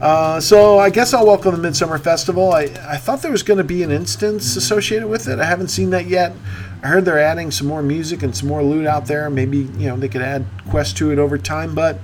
Uh, 0.00 0.38
so 0.40 0.78
I 0.78 0.90
guess 0.90 1.14
I'll 1.14 1.26
welcome 1.26 1.52
the 1.52 1.60
Midsummer 1.60 1.98
Festival. 1.98 2.52
I, 2.52 2.64
I 2.86 2.96
thought 2.96 3.22
there 3.22 3.30
was 3.30 3.42
going 3.42 3.58
to 3.58 3.64
be 3.64 3.82
an 3.82 3.90
instance 3.90 4.56
associated 4.56 5.08
with 5.08 5.26
it. 5.28 5.38
I 5.38 5.44
haven't 5.44 5.68
seen 5.68 5.90
that 5.90 6.06
yet. 6.06 6.34
I 6.82 6.88
heard 6.88 7.04
they're 7.04 7.18
adding 7.18 7.50
some 7.50 7.66
more 7.66 7.82
music 7.82 8.22
and 8.22 8.36
some 8.36 8.48
more 8.48 8.62
loot 8.62 8.86
out 8.86 9.06
there. 9.06 9.28
Maybe 9.30 9.58
you 9.78 9.88
know 9.88 9.96
they 9.96 10.08
could 10.08 10.22
add 10.22 10.46
quests 10.68 10.92
to 10.98 11.10
it 11.10 11.18
over 11.18 11.38
time, 11.38 11.74
but 11.74 11.98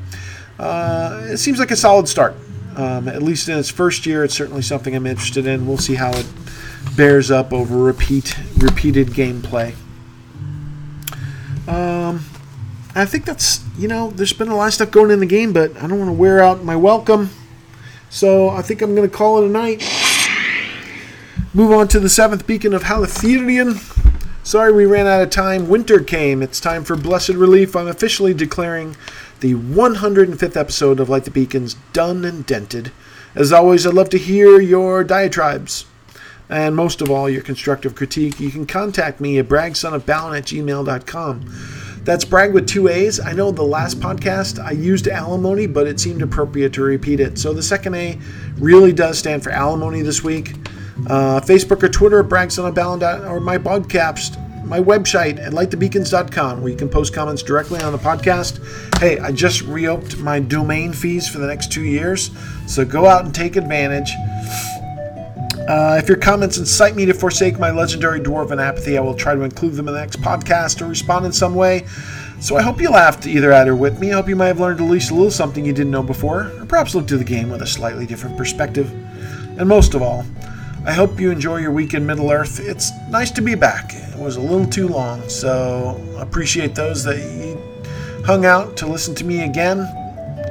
uh, 0.58 1.26
it 1.26 1.36
seems 1.36 1.58
like 1.58 1.70
a 1.70 1.76
solid 1.76 2.08
start. 2.08 2.34
Um, 2.76 3.06
at 3.06 3.22
least 3.22 3.48
in 3.48 3.58
its 3.58 3.68
first 3.68 4.06
year, 4.06 4.24
it's 4.24 4.34
certainly 4.34 4.62
something 4.62 4.96
I'm 4.96 5.06
interested 5.06 5.46
in. 5.46 5.66
We'll 5.66 5.76
see 5.76 5.94
how 5.94 6.10
it 6.12 6.26
bears 6.96 7.30
up 7.30 7.52
over 7.52 7.76
repeat 7.76 8.36
repeated 8.56 9.08
gameplay. 9.08 9.74
Um, 11.68 12.24
I 12.94 13.04
think 13.04 13.24
that's 13.24 13.64
you 13.76 13.88
know 13.88 14.10
there's 14.10 14.32
been 14.32 14.48
a 14.48 14.56
lot 14.56 14.68
of 14.68 14.74
stuff 14.74 14.90
going 14.90 15.10
in 15.10 15.20
the 15.20 15.26
game, 15.26 15.52
but 15.52 15.76
I 15.76 15.86
don't 15.86 15.98
want 15.98 16.08
to 16.08 16.14
wear 16.14 16.40
out 16.40 16.64
my 16.64 16.76
welcome, 16.76 17.30
so 18.12 18.50
I 18.50 18.60
think 18.60 18.82
I'm 18.82 18.94
going 18.94 19.08
to 19.08 19.16
call 19.16 19.42
it 19.42 19.46
a 19.46 19.50
night. 19.50 19.82
Move 21.54 21.72
on 21.72 21.88
to 21.88 21.98
the 21.98 22.10
seventh 22.10 22.46
beacon 22.46 22.74
of 22.74 22.82
Halifirien. 22.82 23.80
Sorry 24.44 24.70
we 24.70 24.84
ran 24.84 25.06
out 25.06 25.22
of 25.22 25.30
time. 25.30 25.66
Winter 25.66 25.98
came. 26.00 26.42
It's 26.42 26.60
time 26.60 26.84
for 26.84 26.94
blessed 26.94 27.30
relief. 27.30 27.74
I'm 27.74 27.88
officially 27.88 28.34
declaring 28.34 28.96
the 29.40 29.54
105th 29.54 30.56
episode 30.56 31.00
of 31.00 31.08
Light 31.08 31.24
the 31.24 31.30
Beacons 31.30 31.76
done 31.94 32.26
and 32.26 32.44
dented. 32.44 32.92
As 33.34 33.50
always, 33.50 33.86
I'd 33.86 33.94
love 33.94 34.10
to 34.10 34.18
hear 34.18 34.60
your 34.60 35.04
diatribes. 35.04 35.86
And 36.50 36.76
most 36.76 37.00
of 37.00 37.10
all, 37.10 37.30
your 37.30 37.42
constructive 37.42 37.94
critique. 37.94 38.38
You 38.38 38.50
can 38.50 38.66
contact 38.66 39.20
me 39.20 39.38
at 39.38 39.48
bragsonofbalin 39.48 40.36
at 40.36 40.44
gmail.com. 40.44 41.40
That's 42.04 42.24
brag 42.24 42.52
with 42.52 42.66
two 42.66 42.88
A's. 42.88 43.20
I 43.20 43.32
know 43.32 43.52
the 43.52 43.62
last 43.62 44.00
podcast 44.00 44.58
I 44.62 44.72
used 44.72 45.06
alimony, 45.06 45.66
but 45.66 45.86
it 45.86 46.00
seemed 46.00 46.20
appropriate 46.20 46.72
to 46.74 46.82
repeat 46.82 47.20
it. 47.20 47.38
So 47.38 47.52
the 47.52 47.62
second 47.62 47.94
A 47.94 48.18
really 48.58 48.92
does 48.92 49.18
stand 49.18 49.44
for 49.44 49.50
alimony 49.50 50.02
this 50.02 50.24
week. 50.24 50.54
Uh, 51.06 51.40
Facebook 51.40 51.82
or 51.82 51.88
Twitter, 51.88 52.22
bragsonofbalin, 52.24 53.30
or 53.30 53.40
my 53.40 53.56
podcast, 53.56 54.36
my 54.64 54.80
website 54.80 55.38
at 55.40 55.52
lightthebeacons.com 55.52 56.60
where 56.60 56.70
you 56.70 56.76
can 56.76 56.88
post 56.88 57.14
comments 57.14 57.42
directly 57.42 57.80
on 57.80 57.92
the 57.92 57.98
podcast. 57.98 58.58
Hey, 58.98 59.18
I 59.18 59.30
just 59.30 59.62
reoped 59.62 60.18
my 60.18 60.40
domain 60.40 60.92
fees 60.92 61.28
for 61.28 61.38
the 61.38 61.46
next 61.46 61.72
two 61.72 61.84
years, 61.84 62.30
so 62.66 62.84
go 62.84 63.06
out 63.06 63.24
and 63.24 63.34
take 63.34 63.56
advantage. 63.56 64.12
Uh, 65.68 65.96
if 66.02 66.08
your 66.08 66.18
comments 66.18 66.58
incite 66.58 66.96
me 66.96 67.06
to 67.06 67.14
forsake 67.14 67.58
my 67.58 67.70
legendary 67.70 68.20
dwarven 68.20 68.60
apathy, 68.60 68.98
I 68.98 69.00
will 69.00 69.14
try 69.14 69.34
to 69.34 69.42
include 69.42 69.74
them 69.74 69.88
in 69.88 69.94
the 69.94 70.00
next 70.00 70.20
podcast 70.20 70.82
or 70.82 70.86
respond 70.86 71.24
in 71.24 71.32
some 71.32 71.54
way. 71.54 71.86
So 72.40 72.56
I 72.56 72.62
hope 72.62 72.80
you 72.80 72.90
laughed 72.90 73.26
either 73.26 73.52
at 73.52 73.68
or 73.68 73.76
with 73.76 74.00
me. 74.00 74.10
I 74.10 74.14
hope 74.14 74.28
you 74.28 74.34
might 74.34 74.48
have 74.48 74.58
learned 74.58 74.80
at 74.80 74.86
least 74.86 75.12
a 75.12 75.14
little 75.14 75.30
something 75.30 75.64
you 75.64 75.72
didn't 75.72 75.92
know 75.92 76.02
before, 76.02 76.50
or 76.60 76.66
perhaps 76.66 76.94
looked 76.94 77.12
at 77.12 77.18
the 77.18 77.24
game 77.24 77.50
with 77.50 77.62
a 77.62 77.66
slightly 77.66 78.04
different 78.04 78.36
perspective. 78.36 78.90
And 79.58 79.68
most 79.68 79.94
of 79.94 80.02
all, 80.02 80.24
I 80.84 80.92
hope 80.92 81.20
you 81.20 81.30
enjoy 81.30 81.58
your 81.58 81.70
week 81.70 81.94
in 81.94 82.04
Middle 82.04 82.32
Earth. 82.32 82.58
It's 82.58 82.90
nice 83.08 83.30
to 83.32 83.42
be 83.42 83.54
back. 83.54 83.94
It 83.94 84.18
was 84.18 84.34
a 84.34 84.40
little 84.40 84.66
too 84.66 84.88
long, 84.88 85.28
so 85.28 86.02
appreciate 86.18 86.74
those 86.74 87.04
that 87.04 87.18
you 87.18 87.62
hung 88.24 88.44
out 88.44 88.76
to 88.78 88.88
listen 88.88 89.14
to 89.14 89.24
me 89.24 89.44
again. 89.44 89.78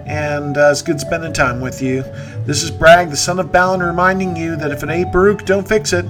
And 0.05 0.57
uh, 0.57 0.69
it's 0.71 0.81
good 0.81 1.01
spending 1.01 1.33
time 1.33 1.59
with 1.59 1.81
you. 1.81 2.03
This 2.45 2.63
is 2.63 2.71
Bragg, 2.71 3.11
the 3.11 3.17
son 3.17 3.39
of 3.39 3.51
Balin, 3.51 3.83
reminding 3.83 4.35
you 4.35 4.55
that 4.55 4.71
if 4.71 4.81
it 4.81 4.89
ain't 4.89 5.11
Baruk, 5.11 5.45
don't 5.45 5.67
fix 5.67 5.93
it. 5.93 6.05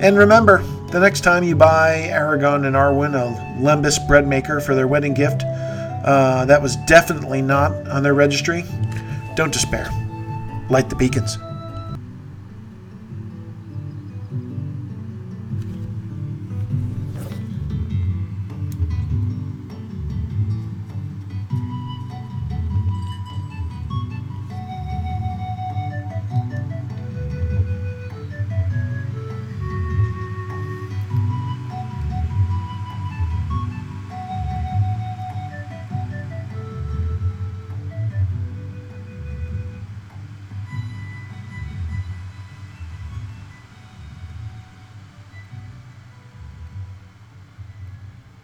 And 0.00 0.16
remember, 0.16 0.62
the 0.90 0.98
next 0.98 1.20
time 1.20 1.44
you 1.44 1.54
buy 1.54 2.08
Aragorn 2.10 2.66
and 2.66 2.74
Arwen 2.74 3.14
a 3.14 3.60
Lembas 3.60 4.04
bread 4.08 4.26
maker 4.26 4.58
for 4.60 4.74
their 4.74 4.88
wedding 4.88 5.12
gift, 5.12 5.42
uh, 5.44 6.46
that 6.46 6.62
was 6.62 6.76
definitely 6.86 7.42
not 7.42 7.72
on 7.88 8.02
their 8.02 8.14
registry, 8.14 8.64
don't 9.34 9.52
despair. 9.52 9.88
Light 10.70 10.88
the 10.88 10.96
beacons. 10.96 11.36